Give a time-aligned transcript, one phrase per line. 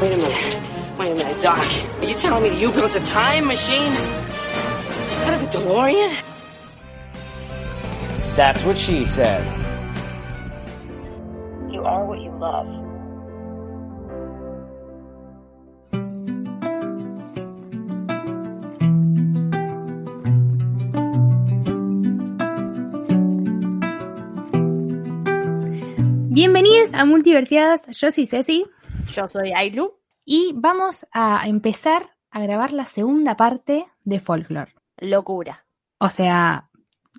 [0.00, 0.98] Wait a minute.
[0.98, 1.58] Wait a minute, Doc.
[1.58, 3.92] Are you telling me that you built a time machine?
[5.24, 6.12] Out of a DeLorean?
[8.36, 9.42] That's what she said.
[11.72, 12.66] You are what you love.
[26.28, 28.66] Bienvenidos a Multiversiadas, yo soy Ceci
[29.12, 29.98] Yo soy Ailu.
[30.24, 34.74] y vamos a empezar a grabar la segunda parte de Folklore.
[34.98, 35.66] Locura.
[35.98, 36.70] O sea,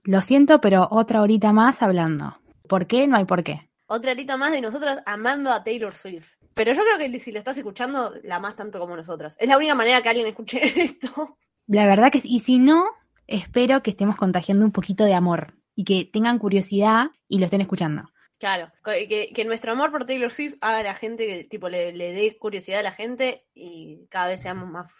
[0.03, 2.37] lo siento, pero otra horita más hablando.
[2.67, 3.07] ¿Por qué?
[3.07, 3.69] No hay por qué.
[3.87, 6.33] Otra horita más de nosotras amando a Taylor Swift.
[6.53, 9.37] Pero yo creo que si lo estás escuchando, la amas tanto como nosotras.
[9.39, 11.37] Es la única manera que alguien escuche esto.
[11.67, 12.85] La verdad que, y si no,
[13.27, 17.61] espero que estemos contagiando un poquito de amor y que tengan curiosidad y lo estén
[17.61, 18.09] escuchando.
[18.39, 21.91] Claro, que, que nuestro amor por Taylor Swift haga a la gente, que tipo le,
[21.91, 24.91] le dé curiosidad a la gente y cada vez seamos más,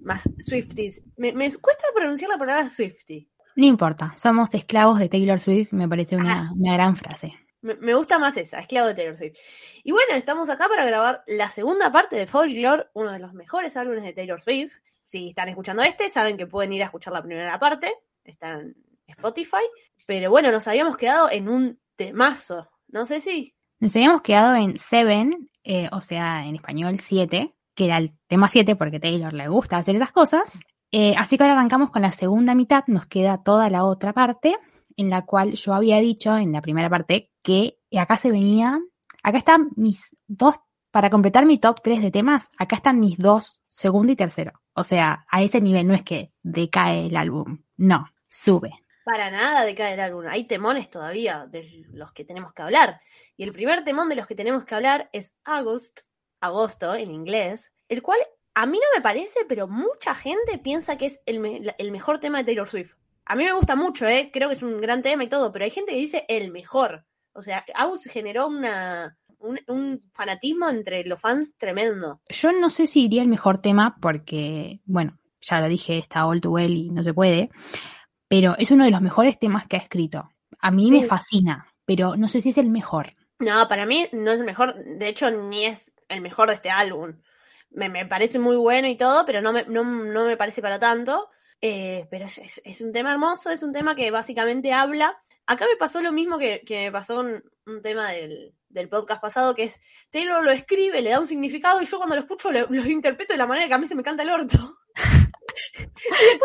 [0.00, 1.02] más Swifties.
[1.16, 3.28] Me, me cuesta pronunciar la palabra Swiftie.
[3.56, 7.34] No importa, somos esclavos de Taylor Swift, me parece una, una gran frase.
[7.62, 9.36] Me, me gusta más esa, esclavo de Taylor Swift.
[9.82, 13.76] Y bueno, estamos acá para grabar la segunda parte de Folklore, uno de los mejores
[13.76, 14.74] álbumes de Taylor Swift.
[15.06, 18.76] Si están escuchando este, saben que pueden ir a escuchar la primera parte, está en
[19.08, 19.64] Spotify.
[20.06, 23.54] Pero bueno, nos habíamos quedado en un temazo, no sé si.
[23.78, 28.48] Nos habíamos quedado en Seven, eh, o sea, en español 7, que era el tema
[28.48, 30.60] 7 porque Taylor le gusta hacer esas cosas.
[30.92, 34.56] Eh, así que ahora arrancamos con la segunda mitad, nos queda toda la otra parte,
[34.96, 38.80] en la cual yo había dicho en la primera parte que acá se venía,
[39.22, 40.58] acá están mis dos,
[40.90, 44.52] para completar mi top 3 de temas, acá están mis dos, segundo y tercero.
[44.72, 48.72] O sea, a ese nivel no es que decae el álbum, no, sube.
[49.10, 50.24] Para nada decae el álbum.
[50.28, 53.00] Hay temones todavía de los que tenemos que hablar.
[53.36, 56.02] Y el primer temón de los que tenemos que hablar es August,
[56.40, 58.20] agosto en inglés, el cual
[58.54, 62.20] a mí no me parece, pero mucha gente piensa que es el, me- el mejor
[62.20, 62.92] tema de Taylor Swift.
[63.24, 64.30] A mí me gusta mucho, ¿eh?
[64.32, 67.04] creo que es un gran tema y todo, pero hay gente que dice el mejor.
[67.32, 72.20] O sea, August generó una, un, un fanatismo entre los fans tremendo.
[72.28, 76.40] Yo no sé si iría el mejor tema porque, bueno, ya lo dije, está all
[76.40, 77.50] too well y no se puede,
[78.30, 80.30] pero es uno de los mejores temas que ha escrito.
[80.60, 81.00] A mí Sí.
[81.00, 83.14] me fascina, pero no sé si es el mejor.
[83.40, 86.70] No, para mí no es el mejor, de hecho ni es el mejor de este
[86.70, 87.14] álbum.
[87.70, 90.78] Me, me parece muy bueno y todo, pero no me, no, no me parece para
[90.78, 91.28] tanto.
[91.60, 95.18] Eh, pero es, es- un tema hermoso, es un tema que básicamente habla.
[95.46, 99.20] Acá me pasó lo mismo que, que me pasó con un tema del, del podcast
[99.20, 99.80] pasado, que es
[100.10, 103.32] Taylor lo escribe, le da un significado y yo cuando lo escucho lo, lo interpreto
[103.34, 104.78] de la manera que a mí se me canta el orto.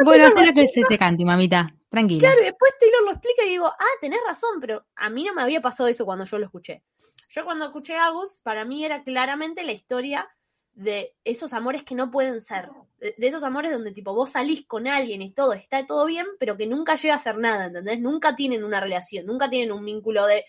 [0.04, 1.74] Bueno, sé lo que se te cante, mamita.
[1.90, 2.28] Tranquila.
[2.28, 5.34] Claro, y después Taylor lo explica y digo, ah, tenés razón, pero a mí no
[5.34, 6.84] me había pasado eso cuando yo lo escuché.
[7.30, 10.30] Yo cuando escuché Agus, para mí era claramente la historia
[10.74, 12.70] de esos amores que no pueden ser.
[13.00, 16.26] De, de esos amores donde tipo vos salís con alguien y todo, está todo bien,
[16.40, 18.00] pero que nunca llega a ser nada, ¿entendés?
[18.00, 20.46] Nunca tienen una relación, nunca tienen un vínculo de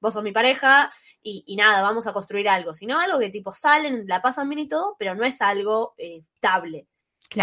[0.00, 0.92] vos sos mi pareja
[1.22, 4.60] y, y nada, vamos a construir algo, sino algo que tipo salen, la pasan bien
[4.60, 6.86] y todo, pero no es algo eh, estable.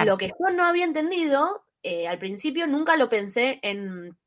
[0.06, 4.18] Lo que yo no había entendido eh, al principio, nunca lo pensé en,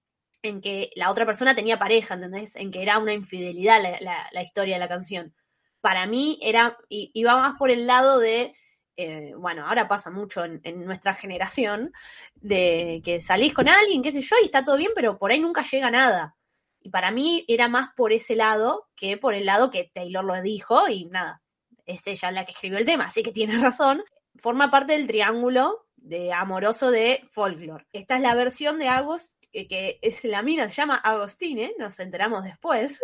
[0.43, 2.57] en que la otra persona tenía pareja, ¿entendés?
[2.57, 5.35] En que era una infidelidad la, la- historia de la canción.
[5.81, 8.55] Para mí era, iba más por el lado de,
[8.97, 11.93] eh, bueno, ahora pasa mucho en, en nuestra generación,
[12.35, 15.41] de que salís con alguien, qué sé yo, y está todo bien, pero por ahí
[15.41, 16.37] nunca llega nada.
[16.81, 20.41] Y para mí era más por ese lado que por el lado que Taylor lo
[20.43, 21.43] dijo y nada,
[21.85, 24.03] es ella la que escribió el tema, así que tiene razón.
[24.39, 27.87] Forma parte del triángulo de amoroso de Folklore.
[27.93, 31.99] Esta es la versión de Agos que, que es la mina, se llama Agostine, nos
[32.01, 33.01] enteramos después.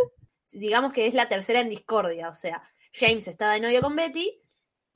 [0.52, 2.62] Digamos que es la tercera en discordia, o sea,
[2.92, 4.42] James está de novio con Betty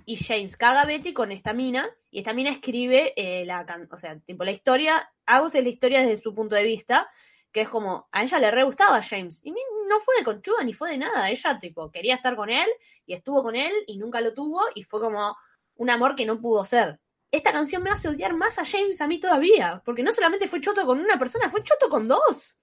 [0.05, 3.97] y James caga a Betty con esta mina y esta mina escribe eh, la, o
[3.97, 7.11] sea, tipo la historia, Agus es la historia desde su punto de vista,
[7.51, 10.75] que es como, a ella le re gustaba James y no fue de conchuda ni
[10.75, 12.69] fue de nada, ella tipo quería estar con él
[13.07, 15.35] y estuvo con él y nunca lo tuvo y fue como
[15.77, 17.01] un amor que no pudo ser.
[17.31, 20.61] Esta canción me hace odiar más a James a mí todavía, porque no solamente fue
[20.61, 22.59] choto con una persona, fue choto con dos.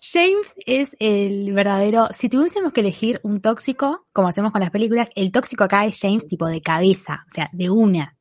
[0.00, 2.08] James es el verdadero.
[2.12, 6.00] Si tuviésemos que elegir un tóxico, como hacemos con las películas, el tóxico acá es
[6.00, 8.16] James tipo de cabeza, o sea, de una.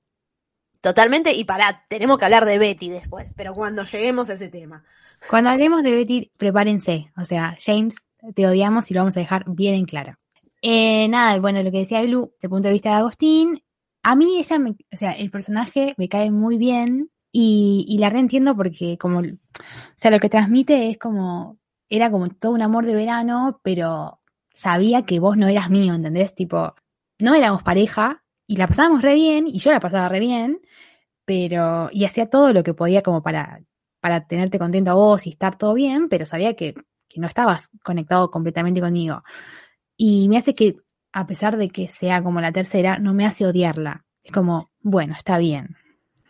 [0.81, 4.83] Totalmente, y para, tenemos que hablar de Betty después, pero cuando lleguemos a ese tema.
[5.29, 7.11] Cuando hablemos de Betty, prepárense.
[7.15, 7.97] O sea, James,
[8.35, 10.17] te odiamos y lo vamos a dejar bien en claro.
[10.61, 13.63] Eh, nada, bueno, lo que decía Lu, desde el punto de vista de Agustín,
[14.03, 18.55] a mí ella, me, o sea, el personaje me cae muy bien y, la reentiendo
[18.55, 19.23] porque como, o
[19.95, 21.59] sea, lo que transmite es como,
[21.89, 24.19] era como todo un amor de verano, pero
[24.53, 26.35] sabía que vos no eras mío, ¿entendés?
[26.35, 26.75] Tipo,
[27.19, 30.59] no éramos pareja y la pasábamos re bien y yo la pasaba re bien,
[31.25, 33.63] pero, y hacía todo lo que podía como para,
[34.01, 36.73] para tenerte contento a vos y estar todo bien, pero sabía que,
[37.07, 39.23] que no estabas conectado completamente conmigo.
[39.97, 40.77] Y me hace que,
[41.13, 44.05] a pesar de que sea como la tercera, no me hace odiarla.
[44.23, 45.75] Es como, bueno, está bien.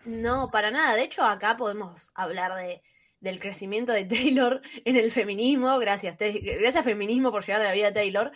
[0.06, 0.95] No, para nada.
[0.95, 2.81] De hecho, acá podemos hablar de,
[3.19, 5.78] del crecimiento de Taylor en el feminismo.
[5.80, 8.31] Gracias, gracias feminismo por llegar a la vida de Taylor.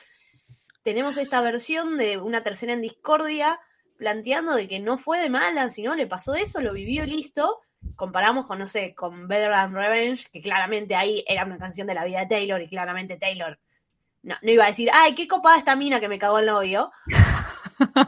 [0.84, 3.60] Tenemos esta versión de una tercera en discordia
[3.98, 7.62] planteando de que no fue de mala, sino le pasó eso, lo vivió y listo.
[7.96, 11.94] Comparamos con, no sé, con Better Than Revenge, que claramente ahí era una canción de
[11.94, 13.58] la vida de Taylor y claramente Taylor
[14.26, 16.92] no, no iba a decir, ay, qué copada esta mina que me cagó el novio.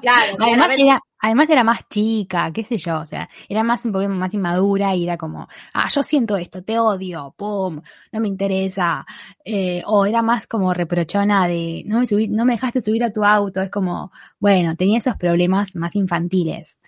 [0.01, 3.91] Claro, Además era, además era más chica, qué sé yo, o sea, era más un
[3.91, 7.81] poco más inmadura y era como, ah, yo siento esto, te odio, pum,
[8.13, 9.05] no me interesa.
[9.43, 13.11] Eh, o era más como reprochona de, no me, subí, no me dejaste subir a
[13.11, 14.09] tu auto, es como,
[14.39, 16.79] bueno, tenía esos problemas más infantiles.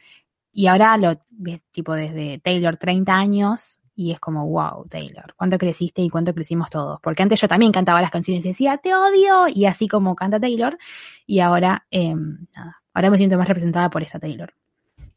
[0.54, 5.58] Y ahora lo ves tipo desde Taylor 30 años y es como, wow, Taylor, cuánto
[5.58, 7.02] creciste y cuánto crecimos todos.
[7.02, 10.40] Porque antes yo también cantaba las canciones y decía, te odio, y así como canta
[10.40, 10.78] Taylor,
[11.26, 14.54] y ahora, eh, nada, ahora me siento más representada por esta Taylor.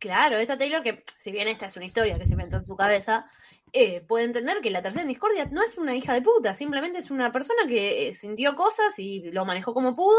[0.01, 2.75] Claro, esta Taylor, que si bien esta es una historia que se inventó en su
[2.75, 3.27] cabeza,
[3.73, 7.13] eh, puede entender que la tercera discordia no es una hija de puta, simplemente es
[7.13, 10.19] una persona que eh, sintió cosas y lo manejó como pudo.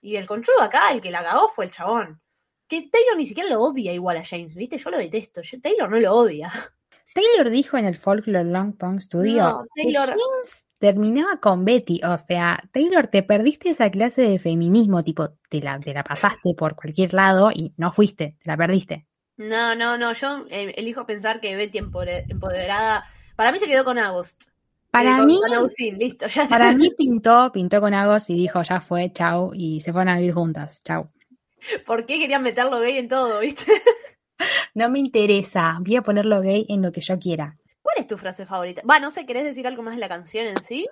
[0.00, 2.22] Y el conchudo acá, el que la cagó, fue el chabón.
[2.66, 4.78] Que Taylor ni siquiera lo odia igual a James, ¿viste?
[4.78, 5.42] Yo lo detesto.
[5.62, 6.50] Taylor no lo odia.
[7.14, 12.02] Taylor dijo en el Folklore Long Pong Studio No, que Taylor- James terminaba con Betty.
[12.04, 16.54] O sea, Taylor, te perdiste esa clase de feminismo, tipo, te la, te la pasaste
[16.54, 19.06] por cualquier lado y no fuiste, te la perdiste.
[19.38, 20.12] No, no, no.
[20.12, 23.04] Yo eh, elijo pensar que Betty empoderada.
[23.36, 24.44] Para mí se quedó con August.
[24.90, 26.26] Para Eh, con- mí, Con Agustín, listo.
[26.28, 30.08] Ya para mí pintó, pintó con Agos y dijo, ya fue, chau, y se fueron
[30.10, 31.10] a vivir juntas, chau.
[31.86, 33.72] ¿Por qué querían meterlo gay en todo, viste?
[34.74, 37.56] No me interesa, voy a ponerlo gay en lo que yo quiera.
[37.82, 38.82] ¿Cuál es tu frase favorita?
[38.88, 40.86] Va, no sé, ¿querés decir algo más de la canción en sí?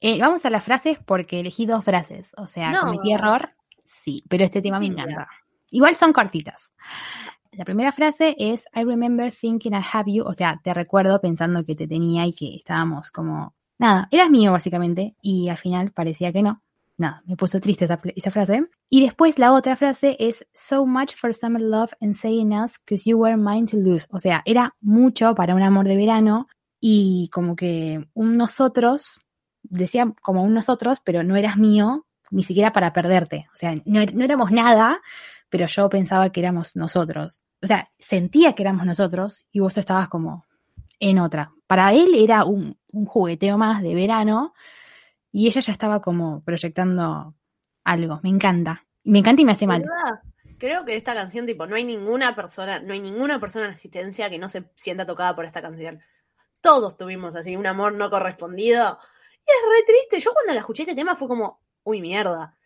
[0.00, 2.32] Eh, vamos a las frases porque elegí dos frases.
[2.36, 2.82] O sea, No.
[2.82, 3.50] cometí error,
[3.84, 5.26] sí, pero este tema me encanta.
[5.70, 6.72] Igual son cortitas.
[7.52, 11.64] La primera frase es I remember thinking I have you, o sea, te recuerdo pensando
[11.64, 16.32] que te tenía y que estábamos como, nada, eras mío básicamente, y al final parecía
[16.32, 16.62] que no.
[16.98, 18.68] Nada, me puso triste esa, frase.
[18.88, 23.04] Y después la otra frase es So much for summer love and saying us cause
[23.04, 24.06] you were mine to lose.
[24.10, 26.48] O sea, era mucho para un amor de verano
[26.80, 29.20] y como que un nosotros,
[29.62, 33.46] decía como un nosotros, pero no eras mío ni siquiera para perderte.
[33.52, 35.00] O sea, no, no éramos nada,
[35.50, 37.42] pero yo pensaba que éramos nosotros.
[37.62, 40.46] O sea, sentía que éramos nosotros y vos estabas como
[40.98, 41.52] en otra.
[41.66, 44.54] Para él era un, un jugueteo más de verano
[45.36, 47.34] y ella ya estaba como proyectando
[47.84, 48.20] algo.
[48.22, 48.86] Me encanta.
[49.04, 49.82] Me encanta y me hace mal.
[49.82, 50.22] ¿Verdad?
[50.56, 53.74] Creo que esta canción, tipo, no hay ninguna persona, no hay ninguna persona en la
[53.74, 56.00] existencia que no se sienta tocada por esta canción.
[56.62, 58.98] Todos tuvimos así un amor no correspondido.
[59.46, 60.20] Y es re triste.
[60.20, 62.56] Yo cuando la escuché este tema fue como, uy, mierda.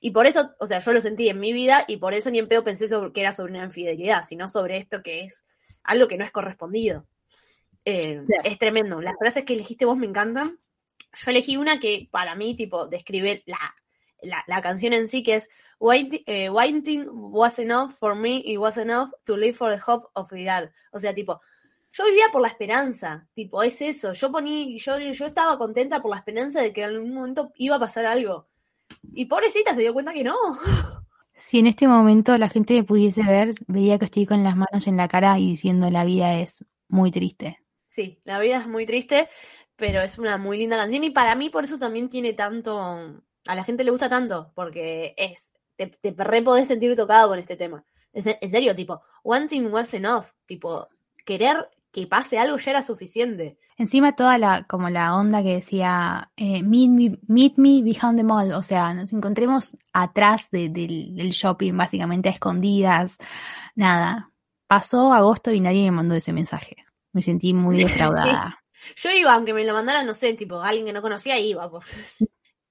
[0.00, 2.38] Y por eso, o sea, yo lo sentí en mi vida y por eso ni
[2.38, 5.44] en pedo pensé sobre, que era sobre una infidelidad, sino sobre esto que es
[5.82, 7.06] algo que no es correspondido.
[7.84, 8.24] Eh.
[8.44, 9.02] Es tremendo.
[9.02, 10.58] Las frases que elegiste vos me encantan.
[11.16, 13.58] Yo elegí una que para mí, tipo, describe la,
[14.22, 15.48] la, la canción en sí, que es
[16.26, 20.30] eh, Waiting was enough for me, it was enough to live for the hope of
[20.30, 20.72] Vidal.
[20.92, 21.40] O sea, tipo,
[21.92, 24.12] yo vivía por la esperanza, tipo, es eso.
[24.12, 27.76] Yo poní, yo, yo estaba contenta por la esperanza de que en algún momento iba
[27.76, 28.48] a pasar algo.
[29.12, 30.36] Y pobrecita se dio cuenta que no.
[31.36, 34.86] Si en este momento la gente me pudiese ver, vería que estoy con las manos
[34.86, 37.58] en la cara y diciendo la vida es muy triste.
[37.86, 39.28] Sí, la vida es muy triste,
[39.76, 43.54] pero es una muy linda canción y para mí por eso también tiene tanto, a
[43.54, 47.56] la gente le gusta tanto, porque es, te, te re podés sentir tocado con este
[47.56, 47.84] tema.
[48.12, 50.88] Es- en serio, tipo, wanting was enough, tipo,
[51.24, 53.58] querer que pase algo ya era suficiente.
[53.76, 58.24] Encima toda la, como la onda que decía, eh, meet, me, meet me behind the
[58.24, 63.16] mall, o sea, nos encontremos atrás de- del, del shopping, básicamente a escondidas,
[63.74, 64.30] nada.
[64.66, 66.76] Pasó agosto y nadie me mandó ese mensaje.
[67.12, 68.58] Me sentí muy defraudada.
[68.96, 71.70] Yo iba, aunque me lo mandaran, no sé, tipo, alguien que no conocía, iba.
[71.70, 71.84] por-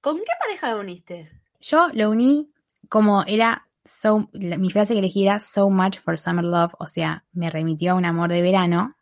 [0.00, 1.30] ¿Con qué pareja te uniste?
[1.60, 2.50] Yo lo uní
[2.88, 6.86] como era so, la- mi frase que elegí era so much for summer love, o
[6.86, 8.96] sea, me remitió a un amor de verano.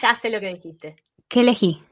[0.00, 0.96] Ya sé lo que dijiste.
[1.28, 1.82] ¿Qué elegí?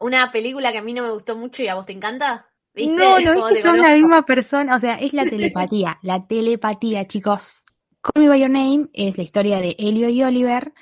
[0.00, 2.46] Una película que a mí no me gustó mucho y a vos te encanta.
[2.74, 2.94] ¿Viste?
[2.96, 7.06] No, no es que son la misma persona, o sea, es la telepatía, la telepatía,
[7.06, 7.64] chicos.
[8.00, 10.72] Call Me By Your Name es la historia de Elio y Oliver,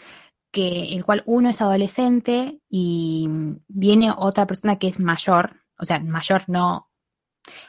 [0.57, 3.29] que el cual uno es adolescente y
[3.69, 6.89] viene otra persona que es mayor, o sea, mayor no.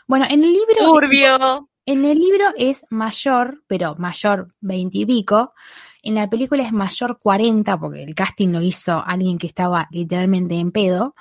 [0.08, 1.70] Bueno, en el libro Turbio.
[1.86, 5.54] en el libro es mayor, pero mayor 20 y pico.
[6.02, 10.56] En la película es mayor 40, porque el casting lo hizo alguien que estaba literalmente
[10.56, 11.14] en pedo.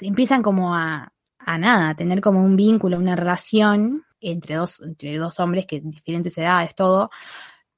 [0.00, 5.18] Empiezan como a, a nada, a tener como un vínculo, una relación entre dos, entre
[5.18, 7.10] dos hombres que diferentes edades, todo.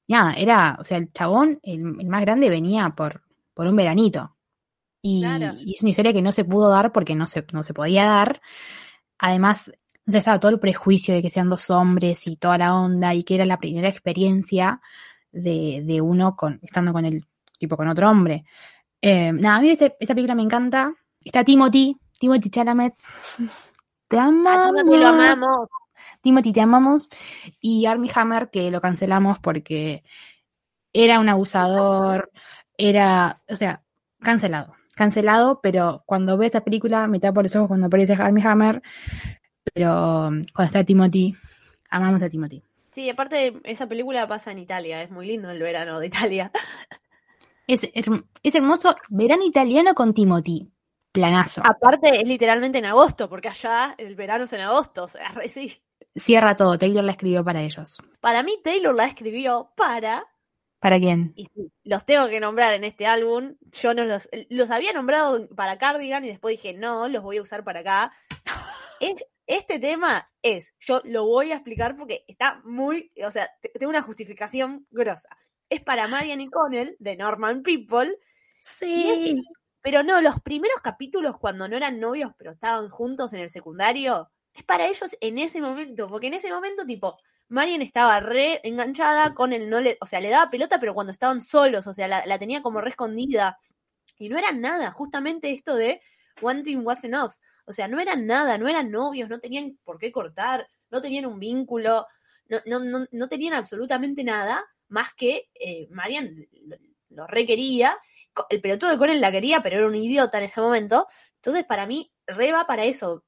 [0.07, 3.23] Nada, era, o sea, el chabón, el, el más grande, venía por,
[3.55, 4.37] por un veranito.
[5.03, 5.55] Y, Claro.
[5.59, 8.07] y es una historia que no se pudo dar porque no se, no se podía
[8.07, 8.41] dar.
[9.19, 9.73] Además,
[10.07, 13.15] no sé, estaba todo el prejuicio de que sean dos hombres y toda la onda
[13.15, 14.81] y que era la primera experiencia
[15.33, 17.25] de, de uno con, estando con el
[17.59, 18.45] tipo con otro hombre.
[19.01, 20.95] Eh, nada, a mí ese- esa película me encanta.
[21.25, 22.95] Está Timothy, Timothy Chalamet.
[24.09, 24.77] Te amamos.
[24.83, 25.69] Timothy lo amamos.
[26.21, 27.09] Timothy, te amamos.
[27.61, 30.05] Y Armie Hammer, que lo cancelamos porque
[30.93, 32.31] era un abusador,
[32.77, 33.83] era, o sea,
[34.21, 34.75] cancelado.
[34.95, 38.83] Cancelado, pero cuando ves esa película me tapo los ojos cuando aparece Armie Hammer.
[39.73, 41.35] Pero um, cuando está Timothy,
[41.91, 42.63] amamos a Timothy.
[42.91, 46.51] Sí, aparte esa película pasa en Italia, es muy lindo el verano de Italia.
[47.67, 50.69] Es, herm- es hermoso verano italiano con Timothy.
[51.13, 51.61] Planazo.
[51.65, 55.83] Aparte es literalmente en agosto, porque allá el verano es en agosto, o sea, sí.
[56.17, 56.79] Cierra todo.
[56.79, 57.99] Taylor la escribió para ellos.
[58.21, 60.25] Para mí Taylor la escribió para,
[60.83, 61.33] ¿Para quién?
[61.37, 65.49] y sí, los tengo que nombrar en este álbum, yo no los, los había nombrado
[65.55, 68.13] para Cardigan y después dije, no, los voy a usar para acá.
[69.01, 73.71] Es- este tema es, yo lo voy a explicar porque está muy, o sea, te-
[73.71, 75.29] tengo una justificación grosa.
[75.69, 78.17] Es para Marian y Connell, de Norman People,
[79.11, 79.43] ese-
[79.83, 84.31] Pero no, los primeros capítulos cuando no eran novios pero estaban juntos en el secundario,
[84.55, 87.19] es para ellos en ese momento, porque en ese momento tipo,
[87.53, 91.13] Marian estaba re enganchada con él, no le, o sea, le daba pelota pero cuando
[91.13, 93.57] estaban solos, o sea, la, la tenía como re escondida.
[94.19, 96.01] Y no era nada, justamente esto de
[96.41, 97.33] one thing was enough.
[97.67, 101.27] O sea, no eran nada, no eran novios, no tenían por qué cortar, no tenían
[101.27, 102.07] un vínculo,
[102.49, 106.77] no, no, no, no tenían absolutamente nada más que eh, Marian lo,
[107.11, 107.99] lo requería
[108.49, 111.07] el pelotudo de Conan la quería, pero era un idiota en ese momento.
[111.37, 113.25] Entonces, para mí, re va para eso.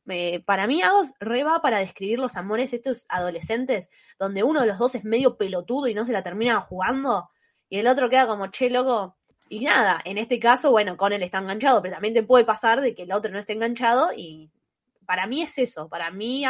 [0.47, 4.79] Para mí, Agos re va para describir los amores estos adolescentes, donde uno de los
[4.79, 7.31] dos es medio pelotudo y no se la termina jugando,
[7.69, 9.17] y el otro queda como, che, loco.
[9.49, 12.95] Y nada, en este caso, bueno, Conan está enganchado, pero también te puede pasar de
[12.95, 14.51] que el otro no esté enganchado, y
[15.07, 15.89] para mí es eso.
[15.89, 16.45] Para mí,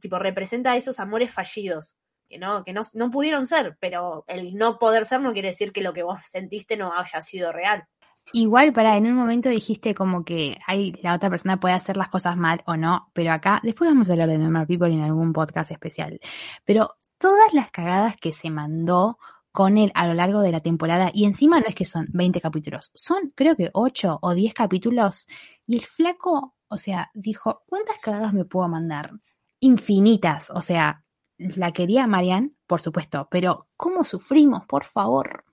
[0.00, 1.96] tipo, representa esos amores fallidos
[2.28, 5.72] que no, que no, no pudieron ser, pero el no poder ser no quiere decir
[5.72, 7.86] que lo que vos sentiste no haya sido real.
[8.32, 12.08] Igual, para en un momento dijiste como que hay, la otra persona puede hacer las
[12.08, 15.32] cosas mal o no, pero acá, después vamos a hablar de Normal People en algún
[15.32, 16.20] podcast especial.
[16.64, 19.18] Pero todas las cagadas que se mandó
[19.50, 22.40] con él a lo largo de la temporada, y encima no es que son 20
[22.40, 25.26] capítulos, son creo que 8 o 10 capítulos,
[25.66, 29.12] y el flaco, o sea, dijo, ¿cuántas cagadas me puedo mandar?
[29.60, 31.02] Infinitas, o sea,
[31.38, 35.44] la quería Marianne, por supuesto, pero ¿cómo sufrimos, por favor?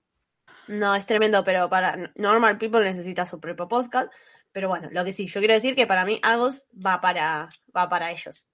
[0.68, 4.12] No, es tremendo, pero para Normal People necesita su propio podcast.
[4.52, 7.88] Pero bueno, lo que sí, yo quiero decir que para mí Agos va para, va
[7.88, 8.46] para ellos.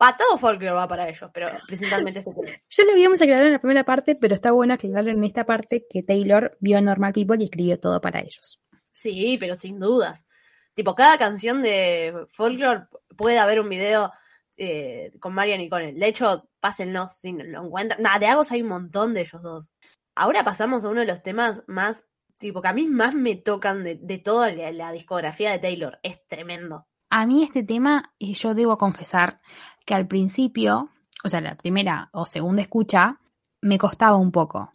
[0.00, 2.56] Va, todo Folklore va para ellos, pero principalmente este tema.
[2.70, 5.86] Ya lo habíamos aclarado en la primera parte, pero está bueno aclararlo en esta parte
[5.90, 8.60] que Taylor vio Normal People y escribió todo para ellos.
[8.92, 10.26] Sí, pero sin dudas.
[10.74, 12.86] Tipo, cada canción de Folklore
[13.16, 14.12] puede haber un video
[14.56, 15.98] eh, con Marian y con él.
[15.98, 18.02] De hecho, pásenlo si no lo encuentran.
[18.02, 19.70] Nada, de Agos hay un montón de ellos dos.
[20.18, 22.08] Ahora pasamos a uno de los temas más,
[22.38, 26.00] tipo, que a mí más me tocan de, de toda la, la discografía de Taylor.
[26.02, 26.88] Es tremendo.
[27.08, 29.40] A mí este tema, yo debo confesar
[29.86, 30.90] que al principio,
[31.22, 33.20] o sea, la primera o segunda escucha,
[33.60, 34.74] me costaba un poco.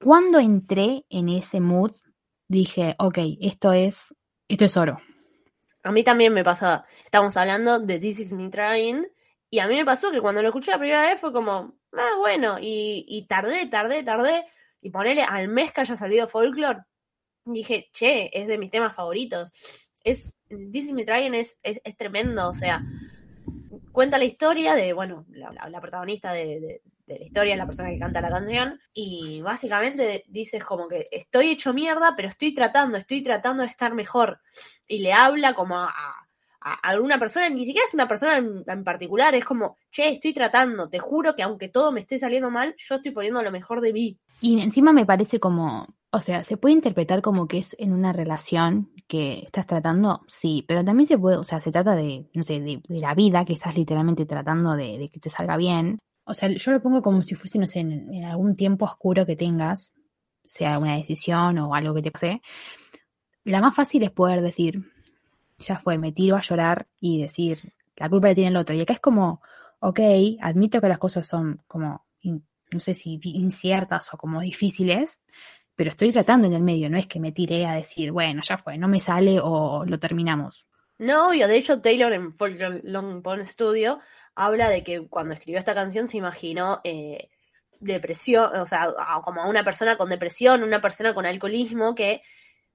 [0.00, 1.92] Cuando entré en ese mood,
[2.48, 4.14] dije, ok, esto es,
[4.48, 4.98] esto es oro.
[5.82, 6.86] A mí también me pasaba.
[7.04, 9.06] Estamos hablando de This Is Me Trying.
[9.50, 12.16] Y a mí me pasó que cuando lo escuché la primera vez fue como, ah,
[12.18, 12.58] bueno.
[12.58, 14.46] Y, y tardé, tardé, tardé.
[14.82, 16.80] Y ponerle al mes que haya salido Folklore.
[17.44, 19.50] Dije, che, es de mis temas favoritos.
[20.04, 22.50] Es, This Is Me Trying es, es, es tremendo.
[22.50, 22.82] O sea,
[23.92, 27.98] cuenta la historia de, bueno, la, protagonista de, de- de la historia, la persona que
[27.98, 33.22] canta la canción, y básicamente dices como que estoy hecho mierda, pero estoy tratando, estoy
[33.22, 34.40] tratando de estar mejor.
[34.86, 35.92] Y le habla como a,
[36.60, 40.32] a alguna persona, ni siquiera es una persona en, en, particular, es como, che, estoy
[40.32, 43.80] tratando, te juro que aunque todo me esté saliendo mal, yo estoy poniendo lo mejor
[43.80, 44.18] de mí.
[44.42, 48.12] Y encima me parece como, o sea, se puede interpretar como que es en una
[48.12, 52.42] relación que estás tratando, sí, pero también se puede, o sea, se trata de, no
[52.42, 56.00] sé, de, la vida que estás literalmente tratando de, que te salga bien.
[56.24, 59.24] O sea, yo lo pongo como si fuese, no sé, en, en algún tiempo oscuro
[59.24, 59.92] que tengas,
[60.44, 62.40] sea una decisión o algo que te pase.
[63.44, 64.90] La más fácil es poder decir,
[65.58, 68.74] ya fue, me tiro a llorar y decir, la culpa la tiene el otro.
[68.74, 69.40] Y acá es como,
[69.78, 70.00] ok,
[70.40, 72.04] admito que las cosas son como
[72.72, 75.20] no sé si inciertas o como difíciles,
[75.74, 78.58] pero estoy tratando en el medio, no es que me tiré a decir, bueno, ya
[78.58, 80.66] fue, no me sale o lo terminamos.
[80.98, 83.98] No, obvio, de hecho Taylor en Folk Long Pond Studio
[84.34, 87.30] habla de que cuando escribió esta canción se imaginó eh,
[87.80, 88.88] depresión, o sea,
[89.24, 92.22] como a una persona con depresión, una persona con alcoholismo, que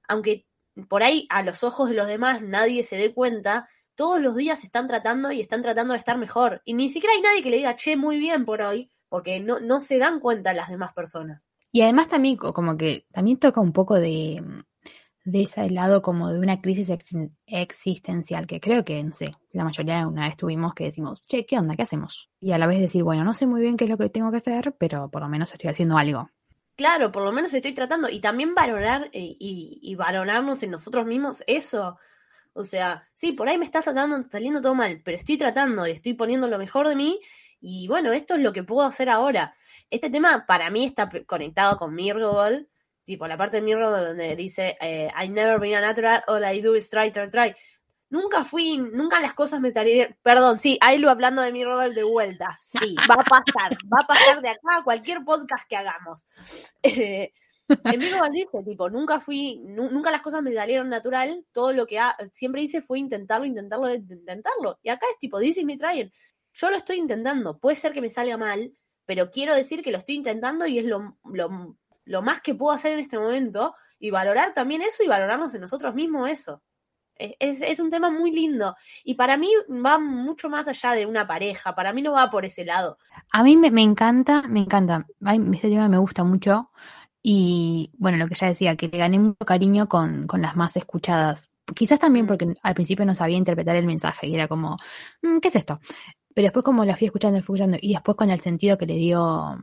[0.07, 0.45] aunque
[0.89, 4.63] por ahí a los ojos de los demás nadie se dé cuenta, todos los días
[4.63, 6.61] están tratando y están tratando de estar mejor.
[6.65, 9.59] Y ni siquiera hay nadie que le diga, che, muy bien por hoy, porque no,
[9.59, 11.49] no se dan cuenta las demás personas.
[11.71, 14.41] Y además también como que también toca un poco de,
[15.27, 17.13] de ese lado como de una crisis ex
[17.47, 21.59] existencial, que creo que, no sé, la mayoría una vez tuvimos que decimos, che, ¿qué
[21.59, 21.75] onda?
[21.75, 22.31] ¿Qué hacemos?
[22.39, 24.31] Y a la vez decir, bueno, no sé muy bien qué es lo que tengo
[24.31, 26.29] que hacer, pero por lo menos estoy haciendo algo.
[26.77, 28.07] Claro, por lo menos estoy tratando.
[28.07, 31.97] Y también valorar eh, y, y valorarnos en nosotros mismos eso.
[32.53, 35.91] O sea, sí, por ahí me está saliendo, saliendo todo mal, pero estoy tratando y
[35.91, 37.19] estoy poniendo lo mejor de mí
[37.59, 39.55] y bueno, esto es lo que puedo hacer ahora.
[39.89, 42.69] Este tema para mí está conectado con Mirrorball,
[43.03, 46.61] tipo la parte de Mirrorball donde dice eh, I never been a natural, all I
[46.61, 47.55] do is try, try, try.
[48.09, 50.15] Nunca fui, nunca las cosas me salieron.
[50.21, 52.57] Perdón, sí, ahí lo hablando de Mirrorball de vuelta.
[52.61, 56.25] Sí, va a pasar, va a pasar de acá a cualquier podcast que hagamos.
[56.83, 57.33] Eh,
[57.69, 61.99] en Mirrorball dice, tipo, nunca fui, nunca las cosas me salieron natural, todo lo que
[61.99, 64.79] ha, siempre hice fue intentarlo, intentarlo, intentarlo.
[64.83, 66.09] Y acá es tipo, this is me trying
[66.57, 68.73] yo lo estoy intentando, puede ser que me salga mal,
[69.05, 72.73] pero quiero decir que lo estoy intentando y es lo, lo, lo más que puedo
[72.73, 76.63] hacer en este momento y valorar también eso y valorarnos en nosotros mismos eso.
[77.15, 81.05] Es, es, es, un tema muy lindo y para mí va mucho más allá de
[81.05, 82.97] una pareja, para mí no va por ese lado.
[83.31, 86.71] A mí me, me encanta, me encanta, Ay, este tema me gusta mucho
[87.23, 90.75] y bueno, lo que ya decía, que le gané mucho cariño con, con las más
[90.77, 91.49] escuchadas.
[91.75, 94.77] Quizás también porque al principio no sabía interpretar el mensaje y era como,
[95.41, 95.79] ¿qué es esto?
[96.37, 98.85] Pero después como la fui escuchando y fui escuchando, y después con el sentido que
[98.85, 99.57] le dio,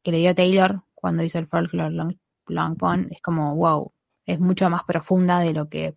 [0.00, 2.14] que le dio Taylor cuando hizo el folklore long,
[2.46, 3.92] long Pond, es como, wow,
[4.24, 5.96] es mucho más profunda de lo que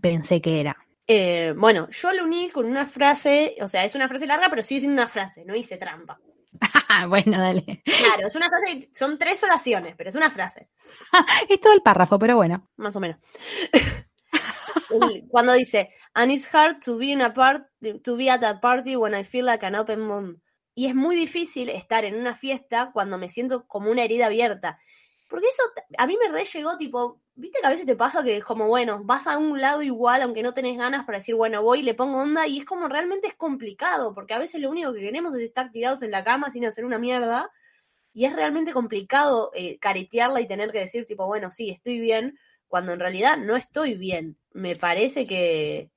[0.00, 0.78] pensé que era.
[1.06, 4.62] Eh, bueno, yo lo uní con una frase, o sea, es una frase larga, pero
[4.62, 6.18] sigue siendo una frase, no hice trampa.
[7.10, 7.82] bueno, dale.
[7.84, 10.70] Claro, es una frase, son tres oraciones, pero es una frase.
[11.50, 12.70] es todo el párrafo, pero bueno.
[12.76, 13.20] Más o menos.
[15.28, 17.62] Cuando dice, and it's hard to be in a part,
[18.04, 20.42] to be at that party when I feel like an open moon.
[20.74, 24.78] Y es muy difícil estar en una fiesta cuando me siento como una herida abierta.
[25.28, 25.62] Porque eso
[25.98, 28.68] a mí me re llegó tipo, viste que a veces te pasa que es como,
[28.68, 31.82] bueno, vas a un lado igual aunque no tenés ganas para decir, bueno, voy y
[31.82, 35.00] le pongo onda y es como realmente es complicado, porque a veces lo único que
[35.00, 37.50] queremos es estar tirados en la cama sin hacer una mierda
[38.12, 42.38] y es realmente complicado eh, caretearla y tener que decir tipo, bueno, sí, estoy bien,
[42.68, 44.38] cuando en realidad no estoy bien.
[44.52, 45.91] Me parece que,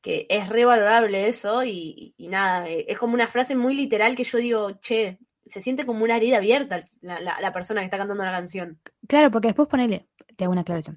[0.00, 4.24] que es revalorable eso y, y, nada, eh, es como una frase muy literal que
[4.24, 8.24] yo digo, che, se siente como una herida abierta la, la, persona que está cantando
[8.24, 8.78] la canción.
[9.06, 10.96] Claro, porque después ponele, te hago una aclaración.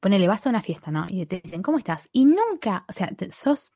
[0.00, 1.06] Ponele, vas a una fiesta, ¿no?
[1.08, 2.08] Y te dicen, ¿cómo estás?
[2.12, 3.72] Y nunca, o sea, te, sos,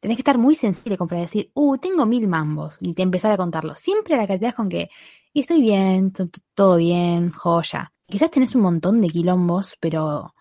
[0.00, 3.32] tenés que estar muy sensible como para decir, uh, tengo mil mambos, y te empezar
[3.32, 3.74] a contarlo.
[3.74, 4.90] Siempre la carteras con que,
[5.32, 6.12] estoy bien,
[6.54, 7.92] todo bien, joya.
[8.06, 10.34] Quizás tenés un montón de quilombos, pero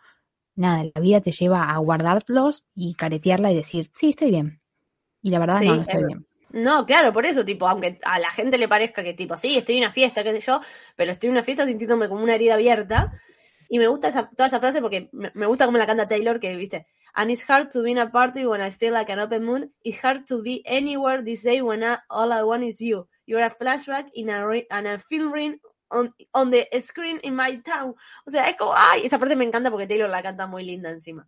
[0.56, 4.62] nada, la vida te lleva a guardarlos y caretearla y decir, sí, estoy bien.
[5.22, 6.28] Y la verdad sí, no, no estoy bien.
[6.52, 9.78] No, claro, por eso, tipo, aunque a la gente le parezca que, tipo, sí, estoy
[9.78, 10.62] en una fiesta, qué sé yo,
[10.96, 13.12] pero estoy en una fiesta sintiéndome como una herida abierta.
[13.70, 16.42] Y me gusta esa, toda esa frase porque me, me gusta como la canta Taylor,
[16.42, 19.20] que, viste, and it's hard to be in a party when I feel like an
[19.20, 19.72] open moon.
[19.84, 23.08] It's hard to be anywhere this day when I, all I want is you.
[23.26, 25.60] You're a flashback in a, in a film ring
[25.92, 27.94] on, on, the screen in my town.
[28.26, 30.90] O sea, es como, ay, esa parte me encanta porque Taylor la canta muy linda
[30.90, 31.28] encima.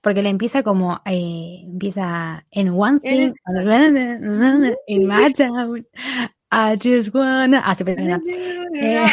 [0.00, 3.32] Porque le empieza como, eh, empieza en one thing,
[4.86, 5.86] in my town,
[6.50, 9.06] I just wanna, ah, se eh.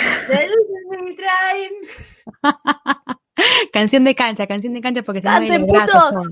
[3.73, 6.29] canción de cancha, canción de cancha porque se me ven los brazos.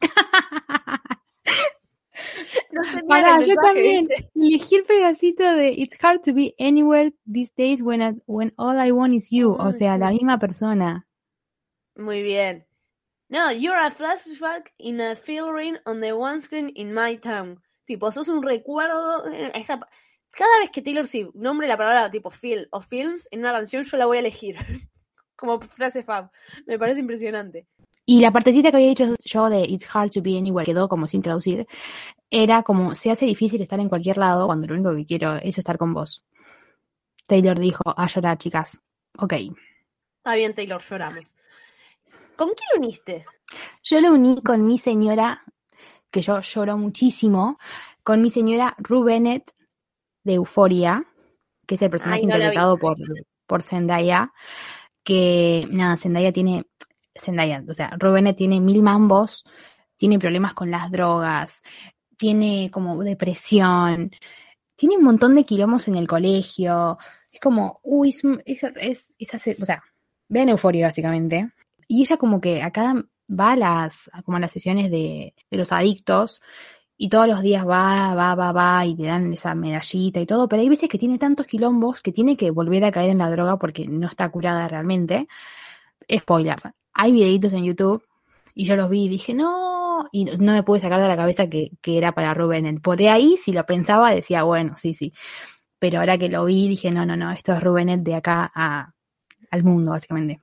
[2.72, 7.80] No Pará, yo también elegí el pedacito de It's hard to be anywhere these days
[7.80, 9.52] when, I- when all I want is you.
[9.52, 10.00] O sea, sí.
[10.00, 11.06] la misma persona.
[11.96, 12.66] Muy bien.
[13.28, 17.60] No, you're a flashback in a film ring on the one screen in my town.
[17.86, 19.26] Tipo, sos un recuerdo.
[19.32, 19.80] eh, Esa,
[20.32, 23.82] cada vez que Taylor Swift nombre la palabra tipo film o films en una canción,
[23.84, 24.56] yo la voy a elegir.
[25.36, 26.30] Como frase fab.
[26.66, 27.66] Me parece impresionante.
[28.06, 31.08] Y la partecita que había dicho yo de It's hard to be anywhere quedó como
[31.08, 31.66] sin traducir.
[32.30, 35.58] Era como, se hace difícil estar en cualquier lado cuando lo único que quiero es
[35.58, 36.24] estar con vos.
[37.26, 38.80] Taylor dijo, a llorar, chicas.
[39.18, 39.32] Ok.
[40.18, 41.34] Está bien, Taylor, lloramos.
[42.36, 43.24] ¿Con quién lo uniste?
[43.82, 45.42] Yo lo uní con mi señora,
[46.10, 47.58] que yo lloro muchísimo,
[48.02, 49.52] con mi señora Ru Bennett
[50.22, 51.04] de Euforia,
[51.66, 52.96] que es el personaje Ay, no interpretado por,
[53.46, 54.32] por Zendaya,
[55.02, 56.66] que nada, Zendaya tiene,
[57.20, 59.44] Zendaya, o sea, Ru Bennett tiene mil mambos,
[59.96, 61.62] tiene problemas con las drogas,
[62.16, 64.10] tiene como depresión,
[64.74, 66.98] tiene un montón de quilombos en el colegio,
[67.32, 69.82] es como, uy, es, es, es, o sea,
[70.28, 71.50] vean Euforia básicamente,
[71.88, 75.72] y ella como que a cada va a las, como a las sesiones de los
[75.72, 76.40] adictos
[76.96, 80.48] y todos los días va, va, va, va y le dan esa medallita y todo,
[80.48, 83.30] pero hay veces que tiene tantos quilombos que tiene que volver a caer en la
[83.30, 85.28] droga porque no está curada realmente.
[86.10, 86.56] Spoiler,
[86.96, 88.02] hay videitos en YouTube
[88.54, 91.48] y yo los vi y dije, no, y no me pude sacar de la cabeza
[91.48, 92.80] que, que era para Rubén.
[92.80, 95.12] Por ahí, si lo pensaba, decía, bueno, sí, sí.
[95.78, 98.92] Pero ahora que lo vi, dije, no, no, no, esto es Rubenet de acá a,
[99.50, 100.40] al mundo, básicamente.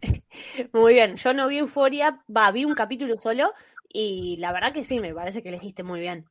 [0.72, 3.52] Muy bien, yo no vi Euforia, va, vi un capítulo solo
[3.92, 6.26] y la verdad que sí, me parece que elegiste muy bien.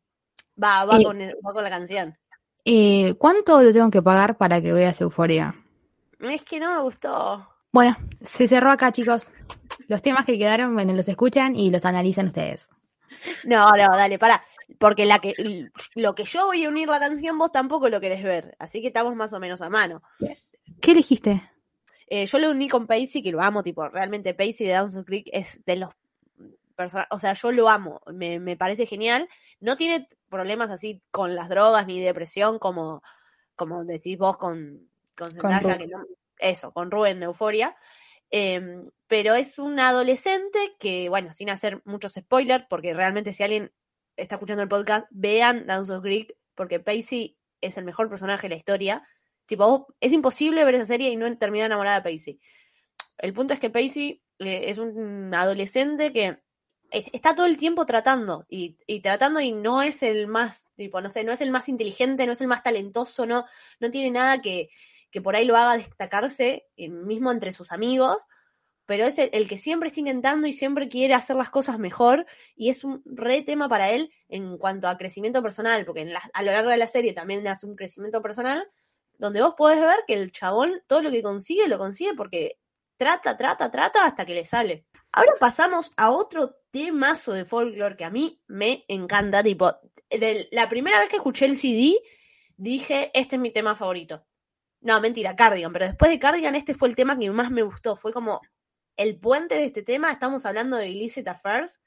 [0.62, 2.18] Va, va, Eh, con, va con la canción.
[2.66, 5.56] Eh, ¿Cuánto le tengo que pagar para que veas Euforia?
[6.20, 7.48] Es que no me gustó.
[7.72, 9.28] Bueno, se cerró acá, chicos.
[9.88, 12.70] Los temas que quedaron, bueno, los escuchan y los analizan ustedes.
[13.44, 14.44] No, no, dale, para.
[14.80, 15.34] Porque la que,
[15.96, 18.56] lo que yo voy a unir la canción, vos tampoco lo querés ver.
[18.60, 20.02] Así que estamos más o menos a mano.
[20.82, 21.42] ¿Qué elegiste?
[22.10, 25.30] Eh, yo lo uní con Pacey, que lo amo, tipo, realmente Pacey de Dawson's Creek
[25.32, 25.90] es de los
[26.76, 29.28] personajes, o sea, yo lo amo, me, me parece genial.
[29.60, 33.02] No tiene problemas así con las drogas ni depresión como,
[33.56, 36.06] como decís vos con, con Zendaya, que no-
[36.40, 37.76] eso, con Rubén de Euforia.
[38.30, 43.72] Em, pero es un adolescente que, bueno, sin hacer muchos spoilers, porque realmente si alguien
[44.18, 48.56] está escuchando el podcast, vean Dawson's Creek, porque Pacey es el mejor personaje de la
[48.58, 49.08] historia.
[49.46, 52.40] Tipo, es imposible ver esa serie y no terminar enamorada de Pacey.
[53.18, 56.40] El punto es que Pacey eh, es un adolescente que
[56.92, 61.00] es- está todo el tiempo tratando y, y tratando y no es el más, tipo,
[61.02, 63.46] no sé, no es el más inteligente, no es el más talentoso, no,
[63.80, 64.70] no tiene nada que,
[65.12, 68.26] que por ahí lo haga destacarse, eh, mismo entre sus amigos,
[68.86, 72.70] pero es el, que siempre está intentando y siempre quiere hacer las cosas mejor y
[72.70, 76.72] es un re tema para él en cuanto a crecimiento personal, porque a lo largo
[76.72, 78.66] de la serie también hace un crecimiento personal
[79.18, 82.60] donde vos podés ver que el chabón todo lo que consigue lo consigue porque
[82.96, 84.86] trata, trata, trata hasta que le sale.
[85.12, 89.74] Ahora pasamos a otro temazo de folklore que a mí me encanta, tipo,
[90.10, 91.98] de la primera vez que escuché el CD
[92.56, 94.26] dije, este es mi tema favorito.
[94.82, 97.96] No, mentira, Cardigan, pero después de Cardigan este fue el tema que más me gustó,
[97.96, 98.42] fue como
[98.96, 101.80] el puente de este tema, estamos hablando de Illicit Affairs.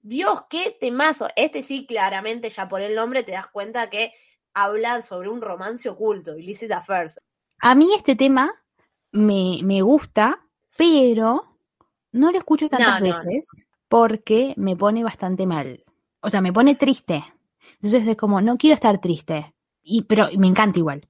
[0.00, 1.28] Dios, qué temazo.
[1.36, 4.12] Este sí, claramente, ya por el nombre te das cuenta que
[4.54, 7.20] habla sobre un romance oculto, Illicit Affairs.
[7.60, 8.52] A mí este tema
[9.12, 11.58] me, me gusta, pero
[12.12, 13.24] no lo escucho tantas No, no, no.
[13.24, 15.84] veces porque me pone bastante mal.
[16.20, 17.24] O sea, me pone triste.
[17.74, 19.54] Entonces es como, no quiero estar triste.
[19.82, 21.08] Y, pero me encanta igual.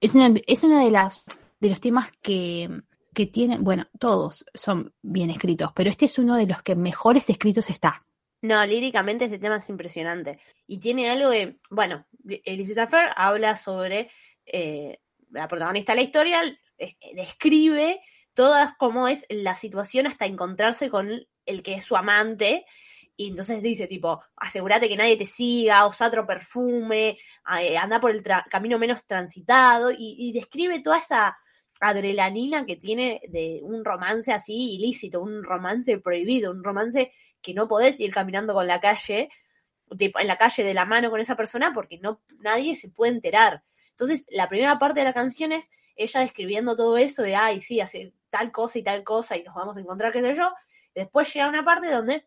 [0.00, 1.24] Es una, es una de las
[1.60, 2.68] de los temas que,
[3.14, 7.30] que tienen, bueno, todos son bien escritos, pero este es uno de los que mejores
[7.30, 8.04] escritos está.
[8.42, 10.38] No, líricamente este tema es impresionante.
[10.66, 11.56] Y tiene algo de.
[11.70, 12.06] Bueno,
[12.44, 14.10] Illicit Affair habla sobre.
[14.44, 14.98] eh,
[15.34, 16.42] la protagonista de la historia
[17.14, 18.00] describe
[18.34, 21.10] todas cómo es la situación hasta encontrarse con
[21.46, 22.64] el que es su amante.
[23.16, 27.16] Y entonces dice, tipo, asegúrate que nadie te siga, usa otro perfume,
[27.60, 29.90] eh, anda por el camino menos transitado.
[29.92, 31.36] Y, y describe toda esa
[31.80, 37.68] adrenalina que tiene de un romance así ilícito, un romance prohibido, un romance que no
[37.68, 39.28] podés ir caminando con la calle,
[39.96, 43.12] tipo, en la calle de la mano con esa persona porque no nadie se puede
[43.12, 43.62] enterar.
[43.90, 47.80] Entonces, la primera parte de la canción es ella describiendo todo eso de, ay, sí,
[47.80, 50.52] hace tal cosa y tal cosa y nos vamos a encontrar, qué sé yo.
[50.94, 52.26] Después llega una parte donde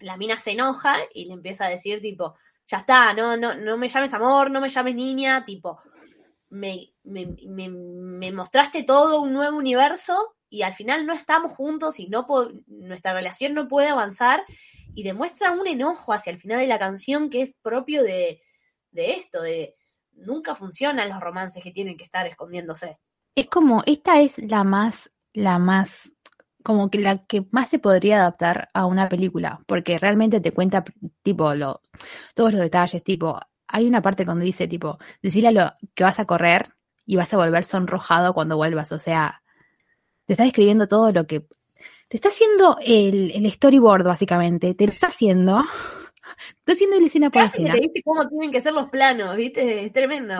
[0.00, 2.34] la mina se enoja y le empieza a decir, tipo,
[2.66, 5.80] ya está, no, no, no me llames amor, no me llames niña, tipo,
[6.50, 12.08] me, me, me, mostraste todo un nuevo universo y al final no estamos juntos y
[12.08, 12.26] no
[12.66, 14.42] nuestra relación no puede avanzar
[14.94, 18.40] y demuestra un enojo hacia el final de la canción que es propio de,
[18.90, 19.76] de esto, de
[20.12, 22.98] nunca funcionan los romances que tienen que estar escondiéndose.
[23.34, 26.14] Es como, esta es la más, la más,
[26.68, 30.84] como que la que más se podría adaptar a una película, porque realmente te cuenta,
[31.22, 31.80] tipo, lo,
[32.34, 36.20] todos los detalles, tipo, hay una parte cuando dice, tipo, decirle a lo que vas
[36.20, 36.74] a correr
[37.06, 39.42] y vas a volver sonrojado cuando vuelvas, o sea,
[40.26, 41.40] te está describiendo todo lo que,
[42.08, 45.62] te está haciendo el, el storyboard, básicamente, te lo está haciendo,
[46.58, 47.72] está haciendo la escena por escena.
[47.72, 49.86] te dice cómo tienen que ser los planos, ¿viste?
[49.86, 50.34] Es tremendo.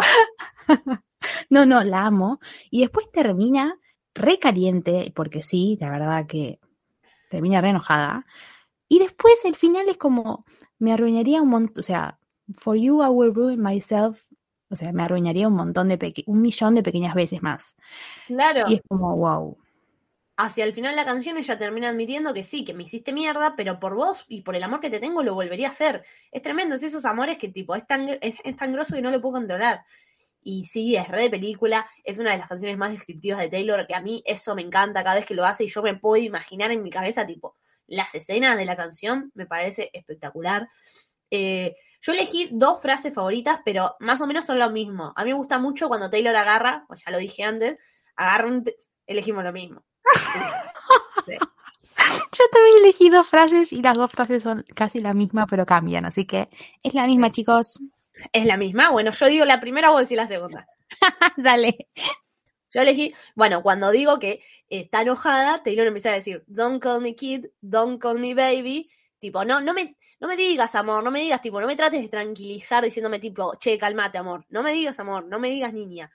[1.50, 2.38] No, no, la amo.
[2.70, 3.76] Y después termina
[4.18, 6.60] re caliente, porque sí, la verdad que
[7.30, 8.26] termina re enojada.
[8.88, 10.44] Y después el final es como,
[10.78, 12.18] me arruinaría un montón, o sea,
[12.54, 14.30] for you I will ruin myself,
[14.70, 17.76] o sea, me arruinaría un montón de, peque- un millón de pequeñas veces más.
[18.26, 18.68] Claro.
[18.68, 19.56] Y es como, wow.
[20.36, 23.54] Hacia el final de la canción ella termina admitiendo que sí, que me hiciste mierda,
[23.56, 26.04] pero por vos y por el amor que te tengo lo volvería a hacer.
[26.30, 29.10] Es tremendo, es esos amores que tipo, es tan, es, es tan grosso que no
[29.10, 29.84] lo puedo controlar.
[30.42, 33.86] Y sí, es re de película, es una de las canciones más descriptivas de Taylor,
[33.86, 36.22] que a mí eso me encanta cada vez que lo hace y yo me puedo
[36.22, 40.68] imaginar en mi cabeza, tipo, las escenas de la canción, me parece espectacular.
[41.30, 45.12] Eh, yo elegí dos frases favoritas, pero más o menos son lo mismo.
[45.16, 47.78] A mí me gusta mucho cuando Taylor agarra, pues ya lo dije antes,
[48.16, 48.64] agarra un...
[49.06, 49.82] Elegimos lo mismo.
[52.38, 56.04] Yo también elegí dos frases y las dos frases son casi la misma, pero cambian.
[56.04, 56.48] Así que
[56.82, 57.80] es la misma, chicos.
[58.32, 58.90] ¿Es la misma?
[58.90, 60.66] Bueno, yo digo la primera, vos decís la segunda.
[61.36, 61.88] Dale.
[62.70, 67.14] Yo elegí, bueno, cuando digo que está enojada, Taylor empieza a decir, don't call me
[67.14, 68.90] kid, don't call me baby.
[69.18, 72.02] Tipo, no, no me, no me digas amor, no me digas, tipo, no me trates
[72.02, 76.10] de tranquilizar diciéndome tipo, che, calmate amor, no me digas amor, no me digas niña.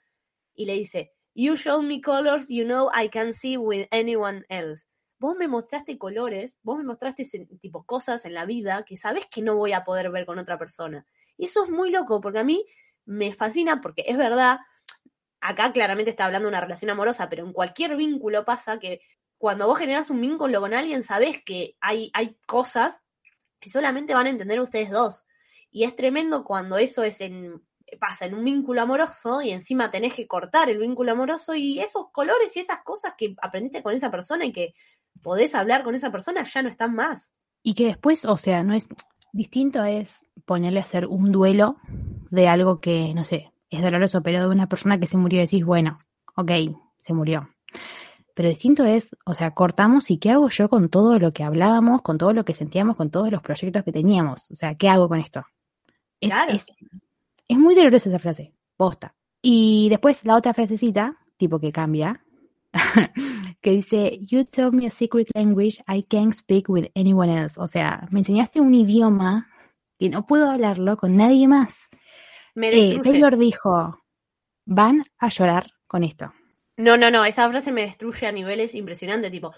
[0.54, 4.86] Y le dice, you show me colors you know I can see with anyone else.
[5.18, 7.24] Vos me mostraste colores, vos me mostraste
[7.60, 10.58] tipo cosas en la vida que sabes que no voy a poder ver con otra
[10.58, 11.06] persona.
[11.36, 12.64] Y eso es muy loco, porque a mí
[13.04, 14.58] me fascina, porque es verdad,
[15.40, 19.00] acá claramente está hablando de una relación amorosa, pero en cualquier vínculo pasa que
[19.38, 23.00] cuando vos generas un vínculo con alguien, sabés que hay, hay cosas
[23.60, 25.24] que solamente van a entender ustedes dos.
[25.70, 27.62] Y es tremendo cuando eso es en,
[27.98, 32.10] pasa en un vínculo amoroso y encima tenés que cortar el vínculo amoroso y esos
[32.12, 34.74] colores y esas cosas que aprendiste con esa persona y que
[35.22, 37.34] podés hablar con esa persona ya no están más.
[37.62, 38.86] Y que después, o sea, no es
[39.34, 41.76] distinto es ponerle a hacer un duelo
[42.30, 45.64] de algo que, no sé, es doloroso, pero de una persona que se murió decís,
[45.64, 45.96] bueno,
[46.36, 46.50] ok,
[47.00, 47.50] se murió.
[48.34, 52.02] Pero distinto es, o sea, cortamos y qué hago yo con todo lo que hablábamos,
[52.02, 54.50] con todo lo que sentíamos, con todos los proyectos que teníamos.
[54.50, 55.44] O sea, ¿qué hago con esto?
[56.20, 56.52] Es, Claro.
[56.52, 56.66] es,
[57.48, 59.14] es muy dolorosa esa frase, posta.
[59.42, 62.23] Y después la otra frasecita, tipo que cambia,
[63.62, 67.60] que dice, You told me a secret language I can't speak with anyone else.
[67.60, 69.48] O sea, me enseñaste un idioma
[69.98, 71.88] que no puedo hablarlo con nadie más.
[72.54, 73.00] Me Eh.
[73.02, 74.04] Taylor dijo,
[74.64, 76.32] van a llorar con esto.
[76.76, 79.52] No, no, no, esa frase me destruye a niveles impresionantes, tipo,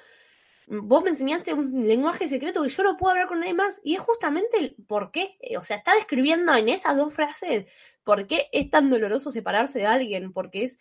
[0.67, 3.95] vos me enseñaste un lenguaje secreto que yo no puedo hablar con nadie más, y
[3.95, 7.67] es justamente el por qué, Eh, o sea, está describiendo en esas dos frases
[8.05, 10.79] por qué es tan doloroso separarse de alguien, porque es,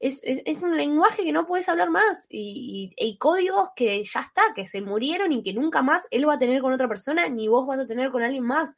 [0.00, 4.20] es, es, un lenguaje que no puedes hablar más, y, y, y códigos que ya
[4.20, 7.28] está, que se murieron y que nunca más él va a tener con otra persona,
[7.28, 8.76] ni vos vas a tener con alguien más.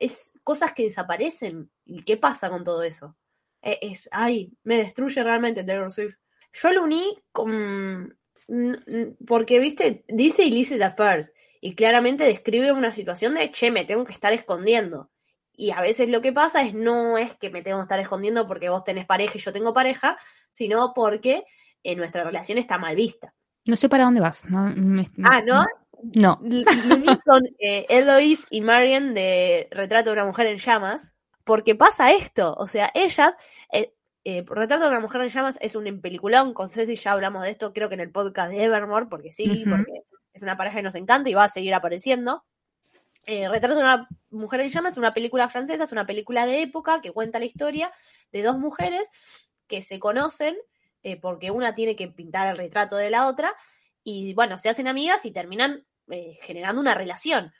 [0.00, 1.70] Es cosas que desaparecen.
[1.84, 3.16] ¿Y qué pasa con todo eso?
[3.62, 6.16] Eh, Es, ay, me destruye realmente Taylor Swift.
[6.52, 8.16] Yo lo uní con.
[8.48, 11.32] n- Porque, viste, dice illicit affairs.
[11.60, 15.10] Y claramente describe una situación de, che, me tengo que estar escondiendo.
[15.54, 18.46] Y a veces lo que pasa es no es que me tengo que estar escondiendo
[18.46, 20.18] porque vos tenés pareja y yo tengo pareja,
[20.50, 21.44] sino porque
[21.84, 23.34] eh, nuestra relación está mal vista.
[23.66, 24.48] No sé para dónde vas.
[24.48, 25.64] No, me- Ah, ¿no?
[26.16, 26.40] No.
[27.24, 31.12] Con eh, Eloise y Marian de Retrato de una mujer en llamas,
[31.44, 33.36] porque pasa esto, o sea, ellas,
[33.72, 33.92] eh,
[34.24, 37.50] eh, Retrato de una mujer en llamas es un peliculón, con Ceci ya hablamos de
[37.50, 40.82] esto, creo que en el podcast de Evermore, porque sí, porque es una pareja que
[40.82, 42.44] nos encanta y va a seguir apareciendo.
[43.24, 46.62] Eh, Retrato de una mujer en llamas es una película francesa, es una película de
[46.62, 47.92] época que cuenta la historia
[48.32, 49.08] de dos mujeres
[49.68, 50.56] que se conocen
[51.02, 53.54] eh, porque una tiene que pintar el retrato de la otra
[54.04, 57.52] y bueno, se hacen amigas y terminan eh, generando una relación.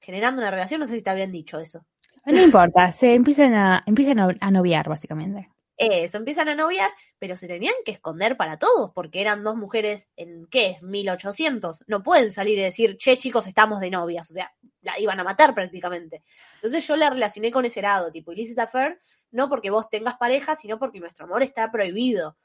[0.00, 1.86] Generando una relación, no sé si te habían dicho eso.
[2.26, 5.53] No importa, se empiezan a, empiezan a, a noviar, básicamente.
[5.76, 10.08] Eso, empiezan a noviar, pero se tenían que esconder para todos, porque eran dos mujeres
[10.16, 10.82] en, ¿qué es?
[10.82, 11.82] 1800.
[11.88, 14.30] No pueden salir y decir, che, chicos, estamos de novias.
[14.30, 16.22] O sea, la iban a matar prácticamente.
[16.56, 19.00] Entonces yo la relacioné con ese lado, tipo illicit affair,
[19.32, 22.36] no porque vos tengas pareja, sino porque nuestro amor está prohibido.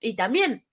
[0.00, 0.66] Y también,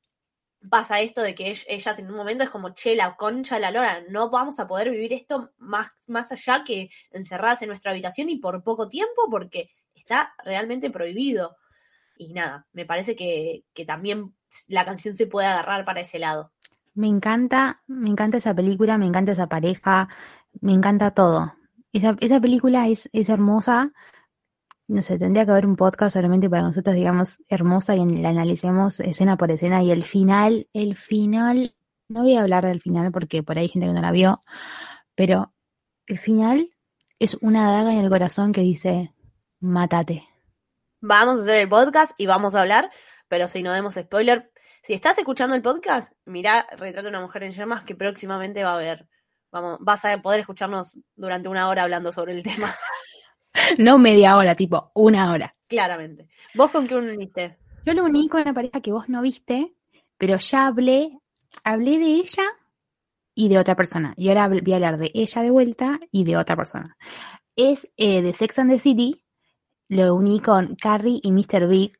[0.69, 3.71] pasa esto de que ell- ellas en un momento es como, che, la concha la
[3.71, 8.29] lora, no vamos a poder vivir esto más, más allá que encerradas en nuestra habitación
[8.29, 11.55] y por poco tiempo porque está realmente prohibido.
[12.17, 14.33] Y nada, me parece que, que también
[14.67, 16.51] la canción se puede agarrar para ese lado.
[16.93, 20.07] Me encanta, me encanta esa película, me encanta esa pareja,
[20.61, 21.53] me encanta todo.
[21.91, 23.91] Esa, esa película es, es hermosa.
[24.87, 28.99] No sé, tendría que haber un podcast solamente para nosotros, digamos, hermosa y la analicemos
[28.99, 29.83] escena por escena.
[29.83, 31.75] Y el final, el final,
[32.07, 34.41] no voy a hablar del final porque por ahí hay gente que no la vio,
[35.15, 35.53] pero
[36.07, 36.69] el final
[37.19, 39.13] es una daga en el corazón que dice,
[39.59, 40.23] mátate.
[41.07, 42.89] Vamos a hacer el podcast y vamos a hablar,
[43.27, 47.43] pero si no demos spoiler, si estás escuchando el podcast, mira Retrato de una mujer
[47.43, 49.07] en llamas que próximamente va a haber.
[49.51, 52.73] Vamos, vas a poder escucharnos durante una hora hablando sobre el tema,
[53.77, 55.55] No media hora, tipo una hora.
[55.67, 56.27] claramente.
[56.55, 57.59] ¿Vos con qué uniste?
[57.85, 59.75] Yo lo uní con una pareja que vos no viste,
[60.17, 61.19] pero ya hablé,
[61.63, 62.45] hablé de ella
[63.35, 64.15] y de otra persona.
[64.17, 66.97] Y ahora voy a hablar de ella de vuelta y de otra persona.
[67.55, 69.24] Es eh, de Sex and the City,
[69.89, 71.67] lo uní con Carrie y Mr.
[71.67, 71.97] Big.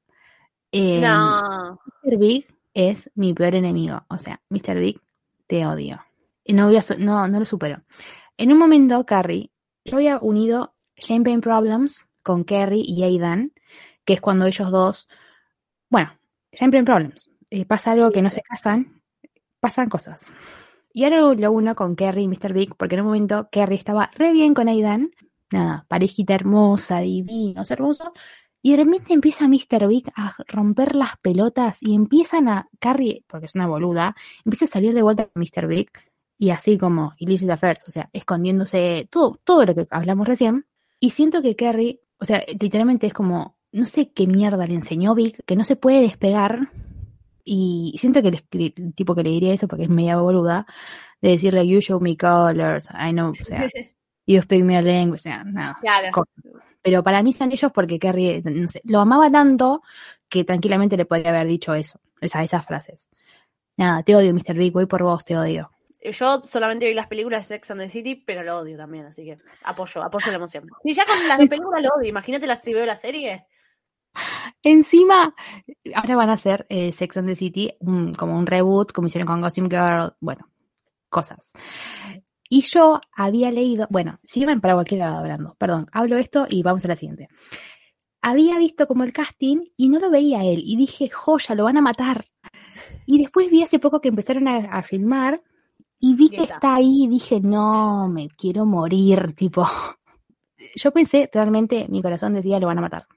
[0.71, 1.79] Eh, no.
[2.03, 2.17] Mr.
[2.17, 4.03] Big es mi peor enemigo.
[4.09, 4.79] O sea, Mr.
[4.79, 4.99] Big,
[5.47, 6.01] te odio.
[6.43, 7.81] Y no, voy a no, no lo supero.
[8.37, 9.51] En un momento, Carrie,
[9.85, 13.53] yo había unido Champagne Problems con Carrie y Aidan,
[14.03, 15.07] que es cuando ellos dos,
[15.89, 16.11] bueno,
[16.53, 19.01] Champagne Problems, eh, pasa algo que no se casan,
[19.59, 20.33] pasan cosas.
[20.93, 22.53] Y ahora lo- lo uno con Carrie y Mr.
[22.53, 25.11] Big, porque en un momento Carrie estaba re bien con Aidan,
[25.51, 28.13] nada, parejita hermosa, divinos, hermoso,
[28.65, 29.87] y de repente empieza Mr.
[29.87, 34.69] Big a romper las pelotas y empiezan a, Carrie, porque es una boluda, empieza a
[34.69, 35.67] salir de vuelta con Mr.
[35.67, 35.91] Big
[36.39, 40.65] y así como illicit affairs, o sea, escondiéndose todo, todo lo que hablamos recién.
[40.99, 45.13] Y siento que Carrie, o sea, literalmente es como, no sé qué mierda le enseñó
[45.13, 46.71] Big, que no se puede despegar.
[47.43, 50.65] Y siento que el, el tipo que le diría eso, porque es media boluda,
[51.21, 53.69] de decirle, you show me colors, I know, o sea,
[54.25, 55.77] you speak me a language, o sea, nada.
[55.81, 56.23] Claro.
[56.81, 59.81] Pero para mí son ellos porque Carrie, no sé, lo amaba tanto
[60.29, 63.09] que tranquilamente le podría haber dicho eso, esa- esas frases.
[63.77, 64.55] Nada, te odio, Mr.
[64.55, 65.71] Big, voy por vos, te odio.
[66.01, 69.25] Yo solamente vi las películas de Sex and the City, pero lo odio también, así
[69.25, 70.67] que apoyo, apoyo la emoción.
[70.83, 73.47] Si ya con las películas lo odio, imagínate las si veo la serie.
[74.63, 75.35] Encima,
[75.95, 77.75] ahora van a hacer eh, Sex and the City
[78.17, 80.47] como un reboot, como hicieron con Gossip Girl, bueno,
[81.09, 81.53] cosas.
[82.49, 86.85] Y yo había leído, bueno, sigan para cualquier lado hablando, perdón, hablo esto y vamos
[86.85, 87.27] a la siguiente.
[88.21, 91.77] Había visto como el casting y no lo veía él y dije, joya, lo van
[91.77, 92.25] a matar.
[93.05, 95.41] Y después vi hace poco que empezaron a, a filmar
[95.99, 99.67] y vi que está ahí y dije, no, me quiero morir, tipo.
[100.75, 103.07] Yo pensé, realmente, mi corazón decía, lo van a matar.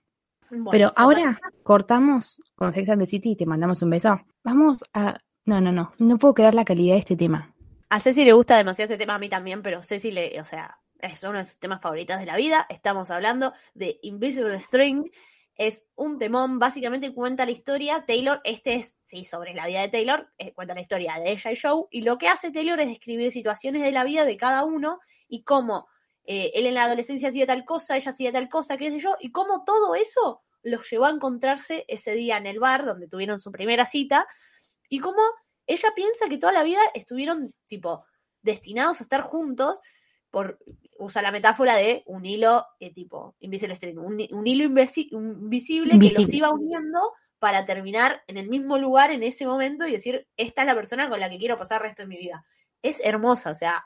[0.50, 4.20] Bueno, Pero ahora cortamos con Sex and the City y te mandamos un beso.
[4.42, 5.14] Vamos a.
[5.44, 5.92] No, no, no.
[5.98, 7.54] No puedo creer la calidad de este tema.
[7.90, 10.79] A Ceci le gusta demasiado ese tema, a mí también, pero Ceci le, o sea,
[11.01, 12.66] es uno de sus temas favoritos de la vida.
[12.68, 15.11] Estamos hablando de Invisible String.
[15.55, 18.05] Es un temón, básicamente cuenta la historia.
[18.07, 21.51] Taylor, este es, sí, sobre la vida de Taylor, eh, cuenta la historia de ella
[21.51, 21.87] y Joe.
[21.90, 25.42] Y lo que hace Taylor es describir situaciones de la vida de cada uno y
[25.44, 25.88] cómo
[26.24, 29.16] eh, él en la adolescencia hacía tal cosa, ella hacía tal cosa, qué sé yo,
[29.18, 33.40] y cómo todo eso los llevó a encontrarse ese día en el bar donde tuvieron
[33.40, 34.27] su primera cita
[34.90, 35.22] y cómo
[35.68, 38.04] ella piensa que toda la vida estuvieron tipo
[38.42, 39.81] destinados a estar juntos
[40.31, 40.59] por
[40.98, 45.90] usa la metáfora de un hilo eh, tipo invisible string, un, un hilo invisi- invisible,
[45.90, 46.22] que Invisible.
[46.22, 46.98] los iba uniendo
[47.38, 51.09] para terminar en el mismo lugar en ese momento y decir, esta es la persona
[51.09, 52.44] con la que quiero pasar el resto de mi vida.
[52.83, 53.85] Es hermosa, o sea,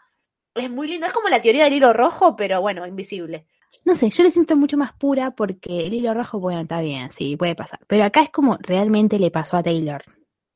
[0.55, 3.47] es muy lindo, es como la teoría del hilo rojo, pero bueno, invisible.
[3.85, 7.11] No sé, yo le siento mucho más pura porque el hilo rojo, bueno, está bien,
[7.13, 7.81] sí, puede pasar.
[7.87, 10.03] Pero acá es como realmente le pasó a Taylor.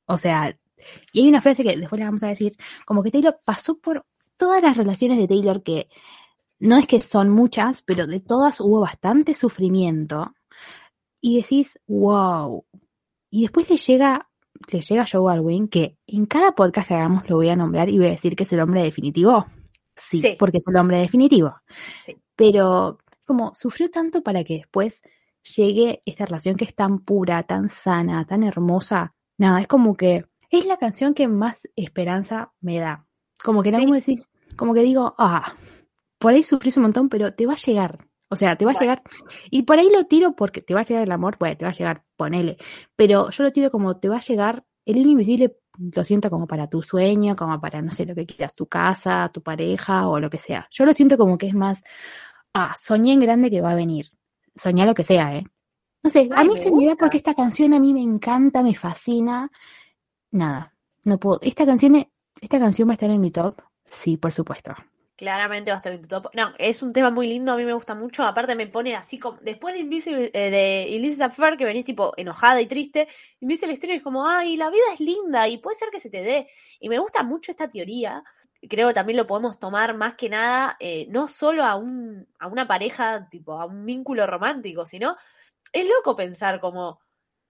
[0.07, 0.57] O sea,
[1.12, 4.05] y hay una frase que después le vamos a decir, como que Taylor pasó por
[4.37, 5.89] todas las relaciones de Taylor que
[6.59, 10.35] no es que son muchas, pero de todas hubo bastante sufrimiento.
[11.21, 12.65] Y decís, wow.
[13.31, 14.29] Y después le llega,
[14.71, 17.99] le llega Joe Alwyn, que en cada podcast que hagamos lo voy a nombrar y
[17.99, 19.47] voy a decir que es el hombre definitivo.
[19.95, 20.37] Sí, Sí.
[20.39, 21.55] porque es el hombre definitivo.
[22.03, 22.17] Sí.
[22.37, 25.03] Pero como sufrió tanto para que después
[25.57, 29.15] llegue esta relación que es tan pura, tan sana, tan hermosa.
[29.39, 30.27] Nada, es como que
[30.59, 33.07] es la canción que más esperanza me da.
[33.42, 33.81] Como que en Sí.
[33.83, 35.55] algún momento decís, como que digo, ah,
[36.18, 38.07] por ahí sufrís un montón, pero te va a llegar.
[38.28, 39.03] O sea, te va a llegar.
[39.51, 41.70] Y por ahí lo tiro porque te va a llegar el amor, bueno, te va
[41.70, 42.57] a llegar, ponele.
[42.97, 46.68] Pero yo lo tiro como te va a llegar el invisible, lo siento como para
[46.68, 50.28] tu sueño, como para, no sé, lo que quieras, tu casa, tu pareja o lo
[50.31, 50.66] que sea.
[50.72, 51.83] Yo lo siento como que es más,
[52.55, 54.07] ah, soñé en grande que va a venir.
[54.55, 55.45] Soñá lo que sea, ¿eh?
[56.03, 58.74] No sé, a mí se me da porque esta canción a mí me encanta, me
[58.74, 59.51] fascina.
[60.31, 60.74] Nada,
[61.05, 61.41] No puedo.
[61.43, 62.07] Esta canción,
[62.41, 63.61] esta canción va a estar en mi top.
[63.89, 64.74] Sí, por supuesto.
[65.16, 66.29] Claramente va a estar en tu top.
[66.35, 68.22] No, es un tema muy lindo, a mí me gusta mucho.
[68.22, 69.39] Aparte me pone así como.
[69.41, 73.09] Después de Invisible, eh, de Illicit Affair, que venís tipo enojada y triste,
[73.41, 76.22] Invisible String es como, ay, la vida es linda y puede ser que se te
[76.22, 76.49] dé.
[76.81, 78.22] Y me gusta mucho esta teoría.
[78.68, 82.49] Creo que también lo podemos tomar más que nada, eh, no solo a, un, a
[82.49, 85.16] una pareja, tipo, a un vínculo romántico, sino.
[85.72, 87.01] Es loco pensar como.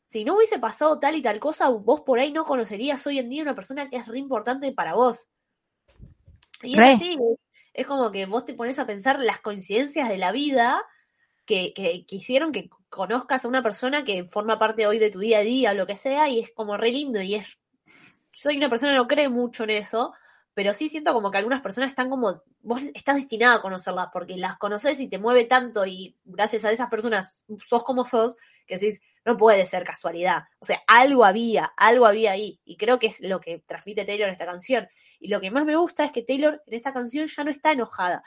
[0.07, 3.29] Si no hubiese pasado tal y tal cosa, vos por ahí no conocerías hoy en
[3.29, 5.29] día una persona que es re importante para vos.
[6.63, 6.93] Y Re.
[6.93, 7.19] es así,
[7.75, 10.83] es como que vos te pones a pensar las coincidencias de la vida
[11.45, 15.19] que, que, que hicieron que conozcas a una persona que forma parte hoy de tu
[15.19, 17.59] día a día, lo que sea, y es como re lindo y es...
[18.33, 20.13] Soy una persona que no cree mucho en eso,
[20.55, 22.43] pero sí siento como que algunas personas están como...
[22.61, 26.73] Vos estás destinada a conocerlas porque las conoces y te mueve tanto y gracias a
[26.73, 28.37] esas personas sos como sos,
[28.67, 30.45] que decís, no puede ser casualidad.
[30.61, 32.61] O sea, algo había, algo había ahí.
[32.65, 34.89] Y creo que es lo que transmite Taylor en esta canción.
[35.19, 37.73] Y lo que más me gusta es que Taylor en esta canción ya no está
[37.73, 38.23] enojada.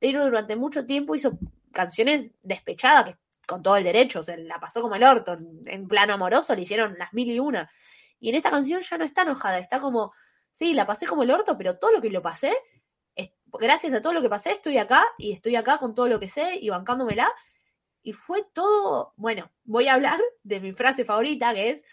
[0.00, 1.38] Taylor durante mucho tiempo hizo
[1.72, 5.62] canciones despechadas, que con todo el derecho, o sea, la pasó como el orto, en,
[5.66, 7.70] en plano amoroso le hicieron las mil y una.
[8.18, 10.12] Y en esta canción ya no está enojada, está como,
[10.50, 12.52] sí, la pasé como el orto, pero todo lo que lo pasé,
[13.14, 16.18] es- gracias a todo lo que pasé, estoy acá y estoy acá con todo lo
[16.20, 17.30] que sé y bancándomela.
[18.02, 21.84] Y fue todo, bueno, voy a hablar de mi frase favorita, que es,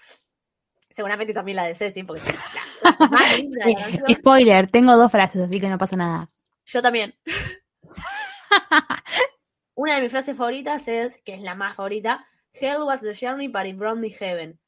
[0.89, 2.82] seguramente también la de Ceci, porque la
[3.38, 4.16] de la canción.
[4.16, 6.30] Spoiler, tengo dos frases, así que no pasa nada.
[6.66, 7.16] Yo también.
[9.76, 13.49] Una de mis frases favoritas es, que es la más favorita, Hell was the journey,
[13.49, 14.60] but it brought me heaven.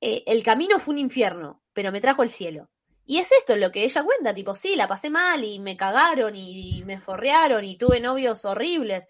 [0.00, 2.70] Eh, el camino fue un infierno, pero me trajo el cielo.
[3.04, 6.34] Y es esto lo que ella cuenta, tipo, sí, la pasé mal y me cagaron
[6.34, 9.06] y me forrearon y tuve novios horribles,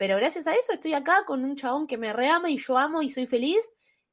[0.00, 3.02] pero gracias a eso estoy acá con un chabón que me reama y yo amo
[3.02, 3.60] y soy feliz.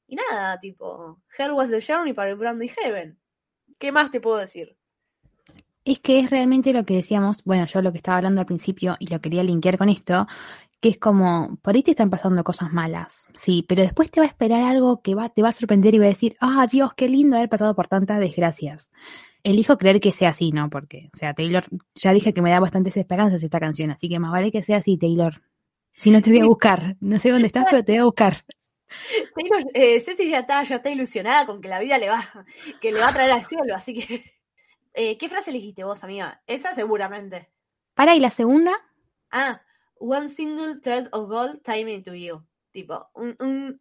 [0.05, 3.17] Y nada, tipo, Hell was the journey, it brought me heaven.
[3.79, 4.75] ¿Qué más te puedo decir?
[5.85, 8.97] Es que es realmente lo que decíamos, bueno, yo lo que estaba hablando al principio
[8.99, 10.27] y lo quería linkear con esto,
[10.81, 14.25] que es como, por ahí te están pasando cosas malas, sí, pero después te va
[14.25, 16.95] a esperar algo que va, te va a sorprender y va a decir, ah, Dios,
[16.95, 18.91] qué lindo haber pasado por tantas desgracias.
[19.41, 20.69] Elijo creer que sea así, ¿no?
[20.69, 21.63] Porque, o sea, Taylor,
[21.95, 24.79] ya dije que me da bastantes esperanzas esta canción, así que más vale que sea
[24.79, 25.41] así, Taylor.
[25.97, 28.45] Si no te voy a buscar, no sé dónde estás, pero te voy a buscar.
[29.35, 32.23] Taylor, eh, Ceci ya está, ya está ilusionada con que la vida le va,
[32.81, 34.23] que le va a traer al cielo, así que.
[34.99, 36.41] Eh, ¿Qué frase elegiste vos, amiga?
[36.47, 37.51] Esa seguramente.
[37.93, 38.71] Para, y la segunda,
[39.29, 39.61] Ah,
[39.99, 42.43] one single thread of gold tied me to you.
[42.71, 43.79] Tipo, un, un,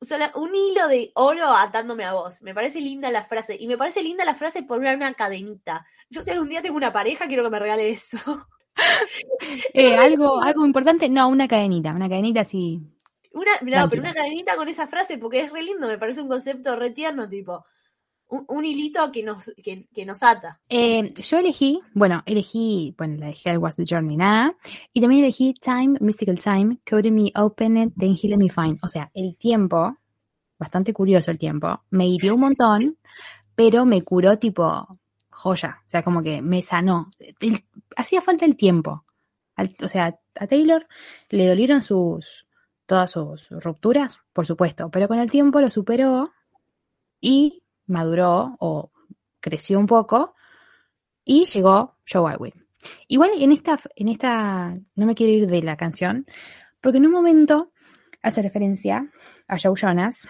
[0.00, 2.40] sola- un hilo de oro atándome a vos.
[2.40, 3.54] Me parece linda la frase.
[3.60, 5.84] Y me parece linda la frase por una, una cadenita.
[6.08, 8.16] Yo si algún día tengo una pareja, quiero que me regale eso.
[9.72, 12.80] eh, algo, algo importante, no, una cadenita, una cadenita así.
[13.32, 16.28] Una, no, pero una cadenita con esa frase, porque es re lindo, me parece un
[16.28, 17.64] concepto re tierno, tipo,
[18.28, 20.60] un, un hilito que nos, que, que nos ata.
[20.68, 24.56] Eh, yo elegí, bueno, elegí, bueno, la de Hell Was the Journey, nada,
[24.92, 28.78] y también elegí Time, Mystical Time, Coded Me Open It, Then He Let Me Find.
[28.82, 29.96] O sea, el tiempo,
[30.58, 32.98] bastante curioso el tiempo, me hirió un montón,
[33.54, 34.98] pero me curó tipo
[35.36, 37.10] joya, o sea, como que me sanó.
[37.94, 39.04] Hacía falta el tiempo.
[39.82, 40.86] O sea, a Taylor
[41.28, 42.48] le dolieron sus,
[42.86, 46.32] todas sus rupturas, por supuesto, pero con el tiempo lo superó
[47.20, 48.90] y maduró o
[49.40, 50.34] creció un poco
[51.24, 52.54] y llegó Joe Alwyn.
[53.08, 56.26] Igual en esta, en esta, no me quiero ir de la canción,
[56.80, 57.72] porque en un momento
[58.22, 59.10] hace referencia
[59.48, 60.26] a Joe Jonas.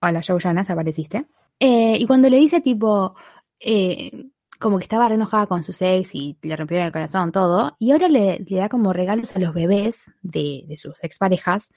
[0.00, 1.26] Hola Joe Jonas, apareciste.
[1.58, 3.14] Eh, y cuando le dice tipo,
[3.64, 4.26] eh,
[4.58, 7.92] como que estaba re enojada con su ex y le rompieron el corazón, todo, y
[7.92, 11.72] ahora le, da como regalos a los bebés de, de sus exparejas,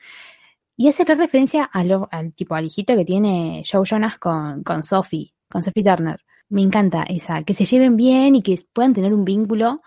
[0.77, 5.33] y hace re referencia al tipo al hijito que tiene Joe Jonas con, con Sophie,
[5.49, 6.19] con Sophie Turner.
[6.49, 9.81] Me encanta esa, que se lleven bien y que puedan tener un vínculo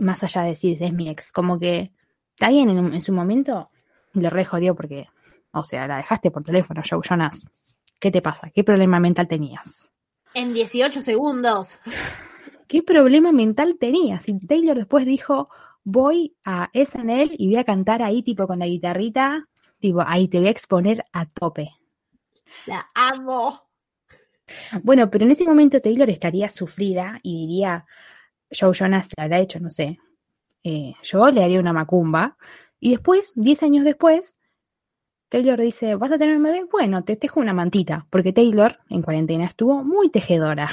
[0.00, 1.32] más allá de decir es mi ex.
[1.32, 1.92] Como que
[2.34, 3.70] está bien en su momento,
[4.12, 5.06] le re jodió porque,
[5.52, 7.44] o sea, la dejaste por teléfono, Joe Jonas.
[8.00, 8.50] ¿Qué te pasa?
[8.50, 9.88] ¿Qué problema mental tenías?
[10.34, 11.78] En 18 segundos.
[12.68, 14.28] ¿Qué problema mental tenías?
[14.28, 15.50] Y Taylor después dijo,
[15.84, 20.38] voy a SNL y voy a cantar ahí tipo con la guitarrita, tipo, ahí te
[20.38, 21.70] voy a exponer a tope.
[22.66, 23.68] La amo.
[24.82, 27.86] Bueno, pero en ese momento Taylor estaría sufrida y diría,
[28.50, 29.98] Joe Jonas le habrá hecho, no sé,
[30.64, 32.36] eh, yo le haría una macumba.
[32.80, 34.36] Y después, 10 años después,
[35.32, 36.64] Taylor dice, ¿vas a tener un bebé?
[36.64, 40.70] Bueno, te tejo una mantita, porque Taylor en cuarentena estuvo muy tejedora.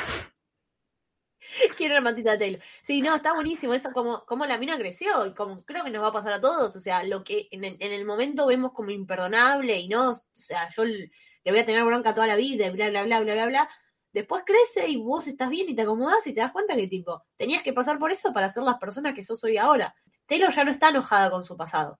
[1.77, 2.61] Quiero una mantita de Taylor.
[2.81, 6.03] Sí, no, está buenísimo eso, como, como la mina creció y como creo que nos
[6.03, 6.75] va a pasar a todos.
[6.75, 10.17] O sea, lo que en el, en el momento vemos como imperdonable y no, o
[10.33, 11.09] sea, yo le
[11.45, 13.69] voy a tener bronca toda la vida y bla, bla, bla, bla, bla, bla.
[14.11, 17.23] después crece y vos estás bien y te acomodás y te das cuenta que tipo,
[17.37, 19.95] tenías que pasar por eso para ser las personas que sos hoy ahora.
[20.25, 21.97] Taylor ya no está enojada con su pasado.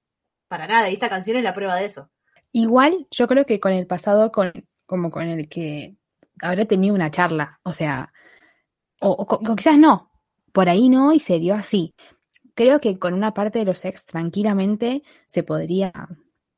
[0.49, 2.11] Para nada, y esta canción es la prueba de eso.
[2.51, 4.51] Igual yo creo que con el pasado, con,
[4.85, 5.97] como con el que
[6.41, 8.11] habrá tenido una charla, o sea,
[9.01, 10.09] o quizás no,
[10.51, 11.93] por ahí no y se dio así.
[12.55, 15.93] Creo que con una parte de los ex tranquilamente se podría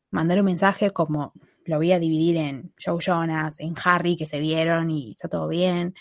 [0.10, 1.34] mandar un mensaje como
[1.66, 5.48] lo voy a dividir en Joe Jonas, en Harry que se vieron y está todo
[5.48, 5.94] bien,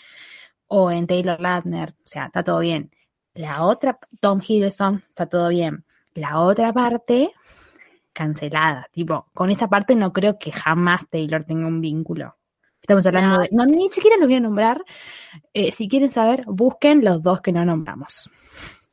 [0.67, 2.91] o en Taylor Lautner, o sea, está todo bien.
[3.33, 5.85] La otra, Tom Hiddleston, está todo bien.
[6.13, 7.31] La otra parte,
[8.13, 8.87] cancelada.
[8.91, 12.37] Tipo, con esa parte no creo que jamás Taylor tenga un vínculo.
[12.81, 13.41] Estamos hablando No.
[13.41, 13.49] de.
[13.51, 14.83] No, ni siquiera los voy a nombrar.
[15.53, 18.29] Eh, si quieren saber, busquen los dos que no nombramos.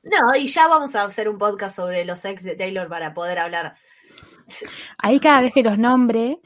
[0.02, 3.38] No, y ya vamos a hacer un podcast sobre los ex de Taylor para poder
[3.38, 3.76] hablar.
[4.98, 6.38] Ahí cada vez que los nombre,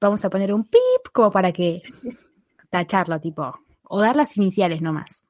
[0.00, 0.80] vamos a poner un pip
[1.12, 1.82] como para que
[2.70, 3.52] tacharlo, tipo.
[3.82, 5.24] O dar las iniciales nomás.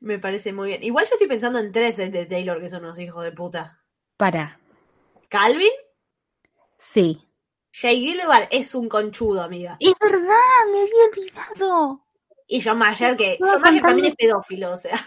[0.00, 0.84] Me parece muy bien.
[0.84, 3.80] Igual yo estoy pensando en tres de Taylor que son unos hijos de puta.
[4.16, 4.58] Para.
[5.28, 5.70] Calvin,
[6.82, 7.18] Sí.
[7.72, 9.76] Jay Gillivan es un conchudo, amiga.
[9.80, 10.26] Es verdad,
[10.72, 12.04] me había olvidado.
[12.48, 14.98] Y John Mayer, que John Mayer también es pedófilo, o sea.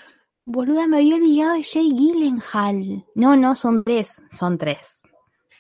[0.45, 3.05] Boluda, me había olvidado de Jay Gyllenhaal.
[3.13, 4.21] No, no, son tres.
[4.31, 5.04] Son tres.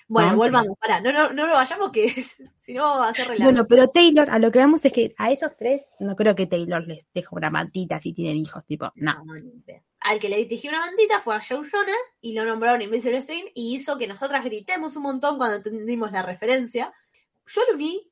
[0.07, 2.09] Bueno, Son volvamos, pará, no, no, no lo vayamos que
[2.57, 3.43] si no va a ser relajo.
[3.51, 6.45] Bueno, pero Taylor, a lo que vamos es que a esos tres, no creo que
[6.45, 9.23] Taylor les deje una mantita si tienen hijos, tipo, no.
[9.25, 9.81] No, idea.
[10.01, 13.45] Al que le dirigió una mantita fue a Joe Jonas y lo nombraron Invisible String
[13.55, 16.93] y hizo que nosotras gritemos un montón cuando entendimos la referencia.
[17.47, 18.07] Yo lo uní,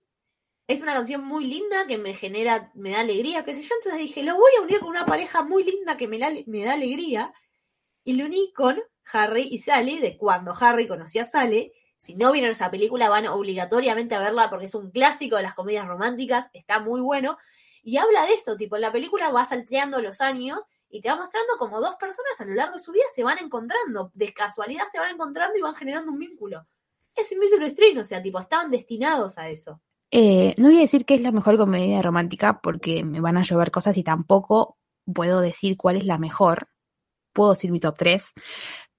[0.68, 4.02] es una canción muy linda que me genera, me da alegría, qué sé yo, entonces
[4.02, 6.74] dije, lo voy a unir con una pareja muy linda que me, la- me da
[6.74, 7.32] alegría
[8.04, 8.80] y lo uní con
[9.12, 11.72] Harry y Sally de cuando Harry conocía a Sally.
[12.04, 15.54] Si no vieron esa película van obligatoriamente a verla porque es un clásico de las
[15.54, 17.38] comedias románticas, está muy bueno.
[17.82, 21.16] Y habla de esto, tipo, en la película va salteando los años y te va
[21.16, 24.84] mostrando como dos personas a lo largo de su vida se van encontrando, de casualidad
[24.92, 26.68] se van encontrando y van generando un vínculo.
[27.16, 29.80] Es Invisible String, o sea, tipo, estaban destinados a eso.
[30.12, 33.44] Eh, no voy a decir que es la mejor comedia romántica porque me van a
[33.44, 36.68] llover cosas y tampoco puedo decir cuál es la mejor.
[37.32, 38.34] Puedo decir mi top 3,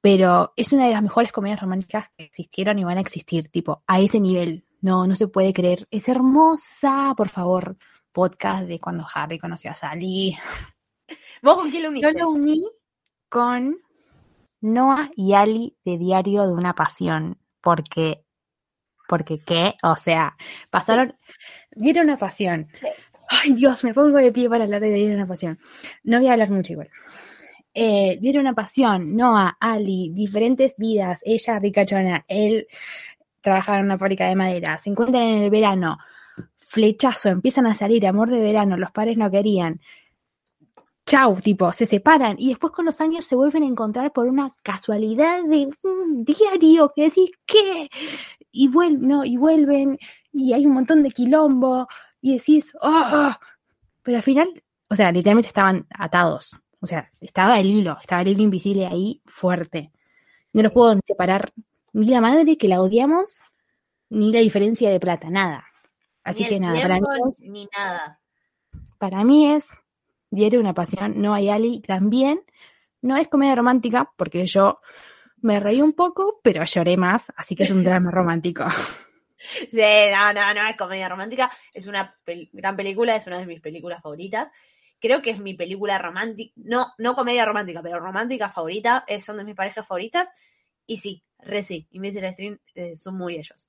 [0.05, 3.83] pero es una de las mejores comedias románticas que existieron y van a existir, tipo,
[3.87, 4.67] a ese nivel.
[4.83, 5.89] No, no se puede creer.
[5.91, 7.79] Es hermosa, por favor.
[8.13, 10.37] Podcast de cuando Harry conoció a Sally.
[11.43, 12.19] ¿Vos con quién lo Yo uniste?
[12.19, 12.63] lo uní
[13.31, 13.79] con
[14.61, 18.27] Noah y Ali de Diario de una Pasión, porque,
[19.09, 20.37] porque qué, o sea,
[20.69, 21.17] pasaron,
[21.71, 22.69] dieron una pasión.
[23.31, 25.59] Ay Dios, me pongo de pie para hablar de Diario de una Pasión.
[26.03, 26.91] No voy a hablar mucho igual.
[27.75, 32.69] Eh, una pasión, Noah, Ali, diferentes vidas, ella ricachona, él
[33.41, 35.99] trabajaba en una fábrica de madera, se encuentran en el verano,
[36.57, 39.81] flechazo, empiezan a salir, amor de verano, los padres no querían,
[41.05, 44.55] chau, tipo, se separan y después con los años se vuelven a encontrar por una
[44.63, 47.91] casualidad de un diario que decís, ¿qué?
[48.53, 49.99] Y vuelven, no, y vuelven,
[50.33, 51.89] y hay un montón de quilombo,
[52.21, 53.33] y decís, ¡oh!
[54.03, 56.57] Pero al final, o sea, literalmente estaban atados.
[56.85, 59.91] O sea, estaba el hilo, estaba el hilo invisible ahí fuerte.
[60.53, 61.53] No los puedo separar
[61.93, 63.41] ni la madre que la odiamos,
[64.11, 65.65] ni la diferencia de plata, nada.
[66.23, 68.21] Así que nada, para mí es ni nada.
[68.99, 69.67] para mí es
[70.31, 72.43] Diario una pasión, no hay Ali también.
[73.03, 74.81] No es comedia romántica, porque yo
[75.43, 78.65] me reí un poco, pero lloré más, así que es un drama romántico.
[79.37, 79.81] Sí,
[80.13, 81.51] no, no, no es comedia romántica.
[81.73, 84.51] Es una pel- gran película, es una de mis películas favoritas.
[85.05, 89.05] Creo que es mi película romántica, no, no comedia romántica, pero romántica favorita.
[89.07, 90.33] Es, son de mis parejas favoritas.
[90.87, 93.69] Y sí, re sí, Invisible String eh, son muy ellos.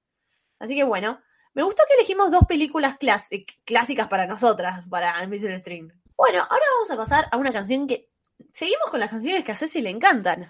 [0.60, 1.20] Así que bueno,
[1.54, 2.96] me gustó que elegimos dos películas
[3.32, 5.92] eh, clásicas para nosotras, para Invisible String.
[6.16, 8.10] Bueno, ahora vamos a pasar a una canción que.
[8.54, 10.50] Seguimos con las canciones que a Ceci le encantan.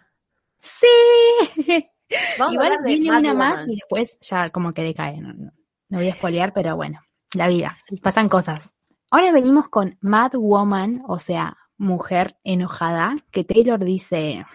[0.59, 1.89] ¡Sí!
[2.37, 5.19] Vamos a Igual de viene Mad una más y después ya como que decae.
[5.19, 5.51] No, no,
[5.89, 7.01] no voy a spoilear, pero bueno,
[7.33, 8.74] la vida, pasan cosas.
[9.15, 14.45] Ahora venimos con Mad Woman, o sea, mujer enojada, que Taylor dice,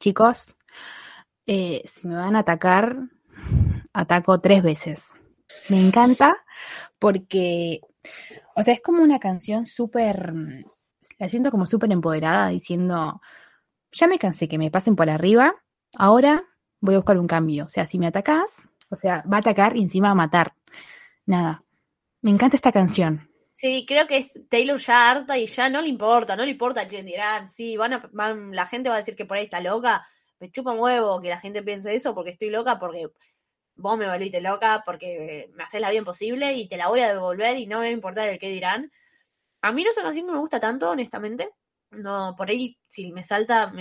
[0.00, 0.56] chicos,
[1.46, 2.96] eh, si me van a atacar,
[3.92, 5.14] ataco tres veces.
[5.68, 6.36] Me encanta
[6.98, 7.82] porque,
[8.56, 10.34] o sea, es como una canción súper,
[11.20, 13.20] la siento como súper empoderada diciendo,
[13.92, 15.54] ya me cansé que me pasen por arriba,
[15.96, 16.42] ahora
[16.80, 17.66] voy a buscar un cambio.
[17.66, 20.54] O sea, si me atacás, o sea, va a atacar y encima va a matar.
[21.26, 21.62] Nada.
[22.22, 23.30] Me encanta esta canción.
[23.64, 26.86] Sí, creo que es Taylor ya harta y ya no le importa, no le importa
[26.86, 29.58] quién dirán, sí, van a, van, la gente va a decir que por ahí está
[29.58, 30.06] loca,
[30.38, 33.06] me chupa un huevo que la gente piense eso porque estoy loca, porque
[33.76, 37.10] vos me volviste loca, porque me haces la bien posible y te la voy a
[37.10, 38.92] devolver y no me va a importar el qué dirán.
[39.62, 41.48] A mí no es una canción que me gusta tanto, honestamente.
[41.90, 43.72] No, por ahí, si me salta,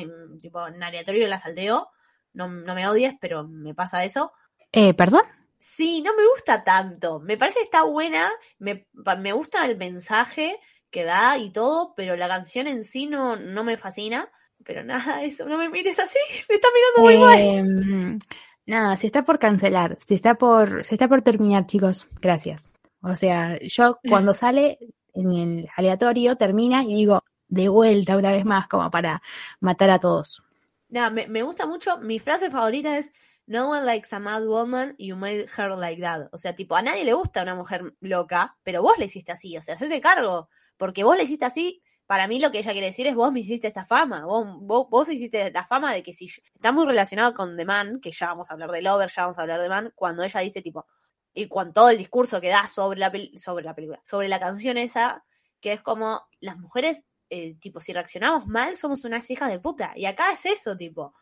[0.42, 1.90] tipo, en aleatorio la salteo.
[2.32, 4.32] No, no me odies, pero me pasa eso.
[4.72, 5.24] Eh, ¿Perdón?
[5.66, 7.22] Sí, no me gusta tanto.
[7.22, 8.86] Me parece que está buena, me,
[9.18, 10.60] me gusta el mensaje
[10.92, 14.30] que da y todo, pero la canción en sí no, no me fascina.
[14.66, 17.40] Pero nada, eso, no me mires así, me está mirando muy mal.
[17.40, 18.20] Eh,
[18.66, 22.68] nada, si está por cancelar, si está por, si está por terminar, chicos, gracias.
[23.02, 24.80] O sea, yo cuando sale
[25.14, 29.22] en el aleatorio, termina y digo, de vuelta una vez más, como para
[29.62, 30.44] matar a todos.
[30.90, 32.00] Nada, me, me gusta mucho.
[32.00, 33.14] Mi frase favorita es
[33.46, 36.30] No one likes a mad woman, you made her like that.
[36.32, 39.58] O sea, tipo, a nadie le gusta una mujer loca, pero vos le hiciste así,
[39.58, 40.50] o sea, hacete cargo.
[40.78, 43.42] Porque vos le hiciste así, para mí lo que ella quiere decir es vos me
[43.42, 47.34] hiciste esta fama, vos, vos, vos hiciste la fama de que si está muy relacionado
[47.34, 49.70] con The Man, que ya vamos a hablar de Lover, ya vamos a hablar de
[49.70, 50.86] Man, cuando ella dice tipo,
[51.34, 54.78] y con todo el discurso que da sobre la, sobre la película, sobre la canción
[54.78, 55.24] esa,
[55.60, 59.94] que es como las mujeres, eh, tipo, si reaccionamos mal, somos unas hijas de puta.
[59.96, 61.16] Y acá es eso, tipo.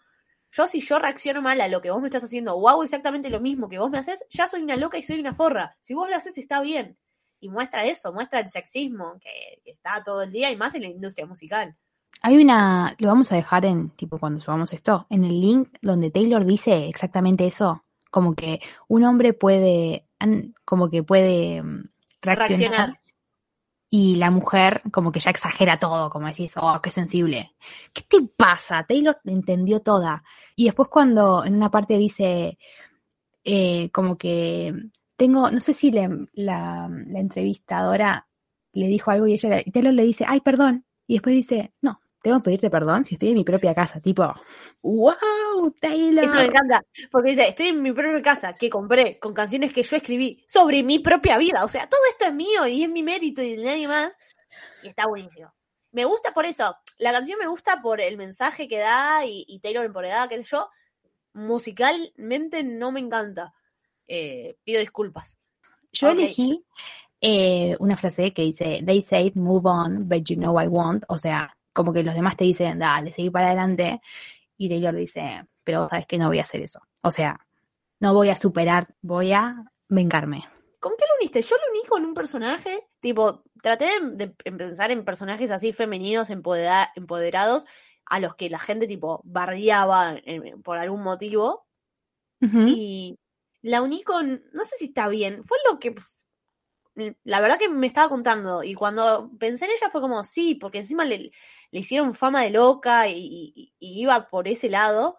[0.52, 3.30] Yo si yo reacciono mal a lo que vos me estás haciendo o hago exactamente
[3.30, 5.78] lo mismo que vos me haces, ya soy una loca y soy una forra.
[5.80, 6.98] Si vos lo haces está bien.
[7.40, 10.84] Y muestra eso, muestra el sexismo que, que está todo el día y más en
[10.84, 11.76] la industria musical.
[12.22, 16.12] Hay una, lo vamos a dejar en, tipo, cuando subamos esto, en el link donde
[16.12, 20.06] Taylor dice exactamente eso, como que un hombre puede,
[20.64, 21.90] como que puede mm,
[22.22, 23.00] reaccionar, Reaccionar.
[23.94, 27.54] Y la mujer como que ya exagera todo, como decís, oh, qué sensible.
[27.94, 28.86] ¿Qué te pasa?
[28.88, 30.24] Taylor entendió toda.
[30.56, 32.58] Y después cuando en una parte dice,
[33.44, 34.74] eh, como que
[35.18, 38.28] tengo, no sé si le- la, la entrevistadora
[38.74, 40.86] le dijo algo y ella, y Taylor le dice, ay, perdón.
[41.08, 44.00] Y después dice, no, tengo que pedirte perdón si estoy en mi propia casa.
[44.00, 44.34] Tipo,
[44.82, 46.24] wow, Taylor.
[46.24, 49.84] Eso me encanta, porque dice, estoy en mi propia casa que compré con canciones que
[49.84, 51.64] yo escribí sobre mi propia vida.
[51.64, 54.18] O sea, todo esto es mío y es mi mérito y de nadie más.
[54.84, 55.52] Y está buenísimo.
[55.92, 56.76] Me gusta por eso.
[57.00, 60.50] La canción me gusta por el mensaje que da y, y Taylor empoderada, qué sé
[60.52, 60.70] yo.
[61.34, 63.54] Musicalmente no me encanta.
[64.08, 65.38] Eh, pido disculpas.
[65.94, 66.64] Yo elegí
[67.20, 71.04] eh, una frase que dice, they say move on, but you know I won't.
[71.08, 74.02] O sea, como que los demás te dicen, dale, seguí para adelante.
[74.58, 76.82] Y Taylor dice, pero sabes que no voy a hacer eso.
[77.02, 77.40] O sea,
[78.00, 80.46] no voy a superar, voy a vengarme.
[80.80, 81.42] ¿Con qué lo uniste?
[81.42, 86.30] Yo lo uní con un personaje, tipo, traté de, de pensar en personajes así femeninos,
[86.32, 87.66] empodera- empoderados,
[88.06, 91.68] a los que la gente, tipo, bardeaba eh, por algún motivo.
[92.68, 93.20] Y
[93.62, 95.94] la uní con, no sé si está bien, fue lo que,
[97.24, 98.64] la verdad que me estaba contando.
[98.64, 101.32] Y cuando pensé en ella fue como, sí, porque encima le,
[101.72, 103.14] le hicieron fama de loca y,
[103.56, 105.18] y- y iba por ese lado,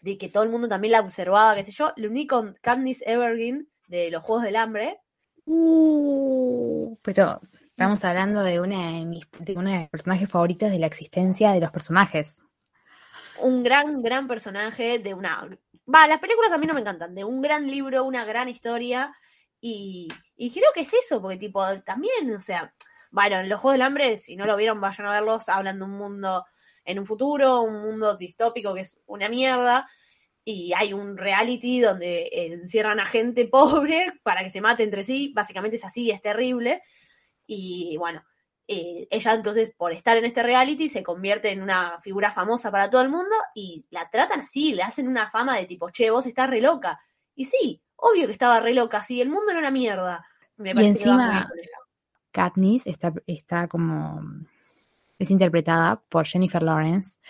[0.00, 1.92] de que todo el mundo también la observaba, qué sé yo.
[1.96, 5.00] La uní con Candice Evergreen de los Juegos del Hambre.
[5.46, 10.78] Uh, pero estamos hablando de una de mis de uno de mis personajes favoritos de
[10.78, 12.36] la existencia de los personajes.
[13.34, 15.48] un gran, gran personaje de una...
[15.92, 19.14] Va, las películas a mí no me encantan, de un gran libro, una gran historia,
[19.66, 22.74] y, y creo que es eso, porque tipo, también, o sea,
[23.10, 25.86] bueno, en los Juegos del Hambre, si no lo vieron, vayan a verlos, hablan de
[25.86, 26.44] un mundo
[26.84, 29.88] en un futuro, un mundo distópico que es una mierda,
[30.44, 35.32] y hay un reality donde encierran a gente pobre para que se mate entre sí,
[35.34, 36.82] básicamente es así, es terrible,
[37.46, 38.22] y bueno,
[38.68, 42.90] eh, ella entonces por estar en este reality se convierte en una figura famosa para
[42.90, 46.26] todo el mundo y la tratan así, le hacen una fama de tipo, che, vos
[46.26, 47.00] estás re loca.
[47.34, 50.26] Y sí, obvio que estaba re loca, sí, el mundo era una mierda.
[50.56, 51.48] Me Y que encima-.
[52.30, 54.20] Katniss está, está como
[55.18, 57.20] es interpretada por Jennifer Lawrence.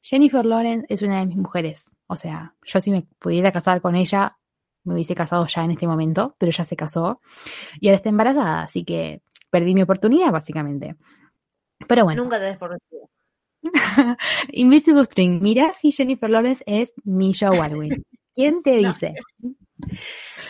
[0.00, 1.94] Jennifer Lawrence es una de mis mujeres.
[2.06, 4.38] O sea, yo si me pudiera casar con ella,
[4.84, 7.20] me hubiese casado ya en este momento, pero ella se casó
[7.80, 10.96] y ahora está embarazada, así que perdí mi oportunidad, básicamente.
[11.86, 13.08] Pero bueno, Nunca te des por vencido.
[14.52, 18.04] Invisible String, mira si Jennifer Lawrence es Misha Baldwin.
[18.34, 18.88] ¿Quién te No.
[18.88, 19.14] dice?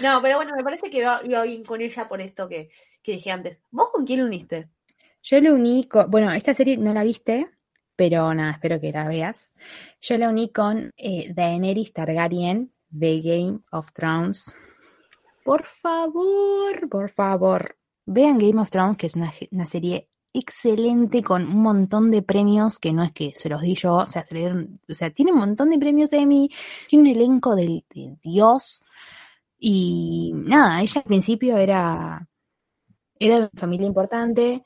[0.01, 2.71] No, pero bueno, me parece que iba, iba bien con ella por esto que,
[3.03, 3.63] que dije antes.
[3.71, 4.69] ¿Vos con quién lo uniste?
[5.23, 7.49] Yo la uní con, bueno, esta serie no la viste,
[7.97, 9.55] pero nada, espero que la veas.
[10.01, 14.53] Yo la uní con eh, Daenerys Targaryen de Game of Thrones.
[15.45, 17.77] Por favor, por favor,
[18.07, 22.79] vean Game of Thrones, que es una, una serie excelente con un montón de premios
[22.79, 25.11] que no es que se los di yo, o sea, se le dieron, o sea,
[25.11, 26.51] tiene un montón de premios Emmy,
[26.89, 28.83] tiene un elenco del, de Dios
[29.65, 32.29] y nada, ella al principio era
[33.19, 34.65] era de familia importante,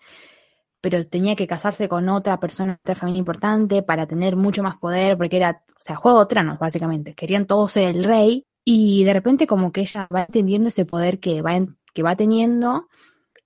[0.81, 4.77] pero tenía que casarse con otra persona de otra familia importante para tener mucho más
[4.79, 6.23] poder, porque era, o sea, juego de
[6.61, 7.15] básicamente.
[7.15, 11.21] Querían todos ser el rey, y de repente como que ella va entendiendo ese poder
[11.21, 12.89] que va, en- que va teniendo,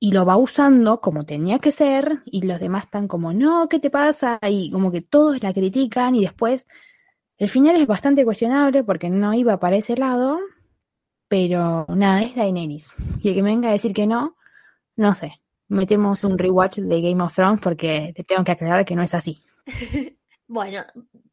[0.00, 3.80] y lo va usando como tenía que ser y los demás están como, no, ¿qué
[3.80, 4.38] te pasa?
[4.48, 6.68] Y como que todos la critican y después
[7.38, 10.38] el final es bastante cuestionable porque no iba para ese lado,
[11.33, 12.93] pero nada, es Daenerys.
[13.22, 14.37] Y el que me venga a decir que no,
[14.97, 15.41] no sé.
[15.66, 19.14] Metemos un rewatch de Game of Thrones porque te tengo que aclarar que no es
[19.14, 19.43] así.
[20.49, 20.83] Bueno,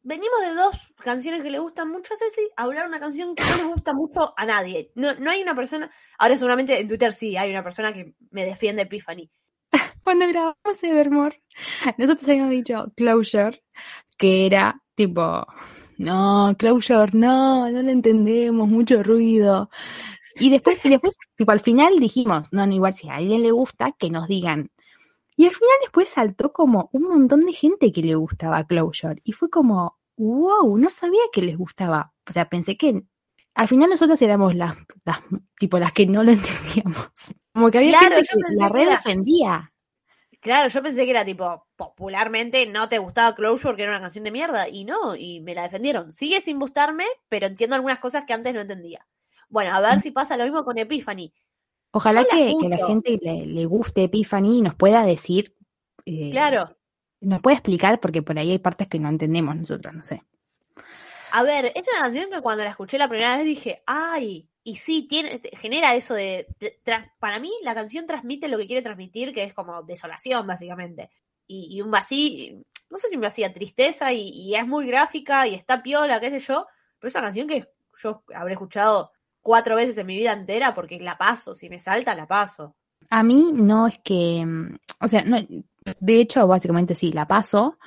[0.02, 3.44] venimos de dos canciones que le gustan mucho a Ceci a hablar una canción que
[3.44, 4.92] no le gusta mucho a nadie.
[4.94, 8.46] No, no hay una persona, ahora seguramente en Twitter sí, hay una persona que me
[8.46, 9.30] defiende Epiphany.
[10.02, 11.42] Cuando grabamos Evermore,
[11.98, 13.62] nosotros habíamos dicho Closure,
[14.16, 15.46] que era tipo,
[16.00, 19.68] no, Closure, no, no lo entendemos, mucho ruido.
[20.36, 23.50] Y después, y después, tipo, al final dijimos, no, no, igual si a alguien le
[23.50, 24.70] gusta, que nos digan.
[25.36, 29.20] Y al final después saltó como un montón de gente que le gustaba Closure.
[29.24, 32.14] Y fue como, wow, no sabía que les gustaba.
[32.26, 33.02] O sea, pensé que
[33.54, 35.20] al final nosotros éramos las, las
[35.58, 37.10] tipo las que no lo entendíamos.
[37.52, 39.69] Como que había Claro, gente que la red defendía.
[40.40, 44.24] Claro, yo pensé que era tipo, popularmente no te gustaba Closure, que era una canción
[44.24, 46.12] de mierda, y no, y me la defendieron.
[46.12, 49.06] Sigue sin gustarme, pero entiendo algunas cosas que antes no entendía.
[49.50, 51.32] Bueno, a ver si pasa lo mismo con Epiphany.
[51.92, 55.54] Ojalá que, que la gente le, le guste Epiphany y nos pueda decir,
[56.06, 56.76] eh, Claro.
[57.20, 60.22] nos puede explicar, porque por ahí hay partes que no entendemos nosotros, no sé.
[61.32, 64.76] A ver, es una canción que cuando la escuché la primera vez dije, ay, y
[64.76, 66.46] sí, tiene, te- genera eso de,
[67.18, 71.10] para mí la canción transmite lo que quiere transmitir, que es como desolación, básicamente.
[71.46, 75.82] Y, un vacío, no sé si un vacía tristeza, y, es muy gráfica, y está
[75.82, 76.66] piola, qué sé yo,
[76.98, 81.00] pero es una canción que yo habré escuchado cuatro veces en mi vida entera, porque
[81.00, 82.76] la paso, si me salta, la paso.
[83.08, 85.38] A mí no es que, mm, o sea, no,
[85.98, 87.78] de hecho, básicamente sí, la paso,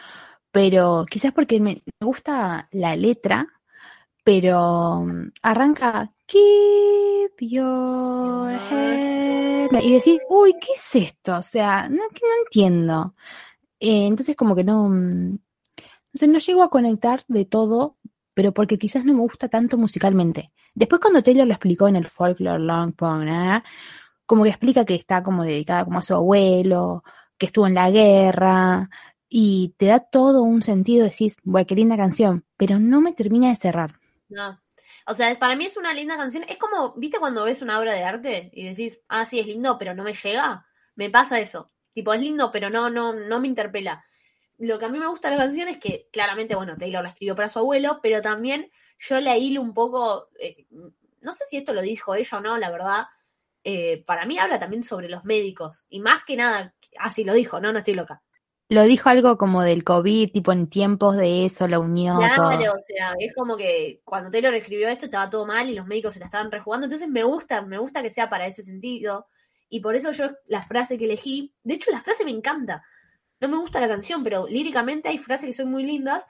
[0.51, 3.47] pero quizás porque me me gusta la letra,
[4.23, 9.13] pero mm, arranca Keep your head
[9.81, 11.37] y decís, uy, ¿qué es esto?
[11.37, 13.13] O sea, no, que no entiendo.
[13.79, 15.39] Eh, entonces como que no, mm, no
[16.13, 17.97] sé, no llego a conectar de todo,
[18.33, 20.51] pero porque quizás no me gusta tanto musicalmente.
[20.73, 23.63] Después cuando Taylor lo explicó en el Folklore Long Pong, ¿eh?
[24.25, 27.03] como que explica que está como dedicada como a su abuelo,
[27.37, 28.89] que estuvo en la guerra,
[29.29, 33.49] y te da todo un sentido, decís, bueno, qué linda canción, pero no me termina
[33.49, 33.99] de cerrar.
[34.29, 34.59] No.
[35.07, 36.43] O sea, para mí es una linda canción.
[36.47, 39.77] Es como, ¿viste cuando ves una obra de arte y decís, ah, sí, es lindo,
[39.77, 40.65] pero no me llega?
[40.95, 41.71] Me pasa eso.
[41.93, 44.03] Tipo, es lindo, pero no, no, no me interpela.
[44.57, 47.09] Lo que a mí me gusta de la canción es que, claramente, bueno, Taylor la
[47.09, 50.67] escribió para su abuelo, pero también yo la hilo un poco, eh,
[51.21, 53.05] no sé si esto lo dijo ella o no, la verdad.
[53.63, 55.85] eh, para mí habla también sobre los médicos.
[55.89, 58.21] Y más que nada, así lo dijo, no, no estoy loca.
[58.73, 62.49] Lo dijo algo como del COVID, tipo en tiempos de eso, la unión, todo.
[62.49, 65.85] Claro, o sea, es como que cuando Taylor escribió esto estaba todo mal y los
[65.85, 69.27] médicos se la estaban rejugando, entonces me gusta, me gusta que sea para ese sentido.
[69.69, 72.83] Y por eso yo la frase que elegí, de hecho la frase me encanta,
[73.39, 76.25] no me gusta la canción, pero líricamente hay frases que son muy lindas.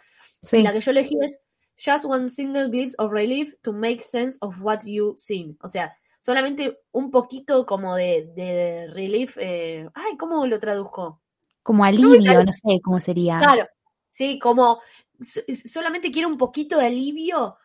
[0.51, 1.39] Y la que yo elegí es
[1.77, 5.95] Just one single glimpse of relief to make sense of what you seen, o sea,
[6.19, 11.22] solamente un poquito como de, de relief, eh, ay, ¿cómo lo traduzco?
[11.63, 13.37] Como alivio, no sé cómo sería.
[13.39, 13.67] Claro,
[14.11, 14.79] sí, como
[15.21, 17.57] so- solamente quiero un poquito de alivio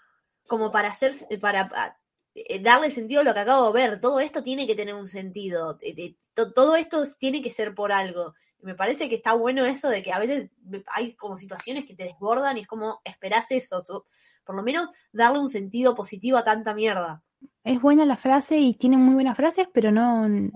[0.47, 1.99] como para hacer, para pa-
[2.35, 4.01] eh, darle sentido a lo que acabo de ver.
[4.01, 5.79] Todo esto tiene que tener un sentido.
[5.83, 8.35] eh, eh, to- Todo esto tiene que ser por algo.
[8.61, 10.51] Me parece que está bueno eso de que a veces
[10.95, 13.85] hay como situaciones que te desbordan y es como esperás eso.
[13.85, 14.07] so-
[14.45, 17.23] Por lo menos darle un sentido positivo a tanta mierda.
[17.63, 20.51] Es buena la frase y tiene muy buenas frases, pero no, no,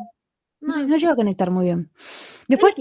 [0.60, 1.90] No, sé, no llego a conectar muy bien.
[1.94, 2.74] ¿qué Después?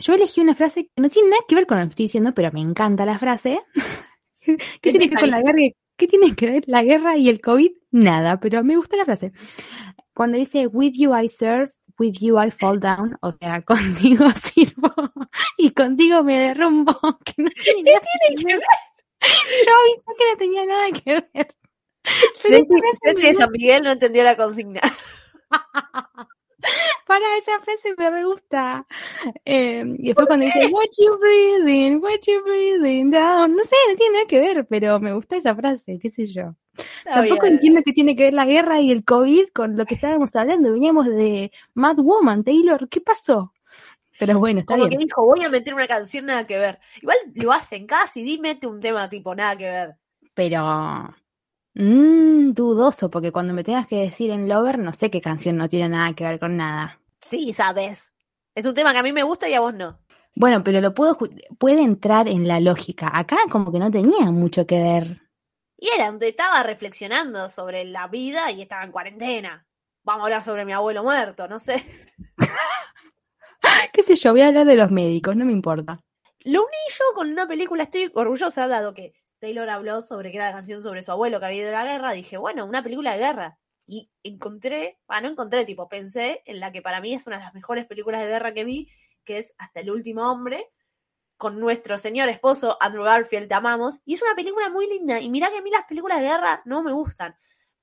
[0.00, 2.32] Yo elegí una frase que no tiene nada que ver con lo que estoy diciendo,
[2.34, 3.62] pero me encanta la frase.
[4.40, 5.60] ¿Qué ¿Qué tiene que ver con la guerra?
[5.62, 7.72] y- ¿Qué tiene que ver la guerra y el COVID?
[7.90, 9.32] Nada, pero me gusta la frase.
[10.14, 14.92] Cuando dice, with you I serve, with you I fall down, o sea, contigo sirvo
[15.58, 16.98] y contigo me derrumbo.
[17.24, 18.00] Que no tiene nada
[18.36, 18.62] que ver?
[19.66, 21.56] Yo avisé que no tenía nada que ver.
[22.42, 22.64] Pero
[23.20, 24.80] de San Miguel no entendió la consigna.
[27.06, 28.86] Para esa frase me gusta.
[29.44, 33.54] Eh, y después cuando dice, what you breathing, what you breathing down.
[33.56, 36.54] No sé, no tiene nada que ver, pero me gusta esa frase, qué sé yo.
[37.04, 40.34] Tampoco entiendo qué tiene que ver la guerra y el COVID con lo que estábamos
[40.36, 40.72] hablando.
[40.72, 43.52] Veníamos de Mad Woman, Taylor, ¿qué pasó?
[44.18, 44.98] Pero bueno, está Como bien.
[44.98, 46.78] que dijo, voy a meter una canción nada que ver.
[47.00, 49.96] Igual lo hacen casi, di mete un tema tipo nada que ver.
[50.34, 51.14] Pero
[51.74, 55.68] mm, dudoso, porque cuando me tengas que decir en Lover, no sé qué canción no
[55.68, 57.00] tiene nada que ver con nada.
[57.20, 58.14] Sí, sabes.
[58.54, 60.00] Es un tema que a mí me gusta y a vos no.
[60.34, 61.18] Bueno, pero lo puedo
[61.58, 63.10] puede entrar en la lógica.
[63.12, 65.20] Acá como que no tenía mucho que ver.
[65.76, 69.66] Y era donde estaba reflexionando sobre la vida y estaba en cuarentena.
[70.02, 71.84] vamos a hablar sobre mi abuelo muerto, no sé.
[73.92, 74.32] ¿Qué sé yo?
[74.32, 76.00] Voy a hablar de los médicos, no me importa.
[76.40, 80.46] Lo uní yo con una película, estoy orgullosa, dado que Taylor habló sobre que era
[80.46, 83.12] la canción sobre su abuelo que había ido a la guerra, dije, bueno, una película
[83.12, 83.58] de guerra.
[83.86, 87.44] Y encontré, ah, no encontré, tipo, pensé en la que para mí es una de
[87.44, 88.88] las mejores películas de guerra que vi,
[89.24, 90.70] que es Hasta el último hombre,
[91.36, 93.98] con nuestro señor esposo Andrew Garfield, te amamos.
[94.04, 95.18] Y es una película muy linda.
[95.20, 97.34] Y mirá que a mí las películas de guerra no me gustan.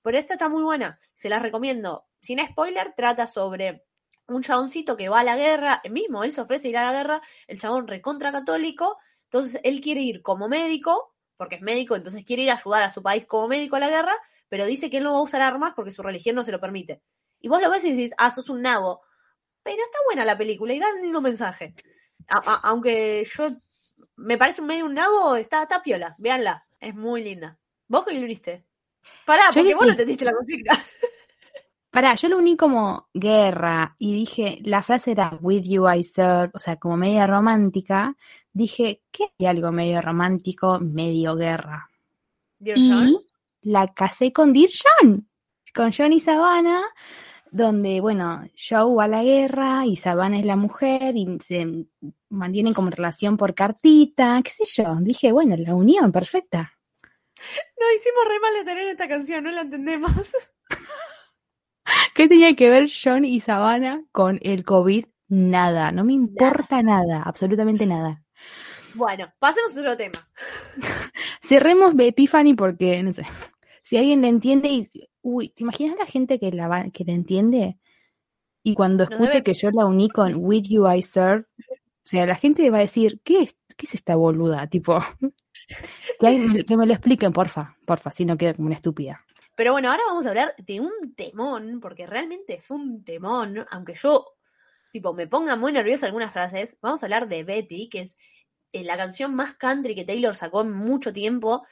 [0.03, 0.99] Pero esta está muy buena.
[1.15, 2.05] Se las recomiendo.
[2.21, 3.83] Sin spoiler, trata sobre
[4.27, 5.81] un chaboncito que va a la guerra.
[5.83, 7.21] El mismo, él se ofrece ir a la guerra.
[7.47, 8.97] El chabón recontra católico.
[9.23, 12.89] Entonces él quiere ir como médico, porque es médico, entonces quiere ir a ayudar a
[12.89, 14.13] su país como médico a la guerra,
[14.49, 16.59] pero dice que él no va a usar armas porque su religión no se lo
[16.59, 17.01] permite.
[17.39, 19.01] Y vos lo ves y decís, ah, sos un nabo.
[19.63, 21.75] Pero está buena la película y da un lindo mensaje.
[22.29, 23.49] A- a- aunque yo
[24.15, 26.15] me parece medio un nabo, está, está piola.
[26.17, 27.57] Véanla, es muy linda.
[27.87, 28.65] ¿Vos qué le viste?
[29.25, 30.73] Pará, Yo porque vos no entendiste la consigna.
[31.91, 36.51] Pará, yo lo uní como guerra y dije, la frase era with you I serve,
[36.53, 38.15] o sea, como media romántica.
[38.57, 41.91] Dije, ¿qué hay algo medio romántico, medio guerra?
[42.57, 43.23] Dear Y John.
[43.61, 45.29] la casé con Dear John,
[45.75, 46.81] con John y Savannah,
[47.51, 51.85] donde, bueno, Joe va a la guerra y Savannah es la mujer y se
[52.29, 54.95] mantienen como relación por cartita, qué sé yo.
[55.01, 56.73] Dije, bueno, la unión, perfecta.
[57.79, 60.11] No, hicimos re mal de tener esta canción, no la entendemos.
[62.15, 65.05] ¿Qué tenía que ver John y Savannah con el COVID?
[65.27, 68.23] Nada, no me importa nada, absolutamente nada.
[68.97, 70.27] Bueno, pasemos a otro tema.
[71.41, 73.23] Cerremos de Epiphany porque, no sé,
[73.83, 74.89] si alguien le entiende y,
[75.21, 77.77] uy, ¿te imaginas la gente que la, va- que la entiende?
[78.63, 82.25] Y cuando escuche debe- que yo la uní con With You I Serve, o sea,
[82.25, 84.67] la gente va a decir, ¿qué es, qué es esta boluda?
[84.67, 84.99] Tipo,
[86.19, 89.23] que, que me lo expliquen, porfa, porfa, si no queda como una estúpida.
[89.55, 93.95] Pero bueno, ahora vamos a hablar de un temón, porque realmente es un temón, aunque
[93.95, 94.25] yo,
[94.91, 96.77] tipo, me ponga muy nerviosa algunas frases.
[96.81, 98.17] Vamos a hablar de Betty, que es
[98.73, 101.65] eh, la canción más country que Taylor sacó en mucho tiempo.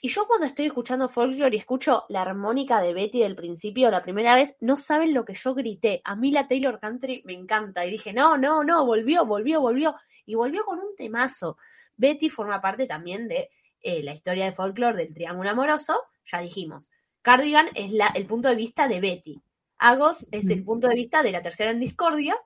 [0.00, 4.02] Y yo cuando estoy escuchando folklore y escucho la armónica de Betty del principio, la
[4.02, 6.00] primera vez, no saben lo que yo grité.
[6.04, 7.84] A mí la Taylor Country me encanta.
[7.84, 9.96] Y dije, no, no, no, volvió, volvió, volvió.
[10.24, 11.56] Y volvió con un temazo.
[11.96, 13.50] Betty forma parte también de
[13.80, 16.90] eh, la historia de folklore del Triángulo Amoroso, ya dijimos.
[17.22, 19.42] Cardigan es la, el punto de vista de Betty.
[19.78, 22.36] Agos es el punto de vista de la tercera en discordia.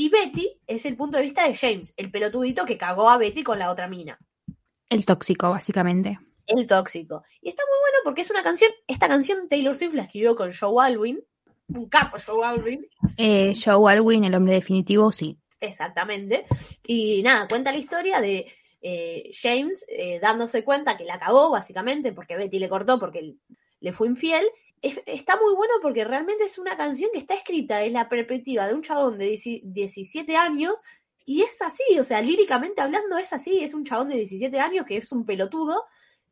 [0.00, 3.42] Y Betty es el punto de vista de James, el pelotudito que cagó a Betty
[3.42, 4.18] con la otra mina.
[4.88, 6.18] El tóxico, básicamente.
[6.46, 7.22] El tóxico.
[7.42, 8.70] Y está muy bueno porque es una canción.
[8.86, 11.22] Esta canción Taylor Swift la escribió con Joe Alwyn.
[11.68, 12.88] Un capo Joe Alwyn.
[13.18, 15.38] Eh, Joe Alwyn, el hombre definitivo, sí.
[15.60, 16.46] Exactamente.
[16.86, 22.14] Y nada, cuenta la historia de eh, James eh, dándose cuenta que la cagó, básicamente,
[22.14, 23.34] porque Betty le cortó porque
[23.80, 24.46] le fue infiel.
[24.82, 28.66] Es- está muy bueno porque realmente es una canción que está escrita desde la perspectiva
[28.66, 30.74] de un chabón de 10 17 años.
[31.26, 34.86] Y es así, o sea, líricamente hablando es así, es un chabón de 17 años
[34.86, 35.84] que es un pelotudo,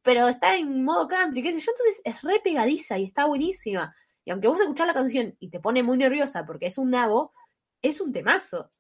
[0.02, 3.94] pero está en modo country, qué sé yo, entonces es re pegadiza y está buenísima.
[4.24, 7.32] Y aunque vos escuchás la canción y te pone muy nerviosa porque es un nabo,
[7.82, 8.70] es un temazo.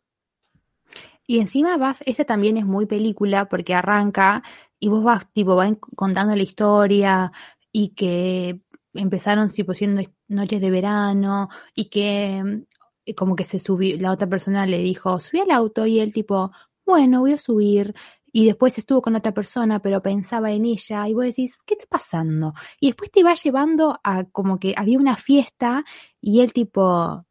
[1.26, 4.42] Y encima vas, esta también es muy película porque arranca
[4.80, 7.32] y vos vas, tipo, van contando la historia
[7.72, 8.60] y que
[8.98, 14.28] empezaron, tipo, siendo noches de verano y que mm, como que se subió, la otra
[14.28, 16.52] persona le dijo, subí al auto y él tipo,
[16.84, 17.94] bueno, voy a subir.
[18.30, 21.86] Y después estuvo con otra persona, pero pensaba en ella y vos decís, ¿qué está
[21.88, 22.52] pasando?
[22.78, 25.84] Y después te va llevando a como que había una fiesta
[26.20, 27.24] y él tipo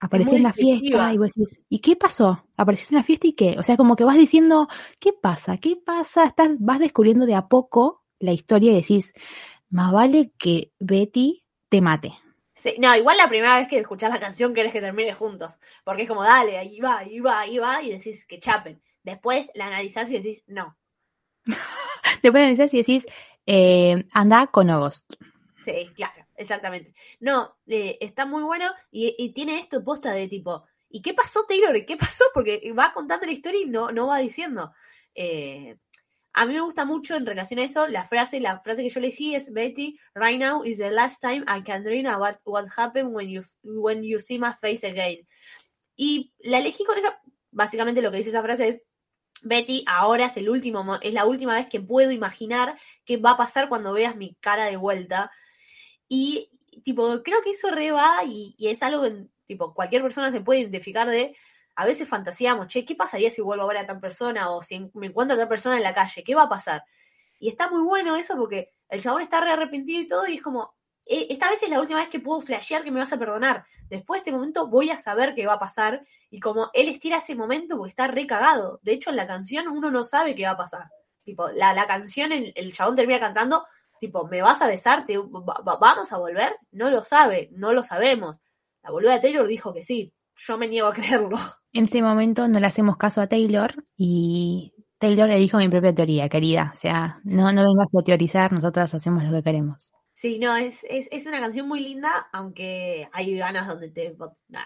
[0.00, 2.44] apareció en la fiesta y vos decís, ¿y qué pasó?
[2.56, 3.56] ¿Apareció en la fiesta y qué?
[3.58, 4.68] O sea, como que vas diciendo,
[4.98, 5.58] ¿qué pasa?
[5.58, 6.26] ¿Qué pasa?
[6.26, 9.12] Estás, vas descubriendo de a poco la historia y decís,
[9.70, 12.12] más vale que Betty te mate.
[12.54, 15.58] Sí, no, igual la primera vez que escuchás la canción querés que termine juntos.
[15.84, 18.82] Porque es como, dale, ahí va, ahí va, ahí va, y decís que chapen.
[19.02, 20.76] Después la analizás y decís, no.
[22.22, 23.06] Después analizás y decís,
[23.44, 25.12] eh, anda con August.
[25.58, 26.92] Sí, claro, exactamente.
[27.20, 31.44] No, eh, está muy bueno y, y tiene esto posta de tipo, ¿y qué pasó
[31.46, 31.76] Taylor?
[31.76, 32.24] ¿Y qué pasó?
[32.32, 34.72] Porque va contando la historia y no, no va diciendo.
[35.14, 35.78] Eh,
[36.36, 39.00] a mí me gusta mucho en relación a eso, la frase, la frase que yo
[39.00, 43.14] elegí es Betty, right now is the last time I can dream about what happened
[43.14, 45.26] when you, when you see my face again.
[45.96, 47.18] Y la elegí con esa,
[47.50, 48.82] básicamente lo que dice esa frase es,
[49.42, 53.30] Betty, ahora es el último, mo- es la última vez que puedo imaginar qué va
[53.32, 55.30] a pasar cuando veas mi cara de vuelta.
[56.08, 56.50] Y,
[56.82, 60.40] tipo, creo que eso re va y, y es algo que, tipo, cualquier persona se
[60.42, 61.34] puede identificar de,
[61.76, 64.50] a veces fantaseamos, che, ¿qué pasaría si vuelvo a ver a tal persona?
[64.50, 66.84] O si me encuentro a tal persona en la calle, ¿qué va a pasar?
[67.38, 70.42] Y está muy bueno eso porque el chabón está re arrepentido y todo y es
[70.42, 70.74] como,
[71.04, 73.64] eh, esta vez es la última vez que puedo flashear que me vas a perdonar.
[73.88, 76.04] Después de este momento voy a saber qué va a pasar.
[76.30, 78.80] Y como él estira ese momento porque está recagado.
[78.82, 80.88] De hecho, en la canción uno no sabe qué va a pasar.
[81.24, 83.64] Tipo, la, la canción, el, chabón termina cantando,
[84.00, 85.04] tipo, ¿me vas a besar?
[85.06, 86.56] ¿Te- va- va- ¿Vamos a volver?
[86.72, 88.40] No lo sabe, no lo sabemos.
[88.82, 90.12] La boluda de Taylor dijo que sí.
[90.36, 91.36] Yo me niego a creerlo.
[91.72, 96.28] En ese momento no le hacemos caso a Taylor y Taylor elijo mi propia teoría,
[96.28, 96.70] querida.
[96.72, 99.92] O sea, no, no vengas a teorizar, nosotras hacemos lo que queremos.
[100.14, 104.16] Sí, no, es, es, es una canción muy linda, aunque hay ganas donde te.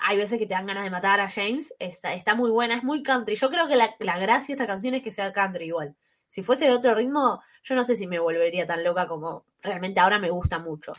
[0.02, 1.74] Hay veces que te dan ganas de matar a James.
[1.80, 3.34] Está, está muy buena, es muy country.
[3.34, 5.96] Yo creo que la, la gracia de esta canción es que sea country igual.
[6.28, 9.98] Si fuese de otro ritmo, yo no sé si me volvería tan loca como realmente
[9.98, 10.92] ahora me gusta mucho.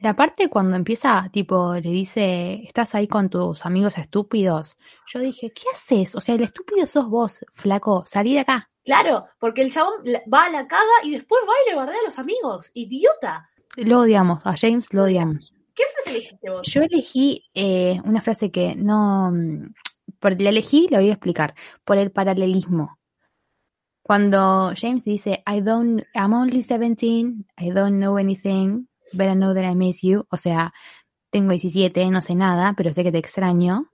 [0.00, 4.76] La parte cuando empieza, tipo, le dice, estás ahí con tus amigos estúpidos.
[5.06, 6.14] Yo dije, ¿qué haces?
[6.14, 8.70] O sea, el estúpido sos vos, flaco, salí de acá.
[8.84, 9.94] Claro, porque el chabón
[10.32, 12.70] va a la caga y después va y le bardea a los amigos.
[12.74, 13.48] ¡Idiota!
[13.76, 15.54] Lo odiamos, a James lo odiamos.
[15.74, 16.62] ¿Qué frase elegiste vos?
[16.70, 19.30] Yo elegí eh, una frase que no...
[19.32, 19.74] mm,
[20.20, 22.98] Por, la elegí, la voy a explicar, por el paralelismo.
[24.02, 29.54] Cuando James dice, I don't, I'm only 17, I don't know anything, but I know
[29.54, 30.26] that I miss you.
[30.30, 30.72] O sea,
[31.30, 33.90] tengo 17, no sé nada, pero sé que te extraño.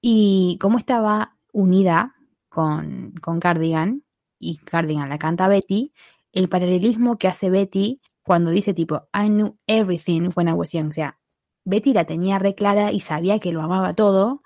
[0.00, 2.14] Y cómo estaba unida
[2.48, 4.04] con, con Cardigan,
[4.38, 5.92] y Cardigan la canta Betty,
[6.32, 10.88] el paralelismo que hace Betty cuando dice tipo, I knew everything when I was young.
[10.88, 11.18] O sea,
[11.64, 14.42] Betty la tenía re clara y sabía que lo amaba todo.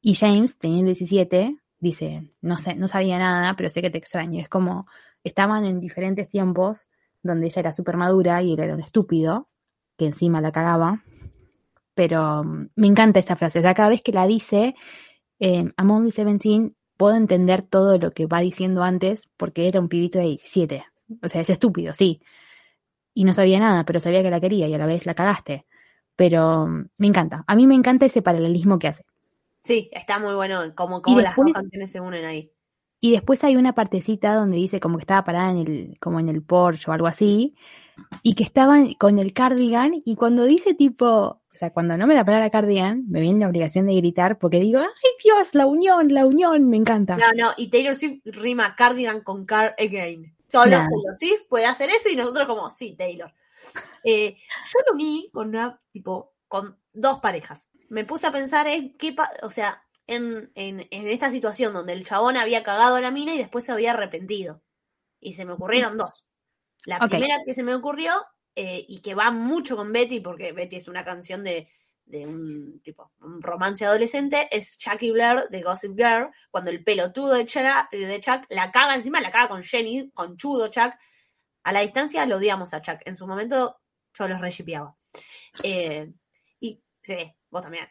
[0.00, 4.40] Y James, teniendo 17, dice, no sé, no sabía nada, pero sé que te extraño.
[4.40, 4.86] Es como,
[5.24, 6.86] estaban en diferentes tiempos
[7.26, 9.48] donde ella era súper madura y él era un estúpido,
[9.96, 11.02] que encima la cagaba.
[11.94, 13.58] Pero mm, me encanta esta frase.
[13.58, 14.74] O sea, cada vez que la dice,
[15.40, 19.88] eh, I'm only 17, puedo entender todo lo que va diciendo antes porque era un
[19.88, 20.84] pibito de 17.
[21.22, 22.20] O sea, es estúpido, sí.
[23.14, 25.66] Y no sabía nada, pero sabía que la quería y a la vez la cagaste.
[26.16, 27.44] Pero mm, me encanta.
[27.46, 29.04] A mí me encanta ese paralelismo que hace.
[29.60, 32.52] Sí, está muy bueno como, como las dos canciones se unen ahí.
[33.00, 36.28] Y después hay una partecita donde dice como que estaba parada en el, como en
[36.28, 37.54] el Porsche o algo así,
[38.22, 42.14] y que estaban con el cardigan, y cuando dice tipo, o sea, cuando no me
[42.14, 46.12] la palabra cardigan, me viene la obligación de gritar porque digo, ay Dios, la unión,
[46.12, 47.16] la unión, me encanta.
[47.16, 50.34] No, no, y Taylor Swift rima cardigan con car again.
[50.44, 50.88] Solo Claro.
[50.90, 53.32] Taylor Swift puede hacer eso y nosotros como, sí, Taylor.
[54.04, 57.68] Eh, yo lo uní con una, tipo, con dos parejas.
[57.88, 61.92] Me puse a pensar en qué, pa- o sea, en, en, en esta situación donde
[61.92, 64.62] el chabón había cagado a la mina y después se había arrepentido.
[65.20, 66.24] Y se me ocurrieron dos.
[66.84, 68.12] La primera que se me ocurrió,
[68.54, 71.68] eh, y que va mucho con Betty, porque Betty es una canción de,
[72.04, 77.34] de un tipo, un romance adolescente, es Jackie Blair de Gossip Girl, cuando el pelotudo
[77.34, 80.94] de Chuck, de Chuck la caga encima, la caga con Jenny, con Chudo Chuck.
[81.64, 83.00] A la distancia lo odiamos a Chuck.
[83.04, 83.80] En su momento
[84.14, 84.96] yo los reshipeaba.
[85.62, 86.12] Eh,
[86.60, 87.88] y sí, vos también.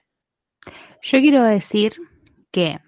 [1.02, 1.96] Yo quiero decir
[2.52, 2.80] que,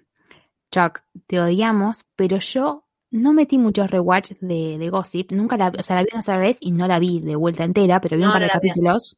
[0.72, 5.82] Chuck, te odiamos, pero yo no metí muchos rewatch de, de Gossip, nunca la, o
[5.82, 8.24] sea, la vi una sola vez y no la vi de vuelta entera, pero vi
[8.24, 8.50] un par de vi.
[8.50, 9.16] capítulos.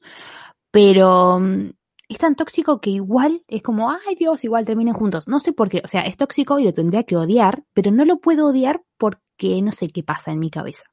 [0.70, 1.70] Pero mm,
[2.08, 5.28] es tan tóxico que igual es como, ay Dios, igual terminen juntos.
[5.28, 8.04] No sé por qué, o sea, es tóxico y lo tendría que odiar, pero no
[8.04, 10.84] lo puedo odiar porque no sé qué pasa en mi cabeza.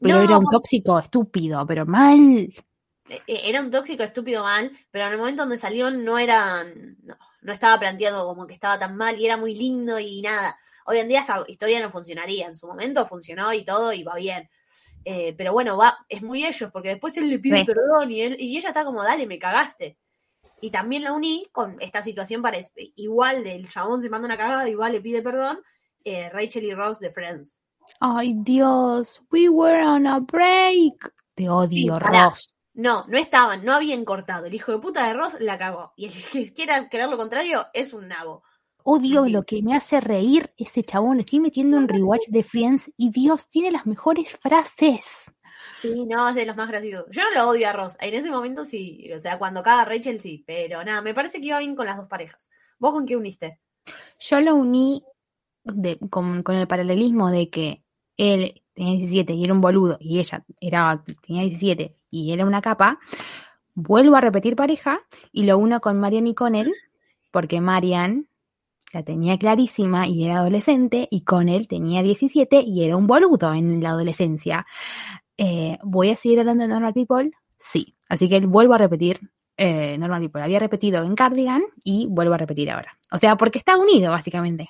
[0.00, 0.22] Pero No.
[0.22, 2.52] era un tóxico estúpido, pero mal.
[3.10, 6.64] Eh, Era un tóxico estúpido mal, pero en el momento donde salió no era,
[7.02, 10.56] no, no estaba planteado como que estaba tan mal y era muy lindo y nada.
[10.86, 14.14] Hoy en día esa historia no funcionaría, en su momento funcionó y todo y va
[14.14, 14.48] bien.
[15.04, 17.64] Eh, pero bueno, va, es muy ellos, porque después él le pide Sí.
[17.64, 19.96] perdón y, él, y ella está como, dale, me cagaste.
[20.60, 22.58] Y también la uní con esta situación para
[22.96, 25.60] igual del chabón se manda una cagada, igual le pide perdón,
[26.04, 27.58] eh, Rachel y Ross de Friends.
[27.98, 31.12] Ay Dios, we were on a break.
[31.34, 32.00] Te odio, Sí.
[32.00, 32.54] Ross.
[32.80, 34.46] No, no estaban, no habían cortado.
[34.46, 35.92] El hijo de puta de Ross la cagó.
[35.96, 38.42] Y el que quiera creer lo contrario es un nabo.
[38.84, 39.30] Odio Sí.
[39.32, 41.20] lo que me hace reír ese chabón.
[41.20, 45.30] Estoy metiendo un rewatch de Friends y Dios tiene las mejores frases.
[45.82, 47.06] Sí, no, es de los más graciosos.
[47.10, 47.98] Yo no lo odio a Ross.
[48.00, 49.10] En ese momento sí.
[49.14, 50.42] O sea, cuando caga Rachel sí.
[50.46, 52.48] Pero nada, me parece que iba bien con las dos parejas.
[52.78, 53.60] ¿Vos con qué uniste?
[54.18, 55.04] Yo lo uní
[55.64, 57.84] de- con, con el paralelismo de que
[58.16, 62.60] él tenía 17 y era un boludo y ella era, tenía 17 y era una
[62.60, 62.98] capa.
[63.74, 65.00] Vuelvo a repetir pareja
[65.32, 66.72] y lo uno con Marian y con él
[67.30, 68.28] porque Marian
[68.92, 73.54] la tenía clarísima y era adolescente y con él tenía 17 y era un boludo
[73.54, 74.66] en la adolescencia.
[75.36, 77.30] Eh, ¿Voy a seguir hablando de Normal People?
[77.58, 77.94] Sí.
[78.08, 79.20] Así que vuelvo a repetir
[79.56, 80.42] eh, Normal People.
[80.42, 82.98] Había repetido en Cardigan y vuelvo a repetir ahora.
[83.12, 84.68] O sea, porque está unido, básicamente.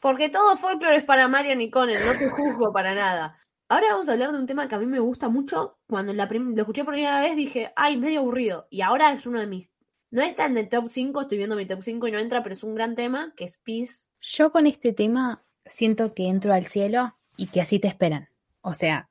[0.00, 2.04] Porque todo folklore es para Marian y Connell.
[2.04, 3.38] No te juzgo para nada.
[3.72, 5.78] Ahora vamos a hablar de un tema que a mí me gusta mucho.
[5.88, 8.66] Cuando la lo escuché por primera vez dije, ay, medio aburrido.
[8.70, 9.72] Y ahora es uno de mis...
[10.10, 12.52] No está en el top 5, estoy viendo mi top 5 y no entra, pero
[12.52, 14.08] es un gran tema, que es Peace.
[14.20, 18.28] Yo con este tema siento que entro al cielo y que así te esperan.
[18.60, 19.08] O sea,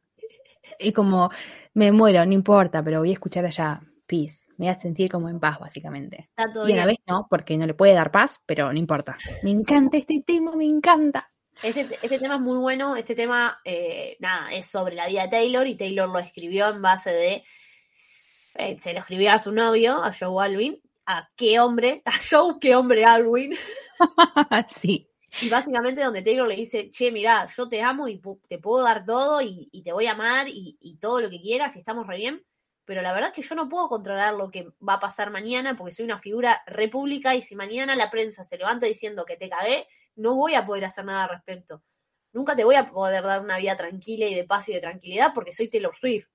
[0.78, 1.32] es como
[1.74, 4.46] me muero, no importa, pero voy a escuchar allá peace.
[4.58, 6.30] Me voy a sentir como en paz, básicamente.
[6.38, 8.78] Está todo Y a la vez no, porque no le puede dar paz, pero no
[8.78, 9.18] importa.
[9.42, 11.31] Me encanta este tema, me encanta.
[11.62, 12.96] Este, este tema es muy bueno.
[12.96, 16.82] Este tema, eh, nada, es sobre la vida de Taylor y Taylor lo escribió en
[16.82, 17.44] base de.
[18.56, 20.82] eh, se lo escribió a su novio, a Joe Alwyn.
[21.06, 23.56] A qué hombre, a Joe, qué hombre Alwyn.
[24.80, 25.08] sí.
[25.40, 29.06] Y básicamente donde Taylor le dice, che, mirá, yo te amo y te puedo dar
[29.06, 32.06] todo y, y te voy a amar y, y todo lo que quieras y estamos
[32.06, 32.46] re bien,
[32.86, 35.76] pero la verdad es que yo no puedo controlar lo que va a pasar mañana
[35.78, 39.50] porque soy una figura república y si mañana la prensa se levanta diciendo que te
[39.50, 41.84] cagué, no voy a poder hacer nada al respecto.
[42.34, 45.32] Nunca te voy a poder dar una vida tranquila y de paz y de tranquilidad
[45.34, 46.28] porque soy Taylor Swift.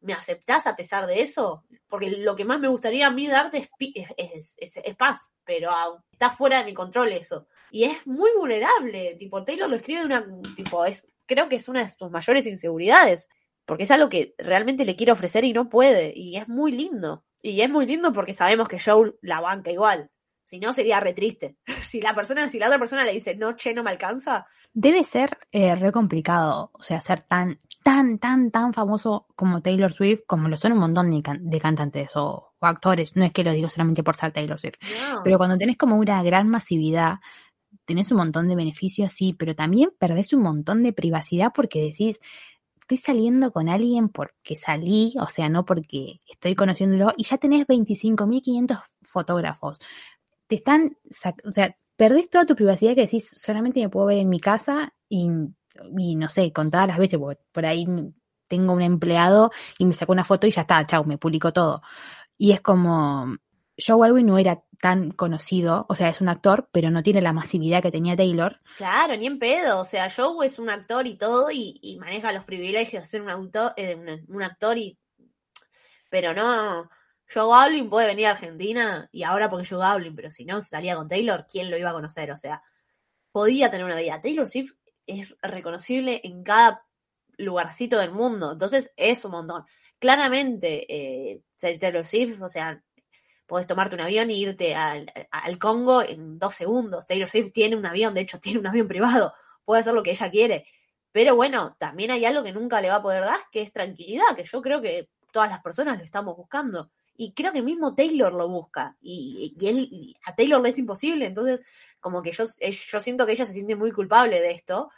[0.00, 1.64] ¿Me aceptás a pesar de eso?
[1.88, 3.68] Porque lo que más me gustaría a mí darte
[4.16, 5.70] es, es, paz, pero
[6.12, 7.48] está fuera de mi control eso.
[7.72, 10.24] Y es muy vulnerable, tipo, Taylor lo escribe de una,
[10.54, 13.28] tipo, es, creo que es una de sus mayores inseguridades,
[13.64, 17.24] porque es algo que realmente le quiere ofrecer y no puede, y es muy lindo.
[17.42, 20.10] Y es muy lindo porque sabemos que Joe la banca igual.
[20.48, 21.56] Si no, sería re triste.
[21.82, 25.04] Si la persona, si la otra persona le dice, no, che, no me alcanza, Debe
[25.04, 30.22] ser eh, re complicado, o sea, ser tan, tan, tan, tan famoso como Taylor Swift,
[30.26, 33.14] como lo son un montón de, can- de cantantes o, o actores.
[33.16, 34.76] No es que lo digo solamente por ser Taylor Swift.
[35.12, 35.20] no.
[35.22, 37.16] Pero cuando tenés como una gran masividad,
[37.84, 42.20] tenés un montón de beneficios, sí, pero también perdés un montón de privacidad porque decís,
[42.80, 47.66] estoy saliendo con alguien porque salí, o sea, no porque estoy conociéndolo, y ya tenés
[47.66, 49.78] 25.500 fotógrafos.
[50.48, 50.96] Te están,
[51.44, 54.94] o sea, perdés toda tu privacidad que decís, solamente me puedo ver en mi casa
[55.08, 55.28] y,
[55.96, 57.86] y no sé, contadas las veces, porque por ahí
[58.48, 61.80] tengo un empleado y me sacó una foto y ya está, chau, me publicó todo.
[62.36, 63.36] Y es como,
[63.78, 67.32] Joe Alwyn no era tan conocido, o sea, es un actor, pero no tiene la
[67.32, 68.60] masividad que tenía Taylor.
[68.76, 69.80] Claro, ni en pedo.
[69.80, 73.22] O sea, Joe es un actor y todo y, y maneja los privilegios de ser
[73.22, 74.98] un, autor, eh, un actor y...
[76.10, 76.88] Pero no,
[77.32, 80.96] Joe Alwyn puede venir a Argentina y ahora porque Joe Alwyn, pero si no salía
[80.96, 82.30] con Taylor, ¿quién lo iba a conocer?
[82.30, 82.62] O sea,
[83.30, 84.20] podía tener una vida.
[84.20, 84.72] Taylor Swift
[85.06, 86.84] es reconocible en cada
[87.36, 89.64] lugarcito del mundo, entonces es un montón.
[89.98, 92.82] Claramente, eh, Taylor Swift, o sea,
[93.46, 97.06] podés tomarte un avión y irte al, al Congo en dos segundos.
[97.06, 100.12] Taylor Swift tiene un avión, de hecho tiene un avión privado, puede hacer lo que
[100.12, 100.66] ella quiere.
[101.12, 104.36] Pero bueno, también hay algo que nunca le va a poder dar, que es tranquilidad,
[104.36, 106.90] que yo creo que todas las personas lo estamos buscando.
[107.20, 108.96] Y creo que mismo Taylor lo busca.
[109.02, 111.26] Y, y él, a Taylor le es imposible.
[111.26, 111.60] Entonces,
[112.00, 114.88] como que yo, eh, yo siento que ella se siente muy culpable de esto.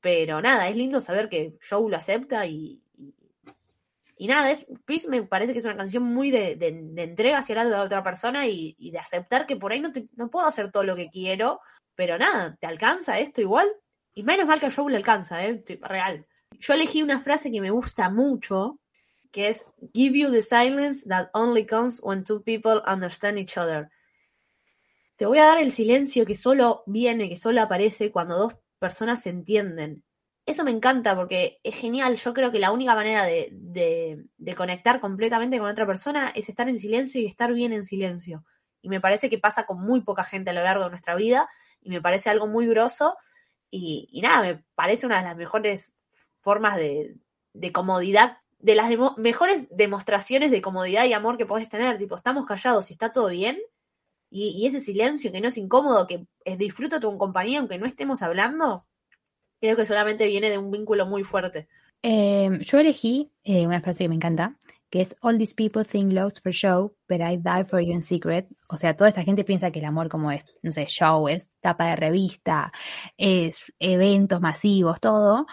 [0.00, 2.80] Pero nada, es lindo saber que Joe lo acepta y,
[4.16, 7.56] y, nada, es, Peace me parece que es una canción muy de, de, entrega hacia
[7.56, 10.70] la de otra persona y, de aceptar que por ahí no, te- no puedo hacer
[10.70, 11.60] todo lo que quiero,
[11.96, 13.68] pero nada, ¿te alcanza esto igual?
[14.14, 15.64] Y menos mal que a Joe le alcanza, ¿eh?
[15.80, 16.26] Real.
[16.58, 18.78] Yo elegí una frase que me gusta mucho,
[19.32, 23.90] que es Give you the silence that only comes when two people understand each other.
[25.16, 29.22] Te voy a dar el silencio que solo viene, que solo aparece cuando dos personas
[29.22, 30.04] se entienden.
[30.44, 32.16] Eso me encanta porque es genial.
[32.16, 36.68] Yo creo que la única manera de, de, conectar completamente con otra persona es estar
[36.68, 38.44] en silencio y estar bien en silencio.
[38.80, 41.48] Y me parece que pasa con muy poca gente a lo largo de nuestra vida
[41.80, 43.16] y me parece algo muy grosso.
[43.70, 45.94] Y, y nada, me parece una de las mejores
[46.40, 47.14] formas de,
[47.52, 51.98] de comodidad, de las demo- mejores demostraciones de comodidad y amor que podés tener.
[51.98, 53.58] Tipo, estamos callados y está todo bien.
[54.30, 58.22] Y, ese silencio que no es incómodo, que es, disfruto tu compañía aunque no estemos
[58.22, 58.82] hablando,
[59.60, 61.68] creo que solamente viene de un vínculo muy fuerte.
[62.02, 64.56] Eh, yo elegí eh, una frase que me encanta,
[64.88, 68.02] que es All these people think love's for show, but I die for you in
[68.02, 68.46] secret.
[68.70, 71.50] O sea, toda esta gente piensa que el amor como es, no sé, show, es
[71.60, 72.72] tapa de revista,
[73.18, 75.46] es eventos masivos, todo.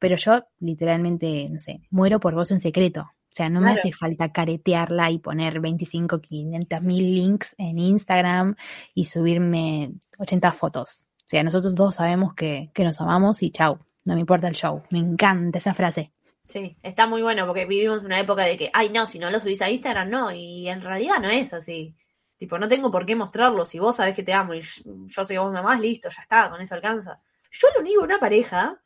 [0.00, 3.02] Pero yo literalmente, no sé, muero por vos en secreto.
[3.02, 8.56] O sea, no me hace falta caretearla y poner 25, 500 mil links en Instagram
[8.92, 11.04] y subirme 80 fotos.
[11.18, 14.56] O sea, nosotros todos sabemos que, que nos amamos y chau, no me importa el
[14.56, 14.82] show.
[14.90, 16.10] Me encanta esa frase.
[16.48, 19.38] Sí, está muy bueno porque vivimos una época de que, ay, no, si no lo
[19.38, 20.32] subís a Instagram, no.
[20.32, 21.94] Y en realidad no es así.
[22.36, 23.64] Tipo, no tengo por qué mostrarlo.
[23.64, 26.22] Si vos sabés que te amo y yo sé que vos me amás, listo, ya
[26.22, 27.20] está, con eso alcanza.
[27.52, 28.80] Yo lo único una pareja,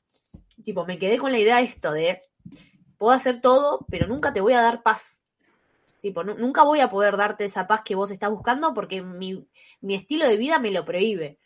[0.63, 2.23] tipo, me quedé con la idea de esto de,
[2.99, 5.21] puedo hacer todo, pero nunca te voy a dar paz.
[5.99, 9.47] Tipo, nu- nunca voy a poder darte esa paz que vos estás buscando porque mi,
[9.81, 11.39] mi estilo de vida me lo prohíbe.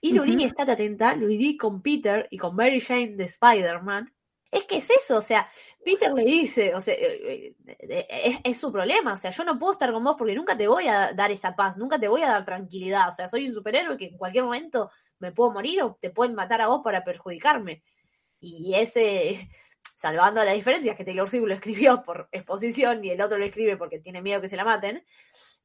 [0.00, 0.46] Y Lurini, Ujú.
[0.46, 4.12] estate atenta, lo viví con Peter y con Mary Jane de Spider-Man.
[4.50, 5.48] Es que es eso, o sea,
[5.84, 9.56] Peter le dice, o sea, eh, eh, es, es su problema, o sea, yo no
[9.58, 12.22] puedo estar con vos porque nunca te voy a dar esa paz, nunca te voy
[12.22, 14.90] a dar tranquilidad, o sea, soy un superhéroe que en cualquier momento
[15.20, 17.84] me puedo morir o te pueden matar a vos para perjudicarme.
[18.40, 19.48] Y ese,
[19.96, 23.76] salvando las diferencias que Taylor Swift lo escribió por exposición y el otro lo escribe
[23.76, 25.04] porque tiene miedo que se la maten,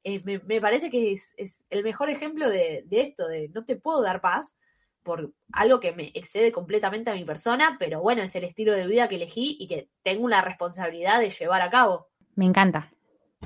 [0.04, 3.66] eh, me, me parece que es, es el mejor ejemplo de, de esto, de no
[3.66, 4.58] te puedo dar paz
[5.04, 8.88] por algo que me excede completamente a mi persona, pero bueno, es el estilo de
[8.88, 12.08] vida que elegí y que tengo una responsabilidad de llevar a cabo.
[12.36, 12.92] Me encanta.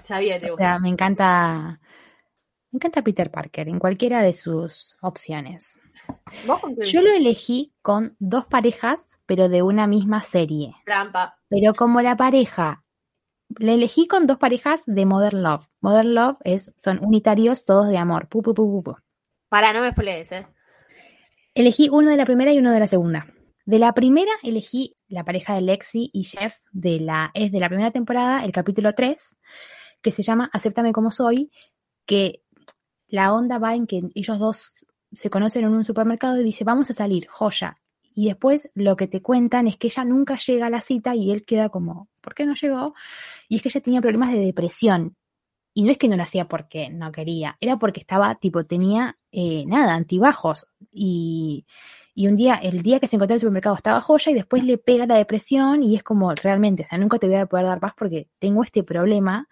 [0.03, 0.71] Sabía que te O gustaba.
[0.73, 1.79] sea, me encanta.
[2.71, 5.79] Me encanta Peter Parker en cualquiera de sus opciones.
[6.83, 10.75] Yo lo elegí con dos parejas, pero de una misma serie.
[10.85, 11.37] Trampa.
[11.49, 12.83] Pero como la pareja,
[13.57, 15.67] la elegí con dos parejas de Modern Love.
[15.81, 18.27] Modern Love es, son unitarios todos de amor.
[18.27, 18.95] Pu, pu, pu, pu.
[19.49, 20.47] Para, no me spoilees, ¿eh?
[21.55, 23.25] Elegí uno de la primera y uno de la segunda.
[23.65, 27.69] De la primera elegí la pareja de Lexi y Jeff de la, es de la
[27.69, 29.37] primera temporada, el capítulo 3,
[30.01, 31.51] que se llama Acéptame como soy,
[32.05, 32.43] que
[33.07, 36.89] la onda va en que ellos dos se conocen en un supermercado y dice, vamos
[36.89, 37.77] a salir, joya.
[38.13, 41.31] Y después lo que te cuentan es que ella nunca llega a la cita y
[41.31, 42.93] él queda como, ¿por qué no llegó?
[43.47, 45.15] Y es que ella tenía problemas de depresión.
[45.73, 49.17] Y no es que no lo hacía porque no quería, era porque estaba, tipo, tenía,
[49.31, 50.67] eh, nada, antibajos.
[50.91, 51.65] Y,
[52.15, 54.63] y un día, el día que se encontró en el supermercado estaba joya y después
[54.63, 57.67] le pega la depresión y es como, realmente, o sea, nunca te voy a poder
[57.67, 59.47] dar paz porque tengo este problema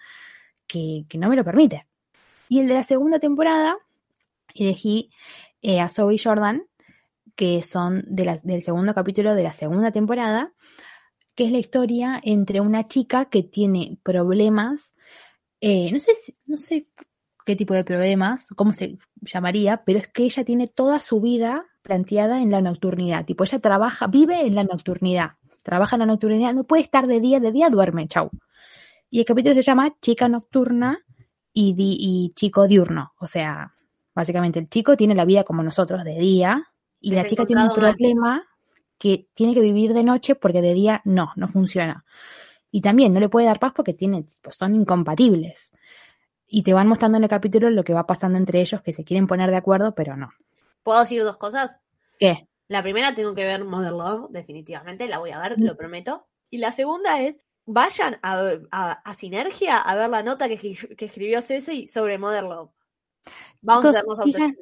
[0.68, 1.88] que, que no me lo permite.
[2.50, 3.78] Y el de la segunda temporada,
[4.54, 5.12] elegí
[5.62, 6.64] eh, a Zoe Jordan,
[7.36, 10.54] que son del segundo capítulo de la segunda temporada,
[11.36, 14.96] que es la historia entre una chica que tiene problemas,
[15.62, 16.12] eh, no sé,
[16.48, 16.88] no sé
[17.46, 21.66] qué tipo de problemas, cómo se llamaría, pero es que ella tiene toda su vida
[21.84, 26.54] planteada en la nocturnidad, tipo ella trabaja, vive en la nocturnidad, trabaja en la nocturnidad,
[26.54, 28.30] no puede estar de día, de día duerme, chau.
[29.10, 31.00] Y el capítulo se llama Chica Nocturna
[31.54, 33.74] y, di- y Chico Diurno, o sea,
[34.18, 36.68] básicamente el chico tiene la vida como nosotros de día
[36.99, 37.77] y la chica tiene un mal.
[37.77, 38.44] problema
[38.98, 42.03] que tiene que vivir de noche porque de día no, no funciona.
[42.72, 45.72] Y también no le puede dar paz porque tiene, pues son incompatibles.
[46.48, 49.03] Y te van mostrando en el capítulo lo que va pasando entre ellos, que se
[49.03, 50.31] quieren poner de acuerdo, pero no.
[50.81, 51.77] ¿Puedo decir dos cosas?
[52.19, 52.48] ¿Qué?
[52.69, 55.64] La primera tengo que ver Mother Love, definitivamente, la voy a ver, Mm.
[55.64, 56.26] lo prometo.
[56.49, 58.41] Y la segunda es, vayan a,
[58.72, 62.72] a- a Sinergia a ver la nota que, que escribió Ceci sobre Mother Love.
[63.68, 64.57] Vamos Chicos, a sigan-.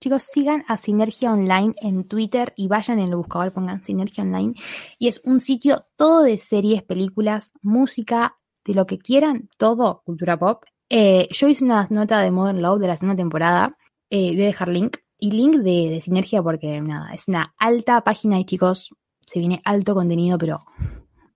[0.00, 4.54] Chicos, sigan a Sinergia Online en Twitter y vayan en el buscador, pongan Sinergia Online.
[4.98, 10.38] Y es un sitio todo de series, películas, música, de lo que quieran, todo cultura
[10.38, 10.64] pop.
[10.88, 13.76] Eh, yo hice una nota de Modern Love de la segunda temporada.
[14.10, 14.98] Eh, voy a dejar link.
[15.18, 19.62] Y link de, de Sinergia porque, nada, es una alta página y chicos, se viene
[19.64, 20.60] alto contenido, pero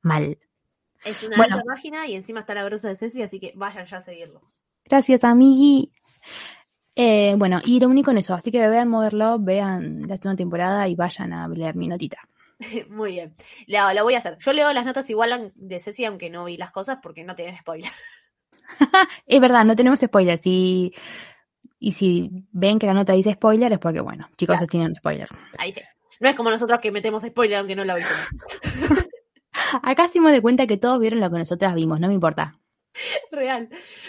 [0.03, 0.39] mal.
[1.05, 1.57] Es una Bueno.
[1.57, 4.43] alta página y encima está la grosa de Ceci, así que vayan ya a seguirlo.
[4.85, 5.91] Gracias, amigui.
[6.97, 8.35] Eh, bueno, y lo único en eso.
[8.35, 12.19] Así que vean Modern Love, vean la segunda temporada y vayan a leer mi notita.
[12.91, 13.35] Muy bien.
[13.67, 14.37] La, la voy a hacer.
[14.41, 17.57] Yo leo las notas igual de Ceci, aunque no vi las cosas porque no tienen
[17.57, 17.91] spoiler.
[19.27, 20.47] Es verdad, no tenemos spoilers.
[20.47, 20.93] Y,
[21.79, 24.67] y si ven que la nota dice spoiler, es porque, bueno, chicos, Claro.
[24.69, 25.29] tienen spoiler.
[25.59, 25.81] Ahí sí.
[26.21, 28.13] No es como nosotros que metemos spoiler aunque no la vimos.
[29.83, 32.59] Acá hacemos de cuenta que todos vieron lo que nosotras vimos, no me importa.
[33.31, 33.69] Real.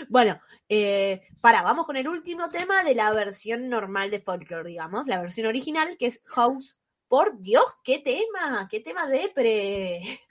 [0.10, 0.40] Bueno,
[0.74, 5.22] eh, para, vamos con el último tema de la versión normal de Folklore, digamos, la
[5.22, 6.78] versión original, que es House.
[7.10, 10.22] Por Dios, qué tema, qué tema depre.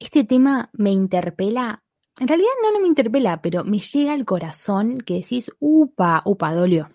[0.00, 1.80] Este tema me interpela.
[2.18, 6.52] En realidad no, no me interpela, pero me llega al corazón que decís, upa, upa,
[6.54, 6.90] dolió.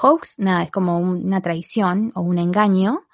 [0.00, 3.06] Hoax, nada, es como un- una traición o un engaño,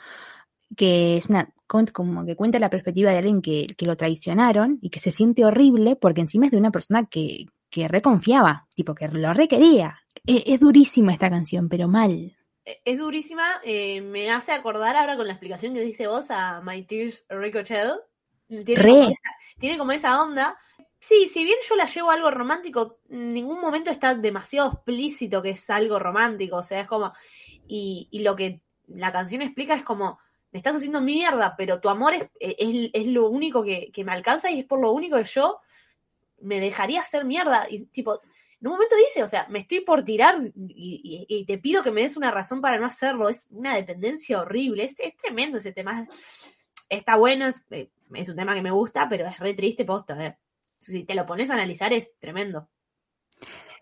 [0.77, 5.01] que es una, como que cuenta la perspectiva de alguien que lo traicionaron y que
[5.01, 9.33] se siente horrible porque encima es de una persona que, que reconfiaba, tipo que lo
[9.33, 9.99] requería.
[10.27, 12.37] Es, es durísima esta canción, pero mal.
[12.65, 16.61] Eh, Es durísima, eh, me hace acordar ahora con la explicación que diste vos a
[16.61, 17.89] My Tears Ricochet.
[18.47, 18.91] Tiene, Re.
[18.91, 20.59] como esa, tiene como esa onda.
[21.01, 25.43] Sí, si bien yo la llevo a algo romántico, en ningún momento está demasiado explícito
[25.43, 26.59] que es algo romántico.
[26.59, 27.13] O sea, es como.
[27.67, 30.19] Y, y lo que la canción explica es como.
[30.53, 34.13] Me estás haciendo mierda, pero tu amor es, es, es lo único que, que me
[34.13, 35.61] alcanza y es por lo único que yo
[36.43, 37.67] me dejaría hacer mierda.
[37.71, 38.21] Y tipo,
[38.61, 41.83] en un momento dice, o sea, me estoy por tirar y, y- y te pido
[41.83, 43.29] que me des una razón para no hacerlo.
[43.29, 44.85] Es una dependencia horrible.
[44.85, 46.07] Es, es tremendo ese tema.
[46.89, 50.25] Está bueno, es, eh, un tema que me gusta, pero es re triste posta.
[50.27, 50.37] eh.
[50.79, 52.69] Si te lo pones a analizar es tremendo.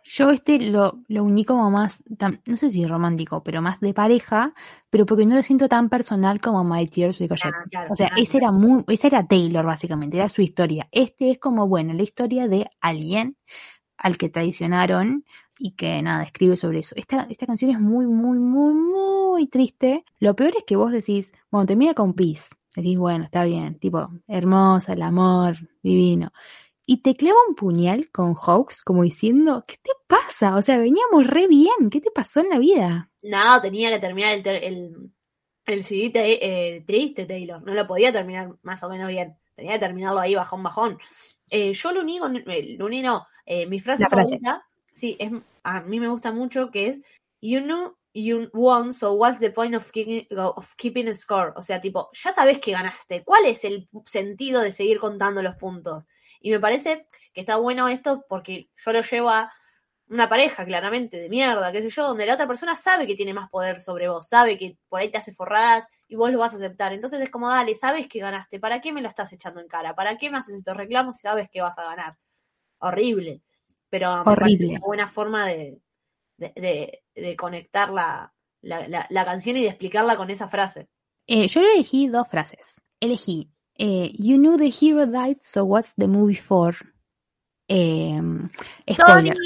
[0.04, 2.02] Yo este lo, lo uní como más,
[2.46, 4.54] no sé si romántico, pero más de pareja,
[4.88, 7.52] pero porque no lo siento tan personal como My Tears Ricochet.
[7.54, 10.88] Ah, claro, O sea, nada ese era muy, esa era Taylor básicamente, era su historia.
[10.92, 13.36] Este es como, bueno, la historia de alguien
[13.98, 15.24] al que traicionaron
[15.58, 16.94] y que nada, escribe sobre eso.
[16.96, 20.04] Esta, esta canción es muy, muy, muy, muy triste.
[20.18, 22.48] Lo peor es que vos decís, bueno, termina con Peace.
[22.74, 26.32] Decís, bueno, está bien, tipo, hermosa, el amor, divino.
[26.92, 30.56] Y te clava un puñal con Hawks, como diciendo, ¿qué te pasa?
[30.56, 33.08] O sea, veníamos re bien, ¿qué te pasó en la vida?
[33.22, 35.12] No, tenía que terminar el, ter- el,
[35.66, 36.44] el CD te-
[36.76, 37.62] eh, triste, Taylor.
[37.62, 39.36] No lo podía terminar más o menos bien.
[39.54, 40.98] Tenía que terminarlo ahí bajón, bajón.
[41.48, 44.40] Eh, yo lo uní con, eh, lo uní no, eh, mi frase frase.
[44.40, 45.30] favorita, sí, es,
[45.62, 47.00] a mí me gusta mucho, que es,
[47.40, 51.52] you know you won, so what's the point of keeping, of keeping a score?
[51.54, 53.22] O sea, tipo, ya sabes que ganaste.
[53.22, 56.08] ¿Cuál es el sentido de seguir contando los puntos?
[56.40, 59.50] Y me parece que está bueno esto porque yo lo llevo a
[60.08, 63.32] una pareja, claramente, de mierda, qué sé yo, donde la otra persona sabe que tiene
[63.32, 66.52] más poder sobre vos, sabe que por ahí te hace forradas y vos lo vas
[66.52, 66.92] a aceptar.
[66.92, 69.94] Entonces es como, dale, sabes que ganaste, ¿para qué me lo estás echando en cara?
[69.94, 72.16] ¿Para qué me haces estos reclamos si sabes que vas a ganar?
[72.78, 73.42] Horrible.
[73.88, 74.68] Pero me parece Horrible.
[74.78, 75.80] una buena forma de,
[76.36, 80.88] de, de- de conectar la, la, la- la canción y de explicarla con esa frase.
[81.26, 82.80] Eh, yo elegí dos frases.
[82.98, 83.48] Elegí,
[83.82, 86.74] eh, You knew the hero died, so what's the movie for?
[87.68, 88.20] Eh,
[88.92, 89.36] spoiler.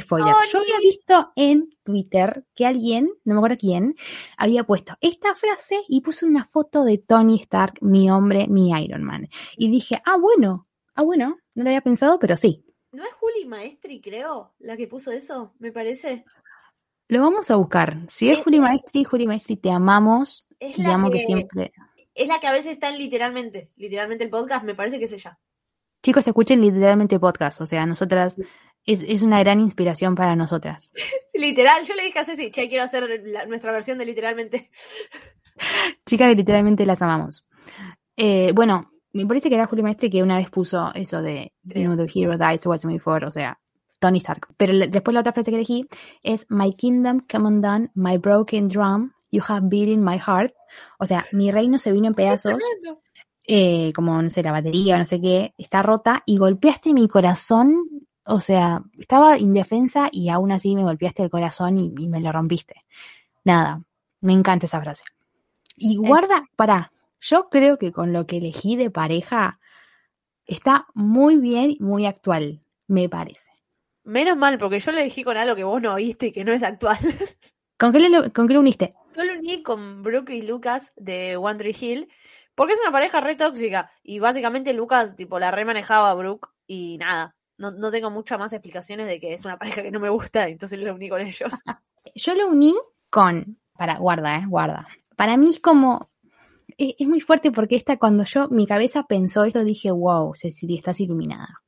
[0.00, 0.34] Spoiler.
[0.52, 3.94] Yo había visto en Twitter que alguien, no me acuerdo quién,
[4.36, 9.02] había puesto esta frase y puso una foto de Tony Stark, mi hombre, mi Iron
[9.02, 9.28] Man.
[9.56, 12.64] Y dije, ah, bueno, ah, bueno, no lo había pensado, pero sí.
[12.92, 15.54] ¿No es Juli Maestri, creo, la que puso eso?
[15.58, 16.24] Me parece.
[17.08, 17.96] Lo vamos a buscar.
[18.08, 21.24] Si es Es- Juli Maestri, Juli Maestri, te amamos Es y la amo que que-
[21.24, 21.72] siempre.
[22.18, 25.12] Es la que a veces está en literalmente, literalmente el podcast, me parece que es
[25.12, 25.38] ella.
[26.02, 27.60] Chicos, escuchen literalmente podcast.
[27.60, 28.36] O sea, nosotras,
[28.84, 30.90] es, es una gran inspiración para nosotras.
[31.34, 34.70] Literal, yo le dije a Ceci, che, quiero hacer la- nuestra versión de literalmente.
[36.06, 37.44] Chicas que literalmente las amamos.
[38.16, 41.84] Eh, bueno, me parece que era Julio Maestre que una vez puso eso de You
[41.84, 43.24] know, the hero dies, movie for?
[43.24, 43.58] O sea,
[43.98, 44.48] Tony Stark.
[44.56, 45.86] Pero le- después la otra frase que elegí
[46.22, 50.52] es My kingdom come undone, my broken drum, you have beaten my heart.
[50.98, 52.62] O sea, mi reino se vino en pedazos,
[53.46, 57.76] eh, como, no sé, la batería, no sé qué, está rota y golpeaste mi corazón.
[58.24, 62.30] O sea, estaba indefensa y aún así me golpeaste el corazón y, y me lo
[62.30, 62.84] rompiste.
[63.44, 63.82] Nada,
[64.20, 65.04] me encanta esa frase.
[65.76, 69.54] Y guarda, pará, yo creo que con lo que elegí de pareja
[70.46, 73.50] está muy bien, muy actual, me parece.
[74.04, 76.52] Menos mal, porque yo le dije con algo que vos no oíste y que no
[76.52, 76.98] es actual.
[77.78, 78.90] ¿Con qué, le, con qué lo uniste?
[79.16, 82.08] Yo lo uní con Brooke y Lucas de One Tree Hill,
[82.54, 83.92] porque es una pareja re tóxica.
[84.02, 87.36] Y básicamente Lucas, tipo, la re manejaba a Brooke y nada.
[87.56, 90.48] No, no tengo muchas más explicaciones de que es una pareja que no me gusta,
[90.48, 91.52] entonces lo uní con ellos.
[92.14, 92.74] Yo lo uní
[93.10, 94.88] con, para, guarda, eh, guarda.
[95.16, 96.10] Para mí es como,
[96.76, 100.78] es, es muy fuerte porque esta, cuando yo, mi cabeza pensó esto, dije, wow, Cecilia,
[100.78, 101.60] estás iluminada.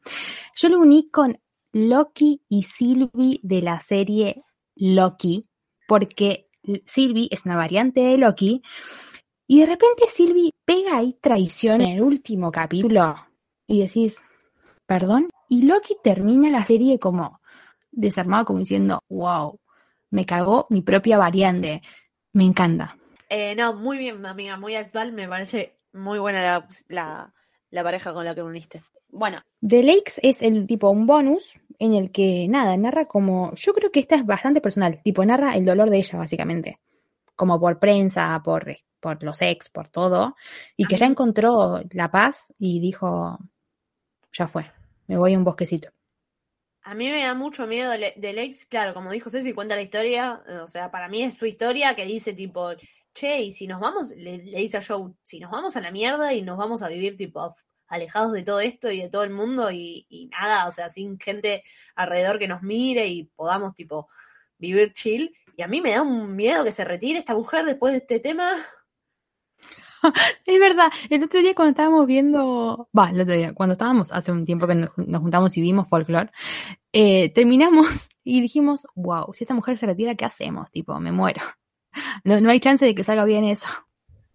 [0.54, 1.40] Yo lo uní con
[1.72, 4.44] Loki y Sylvie de la serie
[4.76, 5.49] Loki,
[5.90, 6.46] porque
[6.84, 8.62] Sylvie es una variante de Loki,
[9.48, 13.16] y de repente Sylvie pega ahí traición en el último capítulo,
[13.66, 14.24] y decís,
[14.86, 17.40] perdón, y Loki termina la serie como
[17.90, 19.58] desarmado, como diciendo, wow,
[20.10, 21.82] me cagó mi propia variante.
[22.34, 22.96] Me encanta.
[23.28, 25.12] Eh, no, muy bien, amiga, muy actual.
[25.12, 27.34] Me parece muy buena la, la,
[27.70, 28.84] la pareja con la que uniste.
[29.12, 33.52] Bueno, The Lakes es el tipo un bonus en el que nada, narra como.
[33.54, 35.00] Yo creo que esta es bastante personal.
[35.02, 36.80] Tipo, narra el dolor de ella, básicamente.
[37.36, 40.36] Como por prensa, por, por los ex, por todo.
[40.76, 43.38] Y que ya encontró la paz y dijo.
[44.32, 44.70] Ya fue.
[45.06, 45.90] Me voy a un bosquecito.
[46.82, 49.82] a mí me da mucho miedo del del ex, claro, como dijo Ceci, cuenta la
[49.82, 52.70] historia, eh, o sea, para mí es su historia que dice tipo,
[53.14, 55.90] che, y si nos vamos, le, le dice a Joe, si nos vamos a la
[55.90, 57.54] mierda y nos vamos a vivir tipo
[57.90, 61.18] alejados de todo esto y de todo el mundo y, y nada, o sea, sin
[61.18, 61.62] gente
[61.94, 64.08] alrededor que nos mire y podamos tipo
[64.58, 65.34] vivir chill.
[65.56, 68.20] Y a mí me da un miedo que se retire esta mujer después de este
[68.20, 68.52] tema.
[70.46, 74.32] Es verdad, el otro día cuando estábamos viendo, va, el otro día, cuando estábamos, hace
[74.32, 76.30] un tiempo que nos, juntamos y vimos folklore,
[76.92, 80.70] eh, terminamos y dijimos, wow, si esta mujer se retira, ¿qué hacemos?
[80.70, 81.42] Tipo, me muero.
[82.22, 83.66] No, no hay chance de que salga bien eso.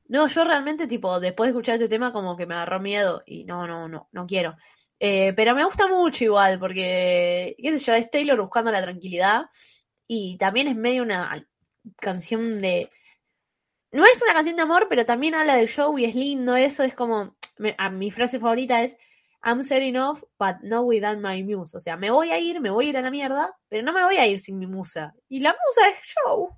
[0.08, 3.44] No, yo realmente, tipo, después de escuchar este tema, como que me agarró miedo y
[3.46, 4.56] no, no, no, no quiero.
[5.00, 9.46] Eh, pero me gusta mucho igual, porque, qué sé yo, es Taylor buscando la tranquilidad
[10.08, 11.48] y también es medio una
[11.98, 12.90] canción de...
[13.92, 16.84] No es una canción de amor, pero también habla del show y es lindo eso,
[16.84, 17.36] es como...
[17.78, 18.98] a mi frase favorita es,
[19.44, 21.78] I'm setting off, but not without my muse.
[21.78, 23.94] O sea, me voy a ir, me voy a ir a la mierda, pero no
[23.94, 25.14] me voy a ir sin mi musa.
[25.30, 26.50] Y la musa es Joe.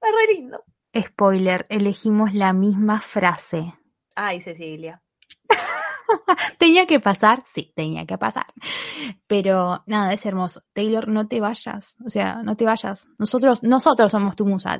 [0.00, 0.64] Es re lindo.
[0.96, 3.74] Spoiler, elegimos la misma frase.
[4.14, 5.02] Ay, Cecilia.
[6.58, 7.42] ¿Tenía que pasar?
[7.46, 8.46] Sí, tenía que pasar.
[9.26, 10.62] Pero nada, es hermoso.
[10.72, 11.96] Taylor, no te vayas.
[12.04, 13.06] O sea, no te vayas.
[13.18, 14.78] Nosotros, nosotros somos tu musa.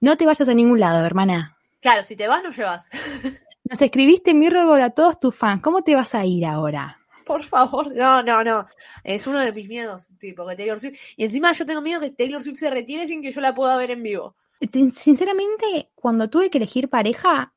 [0.00, 1.56] No te vayas a ningún lado, hermana.
[1.80, 2.88] Claro, si te vas, no llevas.
[3.64, 5.62] Nos escribiste Mirrorball a todos tus fans.
[5.62, 6.98] ¿Cómo te vas a ir ahora?
[7.24, 7.94] Por favor.
[7.94, 8.66] No, no, no.
[9.04, 10.98] Es uno de mis miedos, tipo, que Taylor Swift.
[11.16, 13.76] Y encima yo tengo miedo que Taylor Swift se retire sin que yo la pueda
[13.76, 14.36] ver en vivo.
[14.68, 17.54] Te- Sinceramente, cuando tuve que elegir pareja,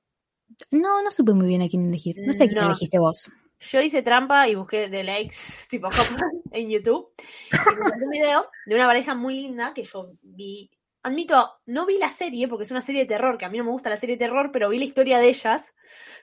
[0.71, 2.15] no, no supe muy bien a quién elegir.
[2.25, 2.67] No sé a quién No.
[2.67, 3.30] elegiste vos.
[3.59, 5.89] Yo hice trampa y busqué The Lakes, tipo
[6.51, 7.09] en YouTube.
[7.51, 10.69] Y un video de una pareja muy linda que yo vi.
[11.05, 13.65] Admito, no vi la serie porque es una serie de terror, que a mí no
[13.65, 15.75] me gusta la serie de terror, pero vi la historia de ellas,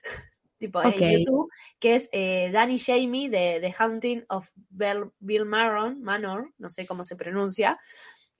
[0.57, 1.49] tipo en YouTube,
[1.79, 6.87] que es eh, Danny Jamie de The Haunting of Bell- Bill Maron, Manor, no sé
[6.87, 7.79] cómo se pronuncia.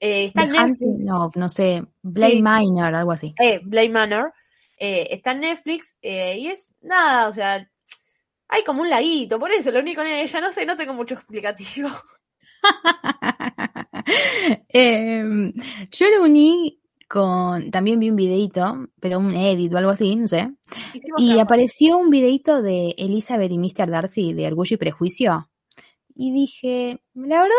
[0.02, 1.06] Eh, está en The Netflix.
[1.12, 2.42] of, no sé, Blade Sí.
[2.42, 3.36] Minor, algo así.
[3.40, 4.34] eh, Blade Manor,
[4.80, 7.70] eh, está en Netflix eh, y es nada, o sea,
[8.50, 11.14] hay como un laguito, por eso lo único en ella, no sé, no tengo mucho
[11.20, 11.90] explicativo.
[14.70, 15.54] Em,
[15.92, 20.28] yo lo uní con, también vi un videito, pero un edit o algo así, no
[20.28, 20.48] sé.
[20.94, 23.90] Hicimos Y apareció un videito de Elizabeth y Mr.
[23.90, 25.50] Darcy de Orgullo y Prejuicio.
[26.16, 27.56] Y dije, la verdad,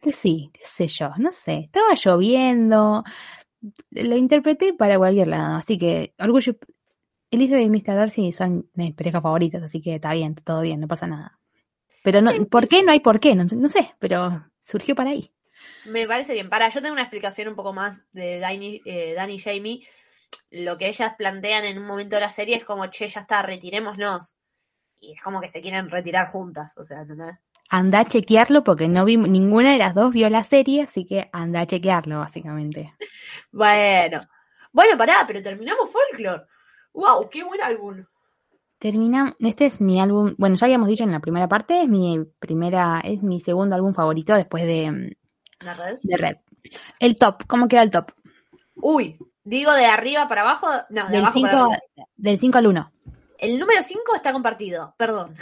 [0.00, 1.58] que sí, qué sé yo, no sé.
[1.58, 3.04] Estaba lloviendo,
[3.90, 5.56] lo interpreté para cualquier lado.
[5.56, 6.56] Así que Orgullo,
[7.30, 7.94] Elizabeth y Mr.
[7.94, 11.38] Darcy son mis parejas favoritas, así que está bien, todo bien, no pasa nada.
[12.02, 12.82] Pero no, ¿por qué?
[12.82, 15.32] No hay por qué, no, no sé, pero surgió para ahí.
[15.84, 16.48] Me parece bien.
[16.48, 19.88] Para, yo tengo una explicación un poco más de Danny, eh, Danny y Jamie.
[20.50, 23.42] Lo que ellas plantean en un momento de la serie es como, che, ya está,
[23.42, 24.34] retirémonos.
[24.98, 27.40] Y es como que se quieren retirar juntas, o sea, ¿entendés?
[27.70, 31.30] Anda a chequearlo porque no vi, ninguna de las dos vio la serie, así que
[31.32, 32.94] anda a chequearlo, básicamente.
[33.52, 34.22] Bueno.
[34.72, 36.44] Bueno, pará, pero terminamos Folklore.
[36.92, 37.28] ¡Wow!
[37.30, 38.04] ¡Qué buen álbum!
[38.78, 42.18] Termina, este es mi álbum, bueno, ya habíamos dicho en la primera parte, es mi
[42.38, 45.98] primera, es mi segundo álbum favorito después de, mm, ¿La red?
[46.02, 46.36] de Red.
[46.98, 48.10] El top, ¿cómo queda el top?
[48.76, 50.66] Uy, digo de arriba para abajo.
[50.88, 52.06] No, de Del abajo para 5 arriba.
[52.16, 52.92] del 5 al 1.
[53.38, 55.36] El número 5 está compartido, perdón.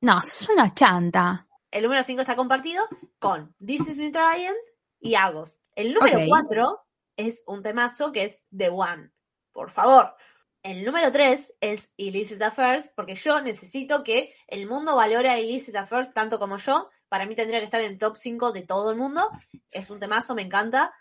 [0.00, 1.46] No, es una chanta.
[1.70, 2.82] El número 5 está compartido
[3.18, 4.54] con This Is Me Trying
[5.00, 5.60] y Agos.
[5.74, 6.24] El número Ok.
[6.28, 6.80] 4
[7.16, 9.10] es un temazo que es The One.
[9.52, 10.14] Por favor.
[10.62, 15.74] El número 3 es Illicit Affairs, porque yo necesito que el mundo valore a Illicit
[15.76, 16.90] Affairs tanto como yo.
[17.08, 19.30] Para mí tendría que estar en el top 5 de todo el mundo.
[19.70, 20.92] Es un temazo, me encanta.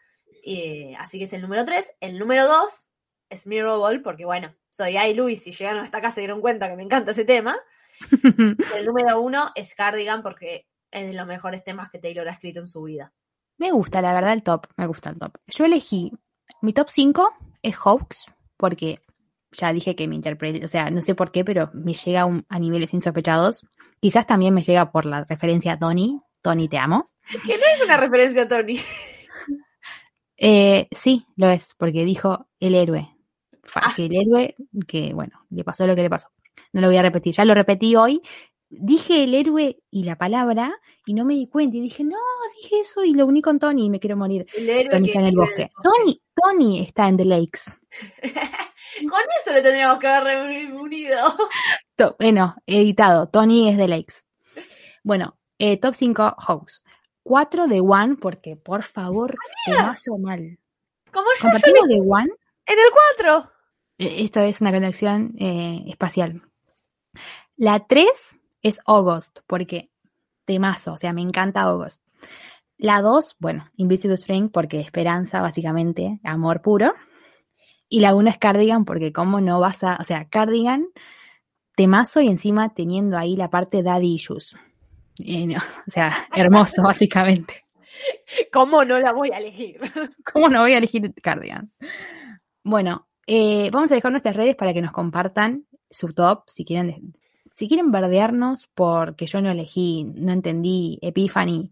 [0.45, 1.95] Eh, así que es el número 3.
[1.99, 2.89] El número 2
[3.29, 5.13] es Mirrorball, porque bueno, soy I.
[5.13, 7.57] Luis y llegaron hasta acá se dieron cuenta que me encanta ese tema.
[8.76, 12.59] El número 1 es Cardigan, porque es de los mejores temas que Taylor ha escrito
[12.59, 13.13] en su vida.
[13.57, 15.38] me gusta, la verdad, el top, me gusta el top.
[15.47, 16.11] Yo elegí,
[16.61, 17.30] mi top 5
[17.61, 18.99] es Hawks, porque
[19.51, 22.26] ya dije que me interprete, o sea, no sé por qué, pero me llega a,
[22.26, 23.65] un- a niveles insospechados.
[23.99, 27.11] Quizás también me llega por la referencia a Tony, Tony te amo.
[27.45, 28.80] Que no es una referencia a Tony.
[30.38, 33.13] Eh, sí, lo es, porque dijo el héroe.
[33.76, 33.93] Ah.
[33.95, 34.55] Que el héroe,
[34.88, 36.30] que bueno, le pasó lo que le pasó.
[36.73, 38.22] No lo voy a repetir, ya lo repetí hoy.
[38.72, 40.76] Dije el héroe y la palabra
[41.06, 42.18] y no me di cuenta y dije, no,
[42.61, 44.45] dije eso y lo uní con Tony y me quiero morir.
[44.56, 45.72] El héroe Tony está en el bosque.
[45.81, 47.61] Tony, Tony está en The Lakes.
[49.10, 51.18] Con eso le tendríamos que haber reunido.
[51.95, 53.27] To- bueno, editado.
[53.30, 54.23] Tony es The Lakes.
[55.03, 56.84] Bueno, eh, top 5 Hawks.
[57.23, 60.57] 4 de One, porque por favor, te mazo mal.
[61.11, 62.30] Como yo, yo Compartimos de One.
[62.68, 62.86] en el
[63.18, 63.52] 4.
[63.99, 66.41] Eh, Esto es una conexión eh, espacial.
[67.57, 68.07] La 3
[68.61, 69.89] es August, porque
[70.45, 72.01] temazo, o sea, me encanta August.
[72.77, 76.93] La 2, bueno, Invisible String, porque esperanza, básicamente, amor puro.
[77.89, 80.87] Y la 1 es Cardigan, porque cómo no vas a, o sea, Cardigan,
[81.75, 84.55] temazo y encima teniendo ahí la parte Daddy Issues.
[85.17, 87.65] Y no, o sea, hermoso, básicamente.
[88.51, 89.79] ¿Cómo no la voy a elegir?
[90.33, 91.71] ¿Cómo no voy a elegir Cardigan?
[92.63, 97.14] Bueno, eh, vamos a dejar nuestras redes para que nos compartan su top, si quieren,
[97.53, 101.72] si quieren verdearnos porque yo no elegí, no entendí Epiphany,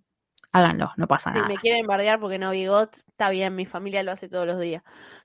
[0.51, 1.49] háganlo, no pasa Si nada.
[1.49, 4.83] me quieren bardear porque no bigot, está bien, mi familia lo hace todos los días.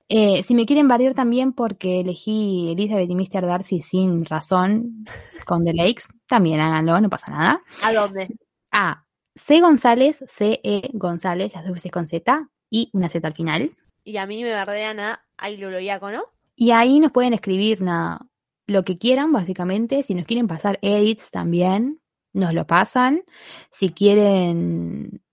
[0.09, 3.45] Eh, si me quieren bardear también porque elegí Elizabeth y Mr.
[3.45, 5.05] Darcy sin razón
[5.45, 7.61] con The Lakes, también háganlo, no pasa nada.
[7.83, 8.27] ¿A dónde?
[8.71, 9.05] A.
[9.35, 9.61] C.
[9.61, 10.59] González, C.
[10.63, 10.89] E.
[10.93, 13.71] González, las dos veces con Z y una Z al final.
[14.03, 16.23] Y a mí me bardean a Ailulo Iacono.
[16.55, 18.27] Y ahí nos pueden escribir nada,
[18.73, 20.03] lo que quieran, básicamente.
[20.03, 22.01] Si nos quieren pasar edits también,
[22.33, 23.23] nos lo pasan.
[23.71, 25.23] Si quieren,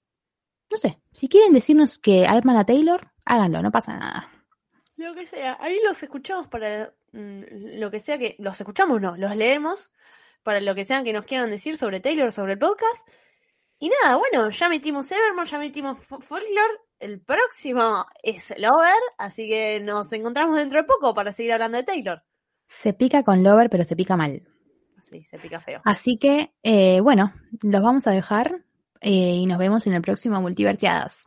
[0.71, 4.31] no sé, si quieren decirnos que aman a Taylor, háganlo, no pasa nada.
[4.97, 8.37] Lo que sea, ahí los escuchamos para mm, lo que sea que.
[8.39, 9.91] Los escuchamos, no, los leemos
[10.43, 13.09] para lo que sean que nos quieran decir sobre Taylor, sobre el podcast.
[13.79, 16.79] Y nada, bueno, ya metimos Evermore, ya metimos Fo- Folklore.
[16.99, 21.85] El próximo es Lover, así que nos encontramos dentro de poco para seguir hablando de
[21.85, 22.23] Taylor.
[22.71, 24.43] Se pica con Lover, pero se pica mal.
[24.97, 25.83] Así, se pica feo.
[25.85, 28.65] Así que, eh, bueno, los vamos a dejar
[29.01, 31.25] eh, y nos vemos en el próximo Multiversiadas.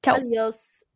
[0.00, 0.14] Chau.
[0.14, 0.86] Adiós.